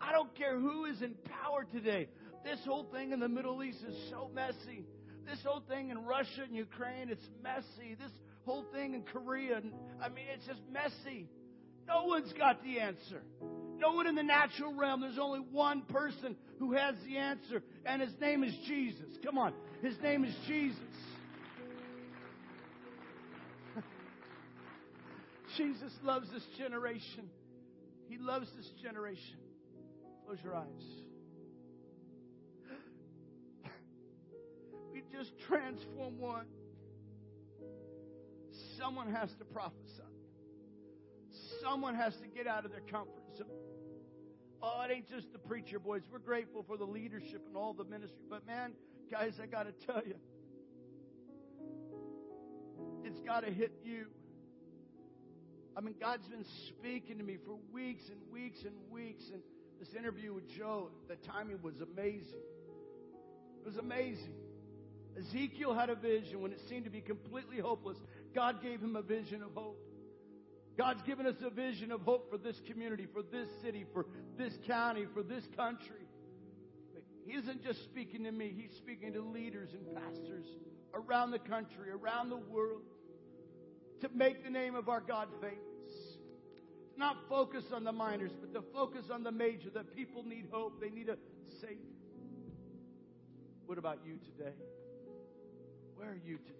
I 0.00 0.12
don't 0.12 0.32
care 0.36 0.58
who 0.60 0.84
is 0.84 1.02
in 1.02 1.14
power 1.42 1.66
today. 1.72 2.08
This 2.46 2.60
whole 2.64 2.86
thing 2.92 3.10
in 3.10 3.18
the 3.18 3.28
Middle 3.28 3.60
East 3.64 3.78
is 3.88 3.96
so 4.08 4.30
messy. 4.32 4.86
This 5.26 5.40
whole 5.44 5.64
thing 5.68 5.90
in 5.90 6.04
Russia 6.04 6.44
and 6.44 6.54
Ukraine, 6.54 7.10
it's 7.10 7.28
messy. 7.42 7.96
This 7.98 8.12
whole 8.44 8.64
thing 8.72 8.94
in 8.94 9.02
Korea, 9.02 9.60
I 10.00 10.08
mean, 10.08 10.26
it's 10.32 10.46
just 10.46 10.60
messy. 10.72 11.28
No 11.88 12.04
one's 12.04 12.32
got 12.34 12.62
the 12.62 12.78
answer. 12.78 13.24
No 13.78 13.94
one 13.94 14.06
in 14.06 14.14
the 14.14 14.22
natural 14.22 14.72
realm. 14.72 15.00
There's 15.00 15.18
only 15.18 15.40
one 15.40 15.82
person 15.82 16.36
who 16.60 16.74
has 16.74 16.94
the 17.04 17.16
answer, 17.16 17.64
and 17.84 18.00
his 18.00 18.12
name 18.20 18.44
is 18.44 18.54
Jesus. 18.68 19.18
Come 19.24 19.38
on. 19.38 19.52
His 19.82 19.98
name 20.00 20.24
is 20.24 20.34
Jesus. 20.46 20.78
Jesus 25.56 25.92
loves 26.04 26.30
this 26.32 26.46
generation. 26.56 27.28
He 28.08 28.18
loves 28.18 28.46
this 28.56 28.70
generation. 28.80 29.38
Close 30.24 30.38
your 30.44 30.54
eyes. 30.54 31.05
Just 35.16 35.38
transform 35.48 36.18
one. 36.18 36.46
Someone 38.78 39.12
has 39.12 39.30
to 39.38 39.44
prophesy. 39.44 40.02
Someone 41.62 41.94
has 41.94 42.14
to 42.16 42.26
get 42.26 42.46
out 42.46 42.64
of 42.64 42.70
their 42.70 42.80
comfort 42.80 43.24
zone. 43.36 43.46
Oh, 44.62 44.82
it 44.88 44.92
ain't 44.92 45.08
just 45.08 45.32
the 45.32 45.38
preacher 45.38 45.78
boys. 45.78 46.02
We're 46.10 46.18
grateful 46.18 46.64
for 46.66 46.76
the 46.76 46.84
leadership 46.84 47.42
and 47.46 47.56
all 47.56 47.72
the 47.72 47.84
ministry. 47.84 48.24
But 48.28 48.46
man, 48.46 48.72
guys, 49.10 49.34
I 49.42 49.46
got 49.46 49.64
to 49.64 49.86
tell 49.86 50.02
you, 50.06 50.16
it's 53.04 53.20
got 53.20 53.44
to 53.44 53.50
hit 53.50 53.72
you. 53.84 54.06
I 55.76 55.80
mean, 55.80 55.94
God's 56.00 56.26
been 56.28 56.46
speaking 56.68 57.18
to 57.18 57.24
me 57.24 57.36
for 57.44 57.56
weeks 57.72 58.04
and 58.08 58.18
weeks 58.32 58.60
and 58.64 58.74
weeks. 58.90 59.24
And 59.32 59.42
this 59.78 59.94
interview 59.94 60.32
with 60.32 60.48
Joe, 60.48 60.90
the 61.08 61.16
timing 61.16 61.60
was 61.62 61.74
amazing. 61.80 62.40
It 63.60 63.66
was 63.66 63.76
amazing. 63.76 64.34
Ezekiel 65.18 65.74
had 65.74 65.90
a 65.90 65.94
vision 65.94 66.42
when 66.42 66.52
it 66.52 66.60
seemed 66.68 66.84
to 66.84 66.90
be 66.90 67.00
completely 67.00 67.58
hopeless. 67.58 67.96
God 68.34 68.62
gave 68.62 68.80
him 68.80 68.96
a 68.96 69.02
vision 69.02 69.42
of 69.42 69.52
hope. 69.54 69.78
God's 70.76 71.00
given 71.02 71.26
us 71.26 71.36
a 71.42 71.48
vision 71.48 71.90
of 71.90 72.02
hope 72.02 72.30
for 72.30 72.36
this 72.36 72.60
community, 72.66 73.06
for 73.10 73.22
this 73.22 73.48
city, 73.62 73.86
for 73.94 74.04
this 74.36 74.52
county, 74.66 75.06
for 75.14 75.22
this 75.22 75.44
country. 75.56 76.06
He 77.26 77.32
isn't 77.32 77.64
just 77.64 77.82
speaking 77.84 78.24
to 78.24 78.32
me, 78.32 78.54
He's 78.54 78.76
speaking 78.76 79.14
to 79.14 79.20
leaders 79.20 79.70
and 79.72 79.96
pastors 79.96 80.44
around 80.94 81.30
the 81.30 81.38
country, 81.38 81.90
around 81.90 82.28
the 82.28 82.36
world, 82.36 82.82
to 84.02 84.08
make 84.14 84.44
the 84.44 84.50
name 84.50 84.74
of 84.74 84.88
our 84.88 85.00
God 85.00 85.28
famous. 85.40 85.56
Not 86.96 87.16
focus 87.28 87.64
on 87.72 87.84
the 87.84 87.92
minors, 87.92 88.32
but 88.40 88.54
to 88.54 88.62
focus 88.72 89.06
on 89.10 89.22
the 89.22 89.32
major, 89.32 89.70
that 89.70 89.94
people 89.94 90.22
need 90.22 90.48
hope. 90.50 90.80
They 90.80 90.90
need 90.90 91.08
a 91.08 91.16
Savior. 91.60 91.76
What 93.66 93.78
about 93.78 93.98
you 94.06 94.18
today? 94.18 94.54
Where 95.96 96.10
are 96.10 96.20
you 96.24 96.36
today? 96.36 96.52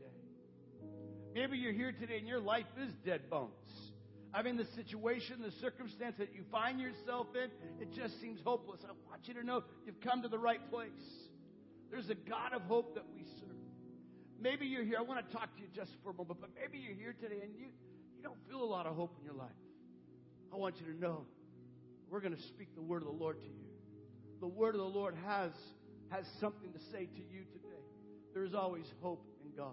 Maybe 1.35 1.59
you're 1.59 1.73
here 1.73 1.93
today 1.93 2.19
and 2.19 2.27
your 2.27 2.41
life 2.41 2.67
is 2.83 2.91
dead 3.05 3.29
bones. 3.29 3.53
I 4.33 4.43
mean, 4.43 4.57
the 4.57 4.67
situation, 4.75 5.43
the 5.43 5.53
circumstance 5.61 6.17
that 6.19 6.35
you 6.35 6.43
find 6.51 6.81
yourself 6.81 7.27
in, 7.35 7.51
it 7.81 7.93
just 7.95 8.21
seems 8.21 8.41
hopeless. 8.45 8.81
I 8.85 8.93
want 9.09 9.29
you 9.29 9.35
to 9.35 9.45
know 9.45 9.63
you've 9.85 10.01
come 10.01 10.23
to 10.23 10.29
the 10.29 10.39
right 10.39 10.61
place. 10.71 10.91
There's 11.91 12.09
a 12.09 12.15
God 12.15 12.53
of 12.55 12.63
hope 12.63 12.95
that 12.95 13.05
we 13.15 13.25
serve. 13.41 13.57
Maybe 14.41 14.67
you're 14.67 14.85
here. 14.85 14.97
I 14.99 15.03
want 15.03 15.27
to 15.27 15.37
talk 15.37 15.55
to 15.57 15.61
you 15.61 15.69
just 15.75 15.91
for 16.03 16.11
a 16.11 16.15
moment, 16.15 16.41
but 16.41 16.51
maybe 16.55 16.83
you're 16.83 16.97
here 16.97 17.15
today 17.21 17.41
and 17.43 17.55
you, 17.55 17.67
you 18.17 18.23
don't 18.23 18.39
feel 18.49 18.63
a 18.63 18.65
lot 18.65 18.87
of 18.87 18.97
hope 18.97 19.15
in 19.19 19.25
your 19.25 19.35
life. 19.35 19.51
I 20.53 20.57
want 20.57 20.77
you 20.81 20.93
to 20.93 20.99
know 20.99 21.27
we're 22.11 22.21
going 22.21 22.37
to 22.37 22.43
speak 22.43 22.75
the 22.75 22.83
word 22.83 23.03
of 23.03 23.09
the 23.09 23.15
Lord 23.15 23.41
to 23.41 23.47
you. 23.47 23.69
The 24.41 24.47
word 24.47 24.75
of 24.75 24.81
the 24.81 24.87
Lord 24.87 25.15
has, 25.27 25.53
has 26.11 26.25
something 26.41 26.73
to 26.73 26.79
say 26.93 27.07
to 27.07 27.21
you 27.21 27.45
today. 27.53 27.76
There 28.37 28.45
is 28.45 28.53
always 28.53 28.85
hope 29.01 29.25
in 29.43 29.51
God. 29.57 29.73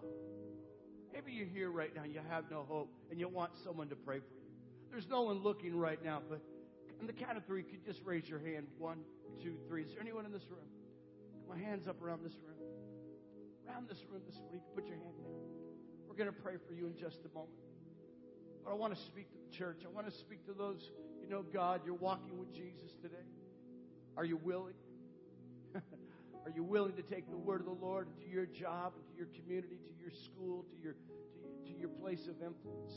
Maybe 1.12 1.34
you're 1.34 1.46
here 1.46 1.70
right 1.70 1.94
now, 1.94 2.04
and 2.04 2.14
you 2.14 2.22
have 2.30 2.46
no 2.50 2.64
hope, 2.66 2.90
and 3.12 3.20
you 3.20 3.28
want 3.28 3.52
someone 3.62 3.90
to 3.90 3.96
pray 3.98 4.20
for 4.20 4.36
you. 4.36 4.48
There's 4.90 5.10
no 5.10 5.24
one 5.24 5.44
looking 5.44 5.78
right 5.78 6.02
now, 6.02 6.22
but 6.30 6.40
on 7.02 7.06
the 7.06 7.12
count 7.12 7.36
of 7.36 7.44
three, 7.46 7.64
could 7.64 7.84
just 7.86 8.00
raise 8.06 8.30
your 8.30 8.40
hand? 8.40 8.68
One, 8.78 9.00
two, 9.44 9.58
three. 9.68 9.84
Is 9.84 9.92
there 9.92 10.02
anyone 10.02 10.26
in 10.26 10.32
this 10.32 10.46
room? 10.50 10.64
My 11.50 11.58
hands 11.58 11.90
up 11.90 12.02
around 12.02 12.24
this 12.24 12.38
room. 12.48 12.56
Around 13.68 13.90
this 13.90 14.00
room 14.10 14.22
this. 14.26 14.40
You 14.54 14.62
put 14.74 14.88
your 14.88 14.96
hand 14.96 15.18
down. 15.18 15.36
We're 16.08 16.16
going 16.16 16.34
to 16.34 16.42
pray 16.42 16.54
for 16.66 16.74
you 16.74 16.88
in 16.88 16.96
just 16.96 17.20
a 17.26 17.34
moment. 17.36 17.60
But 18.64 18.72
I 18.72 18.76
want 18.76 18.96
to 18.96 19.02
speak 19.02 19.30
to 19.32 19.38
the 19.46 19.58
church. 19.58 19.82
I 19.86 19.90
want 19.90 20.10
to 20.10 20.18
speak 20.18 20.46
to 20.46 20.54
those, 20.54 20.90
you 21.22 21.28
know, 21.28 21.44
God, 21.44 21.82
you're 21.86 21.96
walking 21.96 22.38
with 22.38 22.54
Jesus 22.54 22.96
today. 23.02 23.28
Are 24.16 24.24
you 24.24 24.38
willing? 24.38 24.76
Are 26.46 26.52
you 26.52 26.64
willing 26.64 26.94
to 26.94 27.02
take 27.02 27.30
the 27.30 27.38
word 27.38 27.62
of 27.62 27.68
the 27.68 27.86
Lord 27.86 28.08
to 28.20 28.30
your 28.30 28.46
job, 28.46 28.94
to 28.94 29.18
your 29.18 29.28
community, 29.28 29.78
to 29.78 30.02
your 30.02 30.12
school, 30.12 30.66
to 30.70 30.84
your, 30.84 30.94
to, 30.94 31.72
to 31.72 31.80
your 31.80 31.90
place 31.90 32.28
of 32.28 32.36
influence? 32.44 32.92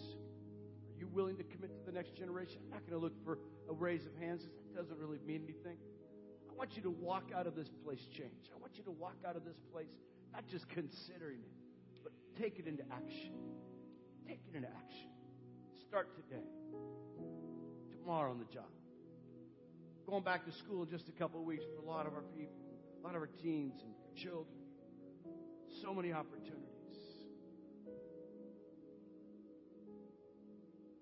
Are 0.90 0.98
you 0.98 1.06
willing 1.06 1.36
to 1.36 1.44
commit 1.44 1.70
to 1.78 1.86
the 1.86 1.92
next 1.92 2.16
generation? 2.16 2.58
I'm 2.64 2.70
not 2.70 2.80
going 2.80 2.98
to 2.98 3.04
look 3.04 3.14
for 3.24 3.38
a 3.70 3.72
raise 3.72 4.04
of 4.04 4.16
hands. 4.20 4.42
That 4.42 4.74
doesn't 4.74 4.98
really 4.98 5.20
mean 5.24 5.42
anything. 5.44 5.78
I 6.50 6.54
want 6.58 6.74
you 6.74 6.82
to 6.82 6.90
walk 6.90 7.30
out 7.36 7.46
of 7.46 7.54
this 7.54 7.68
place 7.84 8.00
changed. 8.10 8.50
I 8.54 8.58
want 8.58 8.76
you 8.76 8.84
to 8.84 8.90
walk 8.90 9.16
out 9.28 9.36
of 9.36 9.44
this 9.44 9.58
place 9.72 9.92
not 10.32 10.46
just 10.48 10.68
considering 10.68 11.38
it, 11.38 12.02
but 12.02 12.12
take 12.40 12.58
it 12.58 12.66
into 12.66 12.82
action. 12.90 13.32
Take 14.26 14.40
it 14.50 14.56
into 14.56 14.68
action. 14.68 15.10
Start 15.86 16.08
today. 16.16 16.42
Tomorrow 18.00 18.30
on 18.32 18.38
the 18.38 18.52
job. 18.52 18.66
Going 20.06 20.22
back 20.22 20.44
to 20.46 20.52
school 20.52 20.82
in 20.82 20.90
just 20.90 21.08
a 21.08 21.12
couple 21.12 21.40
of 21.40 21.46
weeks 21.46 21.64
for 21.74 21.82
a 21.82 21.88
lot 21.88 22.06
of 22.06 22.14
our 22.14 22.24
people, 22.36 22.65
a 22.98 23.06
lot 23.06 23.14
of 23.14 23.22
our 23.22 23.30
teens 23.42 23.82
and 23.82 23.92
children. 24.16 24.46
So 25.82 25.92
many 25.94 26.12
opportunities. 26.12 26.66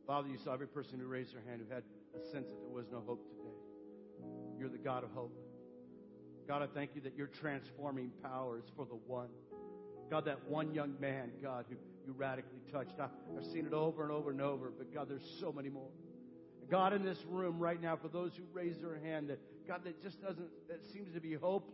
Father, 0.07 0.29
you 0.29 0.39
saw 0.39 0.53
every 0.53 0.69
person 0.69 0.99
who 0.99 1.07
raised 1.07 1.35
their 1.35 1.43
hand 1.49 1.63
who 1.67 1.75
had 1.75 1.83
a 2.15 2.25
sense 2.31 2.47
that 2.49 2.61
there 2.61 2.71
was 2.71 2.87
no 2.93 3.03
hope 3.07 3.27
today. 3.31 3.57
You're 4.59 4.69
the 4.69 4.79
God 4.79 5.05
of 5.05 5.11
hope. 5.13 5.33
God, 6.47 6.63
I 6.63 6.67
thank 6.67 6.91
you 6.95 7.01
that 7.03 7.17
your 7.17 7.29
transforming 7.29 8.11
power 8.23 8.59
is 8.59 8.65
for 8.77 8.85
the 8.85 8.99
one. 9.07 9.29
God, 10.11 10.27
that 10.27 10.47
one 10.47 10.75
young 10.75 10.95
man, 11.01 11.31
God, 11.43 11.65
who 11.71 11.77
you 12.07 12.13
radically 12.13 12.61
touched. 12.71 13.01
I, 13.01 13.09
I've 13.37 13.47
seen 13.47 13.67
it 13.67 13.73
over 13.73 14.03
and 14.03 14.13
over 14.13 14.31
and 14.31 14.43
over, 14.43 14.71
but 14.77 14.93
God, 14.93 15.09
there's 15.09 15.25
so 15.41 15.53
many 15.53 15.71
more. 15.71 15.89
God, 16.71 16.93
in 16.93 17.03
this 17.03 17.25
room 17.29 17.59
right 17.59 17.81
now, 17.81 17.97
for 17.97 18.09
those 18.09 18.33
who 18.37 18.43
raise 18.53 18.79
their 18.79 18.99
hand, 19.03 19.29
that 19.31 19.39
God, 19.67 19.83
that 19.85 20.03
just 20.03 20.21
doesn't, 20.21 20.49
that 20.69 20.85
seems 20.93 21.13
to 21.15 21.21
be 21.21 21.35
hopeless. 21.35 21.74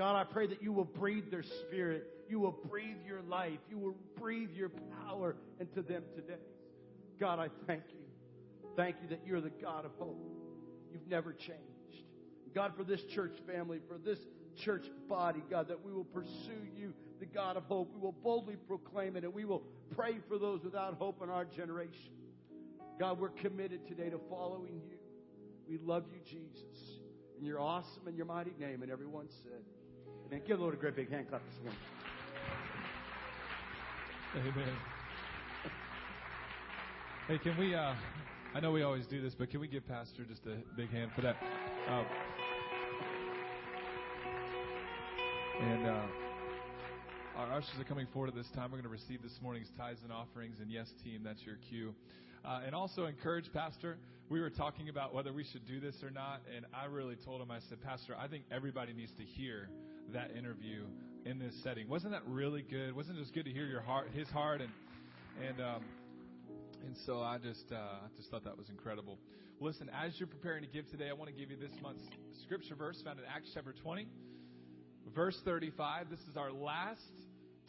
God, 0.00 0.16
I 0.16 0.24
pray 0.24 0.46
that 0.46 0.62
you 0.62 0.72
will 0.72 0.86
breathe 0.86 1.30
their 1.30 1.42
spirit. 1.42 2.06
You 2.26 2.40
will 2.40 2.58
breathe 2.70 2.96
your 3.06 3.20
life. 3.20 3.58
You 3.68 3.76
will 3.76 3.96
breathe 4.18 4.48
your 4.52 4.70
power 5.04 5.36
into 5.60 5.82
them 5.82 6.04
today. 6.16 6.40
God, 7.20 7.38
I 7.38 7.48
thank 7.66 7.82
you. 7.90 8.00
Thank 8.76 8.96
you 9.02 9.08
that 9.10 9.20
you're 9.26 9.42
the 9.42 9.50
God 9.50 9.84
of 9.84 9.90
hope. 9.98 10.18
You've 10.90 11.06
never 11.06 11.34
changed. 11.34 12.06
God, 12.54 12.72
for 12.78 12.82
this 12.82 13.02
church 13.14 13.34
family, 13.46 13.80
for 13.88 13.98
this 13.98 14.18
church 14.56 14.86
body, 15.06 15.42
God, 15.50 15.68
that 15.68 15.84
we 15.84 15.92
will 15.92 16.04
pursue 16.04 16.64
you, 16.74 16.94
the 17.18 17.26
God 17.26 17.58
of 17.58 17.64
hope. 17.64 17.92
We 17.94 18.00
will 18.00 18.16
boldly 18.24 18.56
proclaim 18.56 19.16
it, 19.16 19.24
and 19.24 19.34
we 19.34 19.44
will 19.44 19.64
pray 19.94 20.16
for 20.30 20.38
those 20.38 20.64
without 20.64 20.94
hope 20.94 21.22
in 21.22 21.28
our 21.28 21.44
generation. 21.44 22.14
God, 22.98 23.20
we're 23.20 23.28
committed 23.28 23.86
today 23.86 24.08
to 24.08 24.18
following 24.30 24.80
you. 24.88 24.96
We 25.68 25.76
love 25.76 26.04
you, 26.10 26.20
Jesus. 26.24 27.00
And 27.36 27.46
you're 27.46 27.60
awesome 27.60 28.08
in 28.08 28.16
your 28.16 28.24
mighty 28.24 28.54
name. 28.58 28.80
And 28.80 28.90
everyone 28.90 29.28
said, 29.42 29.60
Give 30.30 30.58
the 30.58 30.62
Lord 30.62 30.74
a 30.74 30.76
great 30.76 30.94
big 30.94 31.10
hand 31.10 31.28
clap 31.28 31.42
this 31.44 31.58
morning. 31.60 31.80
Amen. 34.36 34.76
Hey, 37.26 37.38
can 37.38 37.58
we, 37.58 37.74
uh, 37.74 37.94
I 38.54 38.60
know 38.60 38.70
we 38.70 38.82
always 38.82 39.06
do 39.06 39.20
this, 39.20 39.34
but 39.34 39.50
can 39.50 39.58
we 39.58 39.66
give 39.66 39.88
Pastor 39.88 40.22
just 40.24 40.46
a 40.46 40.58
big 40.76 40.88
hand 40.90 41.10
for 41.16 41.22
that? 41.22 41.36
Um, 41.88 42.06
and 45.62 45.86
uh, 45.86 46.02
our 47.36 47.52
ushers 47.54 47.80
are 47.80 47.84
coming 47.84 48.06
forward 48.12 48.28
at 48.28 48.36
this 48.36 48.48
time. 48.54 48.70
We're 48.70 48.78
going 48.78 48.84
to 48.84 48.88
receive 48.88 49.22
this 49.22 49.36
morning's 49.42 49.72
tithes 49.76 50.02
and 50.04 50.12
offerings. 50.12 50.60
And 50.60 50.70
yes, 50.70 50.86
team, 51.02 51.22
that's 51.24 51.42
your 51.42 51.56
cue. 51.68 51.92
Uh, 52.44 52.60
and 52.64 52.72
also 52.72 53.06
encourage 53.06 53.52
Pastor. 53.52 53.98
We 54.28 54.40
were 54.40 54.50
talking 54.50 54.90
about 54.90 55.12
whether 55.12 55.32
we 55.32 55.42
should 55.42 55.66
do 55.66 55.80
this 55.80 55.96
or 56.04 56.10
not, 56.10 56.42
and 56.56 56.66
I 56.72 56.84
really 56.84 57.16
told 57.16 57.42
him, 57.42 57.50
I 57.50 57.58
said, 57.68 57.82
Pastor, 57.82 58.14
I 58.16 58.28
think 58.28 58.44
everybody 58.52 58.92
needs 58.92 59.10
to 59.18 59.24
hear 59.24 59.68
that 60.12 60.36
interview 60.36 60.84
in 61.24 61.38
this 61.38 61.54
setting. 61.62 61.88
Wasn't 61.88 62.12
that 62.12 62.22
really 62.26 62.62
good? 62.62 62.94
Wasn't 62.94 63.16
it 63.16 63.20
just 63.20 63.34
good 63.34 63.44
to 63.44 63.52
hear 63.52 63.66
your 63.66 63.80
heart, 63.80 64.08
his 64.14 64.28
heart, 64.28 64.60
and 64.60 64.70
and 65.46 65.60
um, 65.60 65.84
and 66.84 66.96
so 67.06 67.20
I 67.20 67.38
just 67.38 67.70
uh, 67.72 67.76
I 67.76 68.08
just 68.16 68.30
thought 68.30 68.44
that 68.44 68.56
was 68.56 68.68
incredible. 68.68 69.18
Listen, 69.60 69.90
as 69.90 70.18
you're 70.18 70.26
preparing 70.26 70.62
to 70.62 70.68
give 70.68 70.90
today, 70.90 71.10
I 71.10 71.12
want 71.12 71.30
to 71.30 71.36
give 71.36 71.50
you 71.50 71.56
this 71.56 71.76
month's 71.82 72.02
scripture 72.42 72.74
verse 72.74 73.00
found 73.04 73.18
in 73.18 73.26
Acts 73.26 73.50
chapter 73.52 73.74
20, 73.82 74.08
verse 75.14 75.38
35. 75.44 76.08
This 76.08 76.20
is 76.30 76.36
our 76.36 76.50
last 76.50 77.00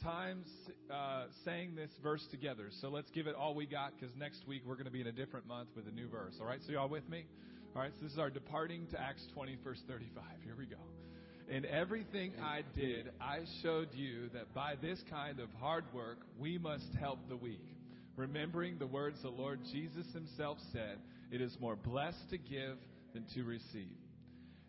time 0.02 0.44
uh, 0.90 1.26
saying 1.44 1.76
this 1.76 1.92
verse 2.02 2.26
together. 2.32 2.70
So 2.80 2.90
let's 2.90 3.12
give 3.12 3.28
it 3.28 3.36
all 3.36 3.54
we 3.54 3.66
got 3.66 3.92
because 4.00 4.16
next 4.16 4.48
week 4.48 4.64
we're 4.66 4.76
going 4.76 4.86
to 4.86 4.92
be 4.92 5.02
in 5.02 5.08
a 5.08 5.12
different 5.12 5.48
month 5.48 5.70
with 5.76 5.88
a 5.88 5.92
new 5.92 6.08
verse. 6.08 6.36
All 6.40 6.48
right, 6.48 6.60
so 6.66 6.72
y'all 6.72 6.90
with 6.90 7.08
me? 7.10 7.26
All 7.76 7.82
right, 7.82 7.92
so 7.98 8.04
this 8.04 8.14
is 8.14 8.20
our 8.20 8.30
departing 8.30 8.88
to 8.92 9.00
Acts 9.00 9.28
20, 9.34 9.58
verse 9.64 9.82
35. 9.88 10.24
Here 10.44 10.56
we 10.58 10.66
go. 10.66 10.78
In 11.52 11.66
everything 11.66 12.32
I 12.42 12.62
did, 12.78 13.12
I 13.20 13.40
showed 13.62 13.90
you 13.94 14.30
that 14.34 14.54
by 14.54 14.76
this 14.82 15.04
kind 15.10 15.42
of 15.42 15.50
hard 15.60 15.84
work, 15.94 16.20
we 16.40 16.58
must 16.58 16.88
help 16.98 17.20
the 17.28 17.36
weak. 17.36 17.76
Remembering 18.16 18.78
the 18.78 18.88
words 18.88 19.22
the 19.22 19.28
Lord 19.28 19.60
Jesus 19.70 20.06
himself 20.14 20.60
said, 20.72 21.00
it 21.30 21.42
is 21.42 21.58
more 21.60 21.76
blessed 21.76 22.30
to 22.30 22.38
give 22.38 22.78
than 23.14 23.26
to 23.36 23.44
receive. 23.44 23.98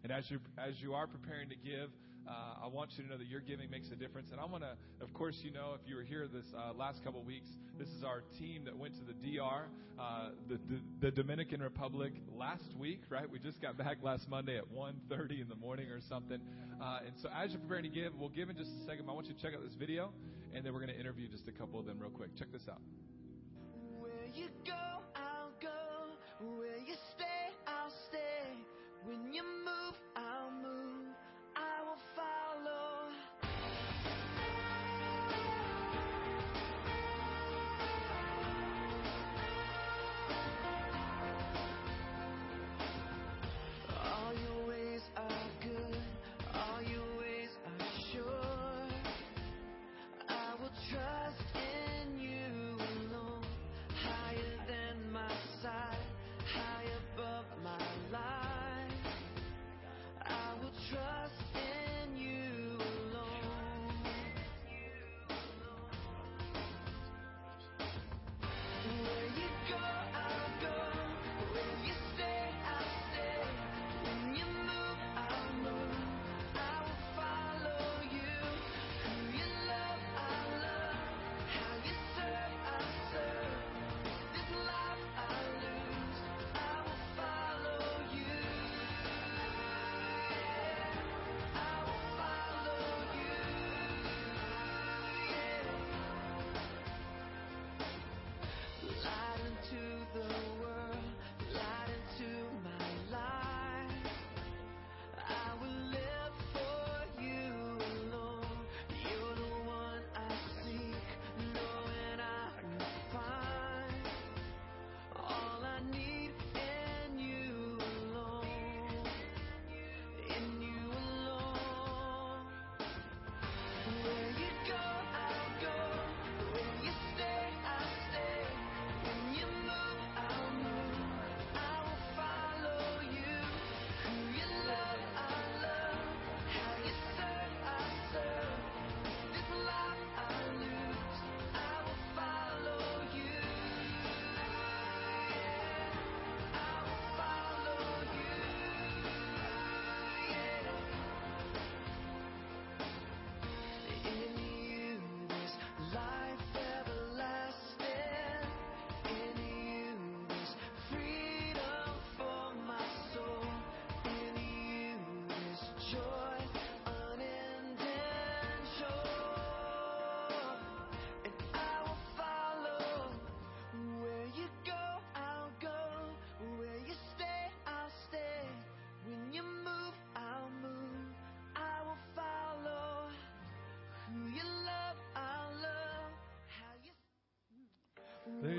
And 0.03 0.11
as 0.11 0.29
you, 0.29 0.41
as 0.59 0.75
you 0.81 0.95
are 0.95 1.07
preparing 1.07 1.51
to 1.51 1.55
give, 1.55 1.91
uh, 2.29 2.65
I 2.65 2.69
want 2.69 2.91
you 2.97 3.05
to 3.05 3.11
know 3.11 3.19
that 3.19 3.27
your 3.27 3.41
giving 3.41 3.71
makes 3.71 3.91
a 3.91 3.97
difference. 3.97 4.31
And 4.31 4.41
I 4.41 4.45
want 4.45 4.63
to, 4.63 4.77
of 5.05 5.13
course, 5.13 5.39
you 5.43 5.51
know, 5.51 5.75
if 5.81 5.89
you 5.89 5.97
were 5.97 6.03
here 6.03 6.29
this 6.33 6.47
uh, 6.57 6.73
last 6.73 7.05
couple 7.05 7.21
of 7.21 7.27
weeks, 7.27 7.49
this 7.79 7.89
is 7.89 8.05
our 8.05 8.23
team 8.39 8.65
that 8.65 8.77
went 8.77 8.95
to 8.95 9.05
the 9.05 9.15
DR, 9.15 9.67
uh, 9.99 10.29
the, 10.49 10.55
the, 10.55 10.81
the 11.01 11.11
Dominican 11.11 11.63
Republic 11.63 12.13
last 12.37 12.77
week, 12.79 13.01
right? 13.09 13.29
We 13.29 13.39
just 13.39 13.61
got 13.61 13.77
back 13.77 13.99
last 14.03 14.29
Monday 14.29 14.57
at 14.57 14.73
1.30 14.73 15.43
in 15.43 15.49
the 15.49 15.57
morning 15.57 15.89
or 15.89 16.01
something. 16.09 16.41
Uh, 16.81 17.01
and 17.07 17.15
so 17.21 17.29
as 17.35 17.51
you're 17.51 17.61
preparing 17.61 17.85
to 17.85 17.91
give, 17.91 18.13
we'll 18.19 18.29
give 18.29 18.51
in 18.51 18.57
just 18.57 18.71
a 18.83 18.87
second. 18.87 19.09
I 19.09 19.13
want 19.13 19.27
you 19.27 19.35
to 19.35 19.41
check 19.41 19.55
out 19.55 19.63
this 19.63 19.75
video, 19.75 20.13
and 20.55 20.65
then 20.65 20.73
we're 20.73 20.81
going 20.81 20.95
to 20.95 20.99
interview 20.99 21.29
just 21.29 21.49
a 21.49 21.53
couple 21.53 21.79
of 21.79 21.87
them 21.87 21.99
real 21.99 22.11
quick. 22.11 22.37
Check 22.39 22.53
this 22.53 22.69
out. 22.71 22.81
Where 23.99 24.27
you 24.35 24.49
go, 24.65 25.03
I'll 25.15 25.53
go. 25.61 25.71
Where 26.59 26.79
you 26.79 26.95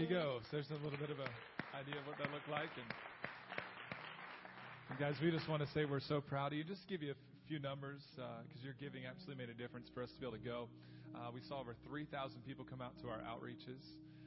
you 0.04 0.10
go. 0.10 0.44
So 0.52 0.60
there's 0.60 0.68
a 0.68 0.84
little 0.84 1.00
bit 1.00 1.16
of 1.16 1.20
an 1.24 1.32
idea 1.72 1.96
of 1.96 2.04
what 2.04 2.20
that 2.20 2.28
looked 2.36 2.52
like. 2.52 2.68
And, 2.76 2.90
and 4.92 5.00
guys, 5.00 5.16
we 5.24 5.32
just 5.32 5.48
want 5.48 5.64
to 5.64 5.70
say 5.72 5.88
we're 5.88 6.04
so 6.04 6.20
proud 6.20 6.52
of 6.52 6.60
you. 6.60 6.68
Just 6.68 6.84
give 6.92 7.00
you 7.00 7.16
a 7.16 7.20
few 7.48 7.56
numbers 7.64 8.04
because 8.20 8.60
uh, 8.60 8.68
your 8.68 8.76
giving 8.84 9.08
absolutely 9.08 9.40
made 9.40 9.48
a 9.48 9.56
difference 9.56 9.88
for 9.96 10.04
us 10.04 10.12
to 10.12 10.20
be 10.20 10.28
able 10.28 10.36
to 10.36 10.44
go. 10.44 10.68
Uh, 11.16 11.32
we 11.32 11.40
saw 11.48 11.64
over 11.64 11.72
3,000 11.88 12.12
people 12.44 12.68
come 12.68 12.84
out 12.84 13.00
to 13.00 13.08
our 13.08 13.24
outreaches. 13.24 13.80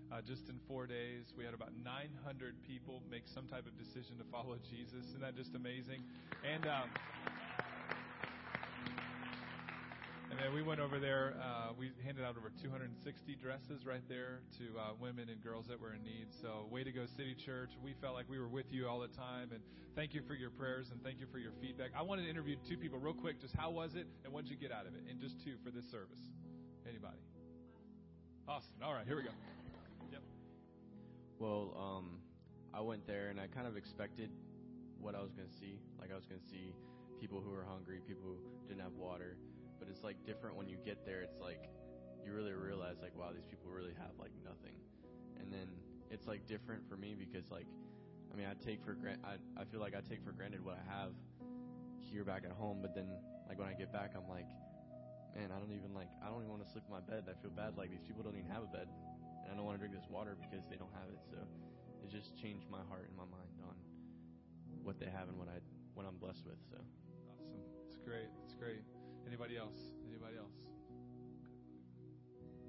Uh, 0.09 0.25
just 0.25 0.49
in 0.49 0.57
four 0.65 0.89
days, 0.89 1.29
we 1.37 1.45
had 1.45 1.53
about 1.53 1.77
900 1.85 2.57
people 2.65 3.05
make 3.13 3.29
some 3.29 3.45
type 3.45 3.69
of 3.69 3.77
decision 3.77 4.17
to 4.17 4.25
follow 4.33 4.57
Jesus. 4.73 5.05
Isn't 5.13 5.21
that 5.21 5.37
just 5.37 5.53
amazing? 5.53 6.01
And 6.41 6.65
um, 6.65 6.89
and 10.37 10.45
then 10.45 10.53
we 10.53 10.61
went 10.61 10.81
over 10.81 10.99
there. 10.99 11.33
Uh, 11.41 11.73
we 11.79 11.91
handed 12.05 12.23
out 12.23 12.37
over 12.37 12.53
260 12.61 12.93
dresses 13.37 13.87
right 13.87 14.05
there 14.07 14.41
to 14.59 14.65
uh, 14.77 14.93
women 15.01 15.31
and 15.31 15.43
girls 15.43 15.67
that 15.67 15.81
were 15.81 15.95
in 15.95 16.03
need. 16.05 16.29
So, 16.43 16.69
way 16.71 16.85
to 16.85 16.93
go, 16.93 17.07
City 17.17 17.35
Church. 17.35 17.71
We 17.83 17.95
felt 18.03 18.15
like 18.15 18.29
we 18.29 18.39
were 18.39 18.49
with 18.49 18.67
you 18.69 18.87
all 18.87 19.01
the 19.01 19.09
time. 19.09 19.49
And 19.53 19.63
thank 19.95 20.13
you 20.13 20.21
for 20.29 20.35
your 20.35 20.51
prayers 20.51 20.91
and 20.93 21.03
thank 21.03 21.21
you 21.21 21.27
for 21.33 21.39
your 21.39 21.53
feedback. 21.63 21.93
I 21.97 22.03
wanted 22.03 22.25
to 22.25 22.29
interview 22.29 22.57
two 22.69 22.77
people 22.77 22.99
real 22.99 23.15
quick. 23.15 23.41
Just 23.41 23.57
how 23.57 23.71
was 23.71 23.95
it 23.95 24.07
and 24.25 24.33
what 24.33 24.45
did 24.45 24.51
you 24.51 24.59
get 24.59 24.73
out 24.73 24.87
of 24.87 24.93
it? 24.93 25.01
And 25.09 25.19
just 25.19 25.43
two 25.43 25.55
for 25.65 25.71
this 25.71 25.89
service. 25.91 26.21
Anybody? 26.87 27.17
Awesome. 28.47 28.75
All 28.85 28.93
right, 28.93 29.07
here 29.07 29.17
we 29.17 29.23
go. 29.23 29.33
Yep. 30.13 30.23
Well, 31.39 31.73
um, 31.81 32.19
I 32.75 32.83
went 32.83 33.07
there 33.07 33.29
and 33.29 33.41
I 33.41 33.47
kind 33.47 33.67
of 33.67 33.79
expected 33.79 34.29
what 35.01 35.15
I 35.15 35.23
was 35.23 35.33
going 35.33 35.49
to 35.49 35.55
see. 35.55 35.81
Like 35.99 36.13
I 36.13 36.15
was 36.15 36.27
going 36.27 36.43
to 36.43 36.47
see 36.47 36.75
people 37.21 37.41
who 37.41 37.51
were 37.51 37.65
hungry, 37.65 38.01
people 38.07 38.23
who 38.23 38.37
didn't 38.69 38.83
have 38.83 38.93
water. 38.93 39.39
But 39.79 39.89
it's 39.89 40.03
like 40.03 40.25
different 40.25 40.57
when 40.57 40.69
you 40.69 40.77
get 40.85 41.05
there. 41.05 41.23
It's 41.23 41.41
like 41.41 41.69
you 42.25 42.33
really 42.33 42.53
realize 42.53 42.97
like 43.01 43.15
wow, 43.15 43.31
these 43.35 43.47
people 43.47 43.71
really 43.71 43.95
have 43.99 44.13
like 44.19 44.33
nothing. 44.45 44.75
And 45.41 45.53
then 45.53 45.69
it's 46.11 46.27
like 46.27 46.47
different 46.47 46.89
for 46.89 46.97
me 46.97 47.15
because 47.19 47.51
like 47.51 47.67
I 48.33 48.37
mean 48.37 48.47
I 48.47 48.55
take 48.65 48.83
for 48.83 48.95
grant 48.95 49.21
I 49.25 49.37
I 49.61 49.65
feel 49.65 49.81
like 49.81 49.95
I 49.95 50.01
take 50.01 50.25
for 50.25 50.33
granted 50.33 50.65
what 50.65 50.79
I 50.79 50.85
have 50.91 51.13
here 52.01 52.25
back 52.25 52.45
at 52.45 52.53
home. 52.53 52.79
But 52.81 52.95
then 52.95 53.09
like 53.49 53.59
when 53.59 53.69
I 53.69 53.75
get 53.75 53.93
back, 53.93 54.13
I'm 54.17 54.29
like, 54.29 54.49
man, 55.35 55.51
I 55.55 55.59
don't 55.59 55.73
even 55.73 55.95
like 55.95 56.09
I 56.25 56.29
don't 56.29 56.43
even 56.43 56.51
want 56.51 56.65
to 56.65 56.71
sleep 56.71 56.85
in 56.89 56.95
my 56.95 57.05
bed. 57.05 57.25
I 57.31 57.35
feel 57.43 57.51
bad 57.51 57.77
like 57.77 57.91
these 57.91 58.05
people 58.07 58.23
don't 58.23 58.37
even 58.37 58.51
have 58.51 58.65
a 58.65 58.73
bed 58.73 58.89
and 59.47 59.53
I 59.53 59.57
don't 59.57 59.65
want 59.65 59.79
to 59.79 59.83
drink 59.87 59.95
this 59.95 60.11
water 60.11 60.35
because 60.35 60.67
they 60.67 60.77
don't 60.77 60.93
have 60.99 61.07
it. 61.07 61.23
So 61.31 61.39
it 62.03 62.11
just 62.11 62.35
changed 62.35 62.67
my 62.67 62.83
heart 62.91 63.07
and 63.07 63.17
my 63.17 63.29
mind 63.31 63.55
on 63.63 63.79
what 64.83 64.99
they 64.99 65.07
have 65.07 65.31
and 65.31 65.39
what 65.39 65.49
I 65.49 65.63
what 65.95 66.07
I'm 66.07 66.19
blessed 66.19 66.43
with. 66.47 66.59
So 66.71 66.83
awesome. 67.31 67.63
It's 67.87 67.97
great. 68.03 68.31
It's 68.43 68.55
great. 68.55 68.83
Anybody 69.27 69.59
else? 69.59 69.91
Anybody 70.07 70.39
else? 70.39 70.55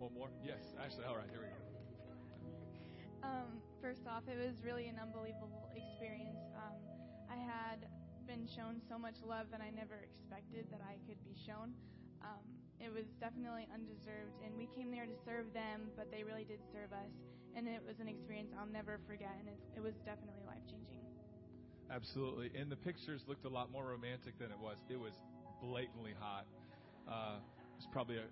One 0.01 0.13
more? 0.13 0.29
Yes, 0.41 0.73
Ashley. 0.81 1.05
All 1.05 1.15
right, 1.15 1.29
here 1.29 1.45
we 1.45 1.49
go. 1.53 1.61
Um, 3.21 3.61
first 3.81 4.05
off, 4.09 4.25
it 4.25 4.37
was 4.37 4.57
really 4.65 4.89
an 4.89 4.97
unbelievable 4.97 5.69
experience. 5.77 6.41
Um, 6.57 6.81
I 7.29 7.37
had 7.37 7.85
been 8.25 8.49
shown 8.49 8.81
so 8.89 8.97
much 8.97 9.21
love 9.21 9.47
that 9.53 9.61
I 9.61 9.69
never 9.69 10.01
expected 10.01 10.65
that 10.73 10.81
I 10.81 10.97
could 11.05 11.21
be 11.21 11.37
shown. 11.45 11.77
Um, 12.25 12.45
it 12.81 12.93
was 12.93 13.05
definitely 13.21 13.69
undeserved, 13.73 14.37
and 14.45 14.53
we 14.57 14.69
came 14.73 14.89
there 14.89 15.05
to 15.05 15.17
serve 15.25 15.53
them, 15.53 15.89
but 15.97 16.09
they 16.09 16.21
really 16.21 16.45
did 16.45 16.61
serve 16.73 16.93
us, 16.93 17.13
and 17.55 17.67
it 17.67 17.81
was 17.85 18.01
an 18.01 18.07
experience 18.07 18.53
I'll 18.53 18.69
never 18.69 19.01
forget, 19.05 19.33
and 19.39 19.49
it, 19.49 19.57
it 19.77 19.81
was 19.81 19.97
definitely 20.05 20.45
life 20.45 20.61
changing. 20.69 21.01
Absolutely, 21.89 22.51
and 22.53 22.69
the 22.69 22.77
pictures 22.77 23.25
looked 23.25 23.45
a 23.45 23.49
lot 23.49 23.71
more 23.71 23.85
romantic 23.85 24.37
than 24.37 24.51
it 24.51 24.59
was. 24.59 24.77
It 24.89 24.99
was 24.99 25.13
blatantly 25.61 26.13
hot. 26.19 26.45
Uh, 27.07 27.39
there's 27.73 27.87
probably 27.91 28.17
a, 28.17 28.27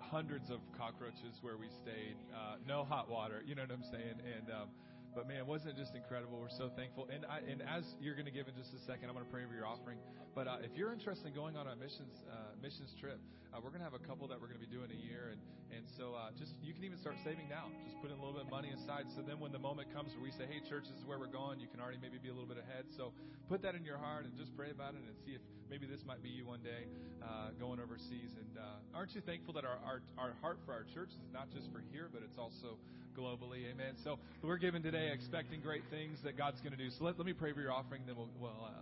hundreds 0.00 0.50
of 0.50 0.60
cockroaches 0.76 1.36
where 1.42 1.56
we 1.56 1.68
stayed. 1.82 2.16
Uh, 2.32 2.56
no 2.66 2.84
hot 2.84 3.10
water, 3.10 3.42
you 3.44 3.54
know 3.54 3.62
what 3.62 3.72
I'm 3.72 3.84
saying? 3.84 4.16
And 4.24 4.48
um, 4.50 4.68
but 5.14 5.26
man, 5.26 5.46
wasn't 5.46 5.74
it 5.74 5.80
just 5.80 5.94
incredible? 5.94 6.38
We're 6.38 6.52
so 6.52 6.70
thankful. 6.76 7.08
And 7.12 7.24
I, 7.26 7.40
and 7.42 7.58
as 7.64 7.96
you're 8.00 8.14
going 8.14 8.28
to 8.28 8.34
give 8.34 8.46
in 8.46 8.54
just 8.54 8.70
a 8.76 8.78
second, 8.78 9.08
I'm 9.08 9.16
going 9.16 9.26
to 9.26 9.32
pray 9.32 9.44
over 9.44 9.50
your 9.50 9.66
offering. 9.66 9.98
But 10.30 10.46
uh, 10.46 10.62
if 10.62 10.76
you're 10.76 10.92
interested 10.92 11.26
in 11.26 11.34
going 11.34 11.56
on 11.56 11.66
a 11.66 11.74
missions 11.76 12.22
uh, 12.28 12.54
missions 12.60 12.94
trip, 13.00 13.18
uh, 13.50 13.58
we're 13.58 13.72
going 13.72 13.82
to 13.82 13.88
have 13.88 13.96
a 13.96 14.04
couple 14.04 14.28
that 14.28 14.38
we're 14.38 14.46
going 14.46 14.60
to 14.60 14.66
be 14.66 14.70
doing 14.70 14.92
a 14.92 15.00
year, 15.00 15.34
and 15.34 15.40
and 15.74 15.84
so 15.98 16.14
uh, 16.14 16.30
just 16.38 16.54
you 16.62 16.72
can 16.72 16.84
even 16.84 16.96
start 16.96 17.16
saving 17.24 17.48
now. 17.48 17.68
Just 17.84 17.98
put 18.00 18.12
in 18.12 18.16
a 18.16 18.20
little 18.22 18.36
bit 18.36 18.46
of 18.46 18.52
money 18.52 18.70
aside. 18.70 19.10
So 19.12 19.20
then 19.20 19.40
when 19.40 19.52
the 19.52 19.60
moment 19.60 19.92
comes 19.92 20.14
where 20.14 20.24
we 20.24 20.32
say, 20.32 20.46
hey, 20.48 20.62
church, 20.64 20.88
this 20.88 20.96
is 20.96 21.04
where 21.04 21.18
we're 21.18 21.32
going, 21.32 21.60
you 21.60 21.68
can 21.68 21.80
already 21.80 21.98
maybe 22.00 22.16
be 22.22 22.30
a 22.30 22.36
little 22.36 22.48
bit 22.48 22.60
ahead. 22.60 22.88
So 22.94 23.12
put 23.48 23.60
that 23.66 23.74
in 23.74 23.84
your 23.84 23.98
heart 23.98 24.24
and 24.24 24.32
just 24.38 24.54
pray 24.54 24.70
about 24.70 24.94
it 24.94 25.02
and 25.02 25.16
see 25.26 25.34
if 25.34 25.42
maybe 25.70 25.86
this 25.86 26.00
might 26.06 26.22
be 26.22 26.28
you 26.28 26.44
one 26.44 26.60
day 26.60 26.88
uh, 27.22 27.50
going 27.60 27.80
overseas. 27.80 28.32
And 28.36 28.58
uh, 28.58 28.96
aren't 28.96 29.14
you 29.14 29.20
thankful 29.20 29.54
that 29.54 29.64
our, 29.64 29.78
our 29.84 30.00
our 30.18 30.32
heart 30.40 30.58
for 30.64 30.72
our 30.72 30.84
church 30.94 31.10
is 31.10 31.32
not 31.32 31.50
just 31.50 31.70
for 31.72 31.82
here, 31.92 32.08
but 32.12 32.22
it's 32.22 32.38
also 32.38 32.76
globally. 33.16 33.66
Amen. 33.70 33.94
So 34.04 34.18
we're 34.42 34.58
giving 34.58 34.82
today 34.82 35.10
expecting 35.12 35.60
great 35.60 35.82
things 35.90 36.18
that 36.22 36.36
God's 36.36 36.60
going 36.60 36.72
to 36.72 36.78
do. 36.78 36.90
So 36.90 37.04
let, 37.04 37.18
let 37.18 37.26
me 37.26 37.32
pray 37.32 37.52
for 37.52 37.60
your 37.60 37.72
offering, 37.72 38.02
then 38.06 38.16
we'll, 38.16 38.30
we'll, 38.38 38.62
uh, 38.62 38.80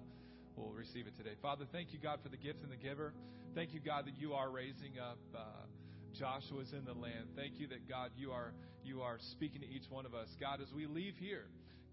we'll 0.56 0.72
receive 0.72 1.06
it 1.06 1.16
today. 1.16 1.32
Father, 1.40 1.64
thank 1.72 1.92
you, 1.92 1.98
God, 1.98 2.20
for 2.22 2.28
the 2.28 2.36
gift 2.36 2.62
and 2.62 2.70
the 2.70 2.76
giver. 2.76 3.14
Thank 3.54 3.72
you, 3.72 3.80
God, 3.80 4.04
that 4.04 4.20
you 4.20 4.34
are 4.34 4.50
raising 4.50 4.98
up. 5.00 5.18
Uh, 5.34 5.40
Joshua's 6.12 6.72
in 6.72 6.84
the 6.84 6.92
land. 6.92 7.32
Thank 7.36 7.58
you 7.58 7.66
that 7.68 7.88
God, 7.88 8.10
you 8.16 8.30
are 8.32 8.52
you 8.84 9.02
are 9.02 9.18
speaking 9.32 9.60
to 9.62 9.66
each 9.66 9.90
one 9.90 10.06
of 10.06 10.14
us. 10.14 10.28
God, 10.38 10.60
as 10.62 10.72
we 10.72 10.86
leave 10.86 11.14
here, 11.18 11.46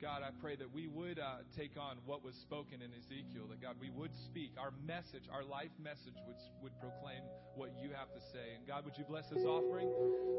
God, 0.04 0.20
I 0.20 0.36
pray 0.44 0.60
that 0.60 0.68
we 0.68 0.92
would 0.92 1.16
uh, 1.16 1.48
take 1.56 1.80
on 1.80 1.96
what 2.04 2.28
was 2.28 2.36
spoken 2.36 2.84
in 2.84 2.92
Ezekiel, 2.92 3.48
that 3.48 3.64
God, 3.64 3.80
we 3.80 3.88
would 3.88 4.12
speak. 4.28 4.52
Our 4.60 4.76
message, 4.84 5.32
our 5.32 5.48
life 5.48 5.72
message 5.80 6.20
would, 6.28 6.36
would 6.60 6.76
proclaim 6.84 7.24
what 7.56 7.72
you 7.80 7.96
have 7.96 8.12
to 8.12 8.20
say. 8.20 8.52
And 8.52 8.68
God, 8.68 8.84
would 8.84 9.00
you 9.00 9.08
bless 9.08 9.32
this 9.32 9.48
offering? 9.48 9.88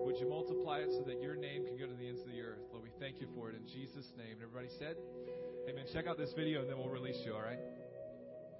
Would 0.04 0.20
you 0.20 0.28
multiply 0.28 0.84
it 0.84 0.92
so 0.92 1.00
that 1.08 1.16
your 1.24 1.32
name 1.32 1.64
can 1.64 1.80
go 1.80 1.88
to 1.88 1.96
the 1.96 2.04
ends 2.04 2.20
of 2.20 2.28
the 2.28 2.44
earth? 2.44 2.60
Lord, 2.76 2.84
we 2.84 2.92
thank 3.00 3.24
you 3.24 3.28
for 3.32 3.48
it 3.48 3.56
in 3.56 3.64
Jesus' 3.64 4.12
name. 4.20 4.36
And 4.36 4.44
everybody 4.44 4.68
said, 4.68 5.00
Amen. 5.64 5.88
Check 5.88 6.04
out 6.12 6.20
this 6.20 6.36
video 6.36 6.60
and 6.60 6.68
then 6.68 6.76
we'll 6.76 6.92
release 6.92 7.24
you, 7.24 7.32
all 7.32 7.40
right? 7.40 7.56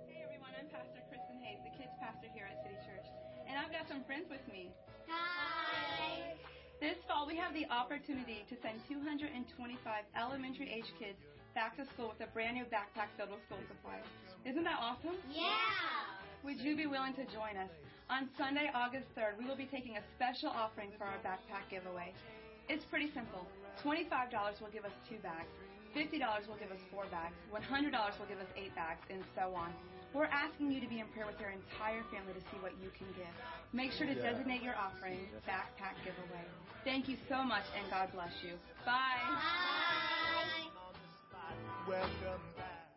Hey 0.09 0.25
everyone, 0.25 0.57
I'm 0.57 0.73
Pastor 0.73 1.05
Kristen 1.13 1.37
Hayes, 1.45 1.61
the 1.69 1.75
kids 1.77 1.93
pastor 2.01 2.33
here 2.33 2.49
at 2.49 2.65
City 2.65 2.81
Church. 2.81 3.05
And 3.45 3.61
I've 3.61 3.69
got 3.69 3.85
some 3.93 4.09
friends 4.09 4.33
with 4.33 4.41
me. 4.49 4.73
Hi! 5.13 5.44
This 6.85 7.01
fall, 7.09 7.25
we 7.25 7.33
have 7.41 7.57
the 7.57 7.65
opportunity 7.73 8.45
to 8.53 8.61
send 8.61 8.77
225 8.93 9.33
elementary 10.21 10.69
age 10.69 10.93
kids 11.01 11.17
back 11.57 11.81
to 11.81 11.89
school 11.97 12.13
with 12.13 12.21
a 12.21 12.29
brand 12.37 12.61
new 12.61 12.69
backpack 12.69 13.09
filled 13.17 13.33
with 13.33 13.41
school 13.49 13.65
supplies. 13.73 14.05
Isn't 14.45 14.69
that 14.69 14.77
awesome? 14.77 15.17
Yeah! 15.33 15.49
Would 16.45 16.61
you 16.61 16.77
be 16.77 16.85
willing 16.85 17.17
to 17.17 17.25
join 17.33 17.57
us? 17.57 17.73
On 18.13 18.29
Sunday, 18.37 18.69
August 18.77 19.09
3rd, 19.17 19.41
we 19.41 19.49
will 19.49 19.57
be 19.57 19.65
taking 19.65 19.97
a 19.97 20.05
special 20.13 20.53
offering 20.53 20.93
for 21.01 21.09
our 21.09 21.17
backpack 21.25 21.73
giveaway. 21.73 22.13
It's 22.69 22.85
pretty 22.93 23.09
simple. 23.17 23.49
$25 23.81 24.61
will 24.61 24.69
give 24.69 24.85
us 24.85 24.93
two 25.09 25.17
bags, 25.25 25.49
$50 25.97 26.21
will 26.21 26.61
give 26.61 26.69
us 26.69 26.85
four 26.93 27.09
bags, 27.09 27.33
$100 27.49 27.97
will 28.21 28.29
give 28.29 28.45
us 28.45 28.53
eight 28.61 28.77
bags, 28.77 29.01
and 29.09 29.25
so 29.33 29.57
on. 29.57 29.73
We're 30.15 30.31
asking 30.31 30.71
you 30.71 30.81
to 30.81 30.87
be 30.87 31.01
in 31.01 31.11
prayer 31.11 31.27
with 31.27 31.41
your 31.43 31.51
entire 31.51 32.07
family 32.15 32.39
to 32.39 32.41
see 32.55 32.63
what 32.63 32.71
you 32.79 32.89
can 32.97 33.11
give. 33.19 33.35
Make 33.73 33.91
sure 33.91 34.07
to 34.07 34.15
designate 34.15 34.63
your 34.63 34.79
offering 34.79 35.27
backpack 35.43 35.99
giveaway. 36.07 36.47
Thank 36.85 37.09
you 37.09 37.17
so 37.29 37.43
much, 37.43 37.65
and 37.75 37.91
God 37.91 38.15
bless 38.15 38.31
you. 38.47 38.55
Bye. 38.87 39.19
Welcome 41.89 42.47
back. 42.57 42.95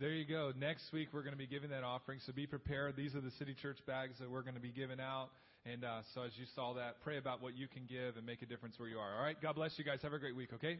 There 0.00 0.10
you 0.10 0.26
go. 0.26 0.52
Next 0.58 0.92
week 0.92 1.10
we're 1.12 1.22
going 1.22 1.32
to 1.34 1.38
be 1.38 1.46
giving 1.46 1.70
that 1.70 1.84
offering, 1.84 2.18
so 2.26 2.32
be 2.32 2.48
prepared. 2.48 2.96
These 2.96 3.14
are 3.14 3.20
the 3.20 3.30
City 3.38 3.54
Church 3.54 3.78
bags 3.86 4.18
that 4.18 4.28
we're 4.28 4.42
going 4.42 4.56
to 4.56 4.60
be 4.60 4.72
giving 4.72 4.98
out. 4.98 5.28
And 5.64 5.84
uh, 5.84 6.00
so 6.12 6.22
as 6.22 6.32
you 6.36 6.46
saw 6.56 6.74
that, 6.74 7.00
pray 7.04 7.18
about 7.18 7.40
what 7.40 7.56
you 7.56 7.68
can 7.68 7.82
give 7.88 8.16
and 8.16 8.26
make 8.26 8.42
a 8.42 8.46
difference 8.46 8.80
where 8.80 8.88
you 8.88 8.98
are. 8.98 9.16
All 9.16 9.22
right? 9.22 9.40
God 9.40 9.54
bless 9.54 9.78
you 9.78 9.84
guys. 9.84 10.00
Have 10.02 10.12
a 10.12 10.18
great 10.18 10.34
week, 10.34 10.48
okay? 10.54 10.78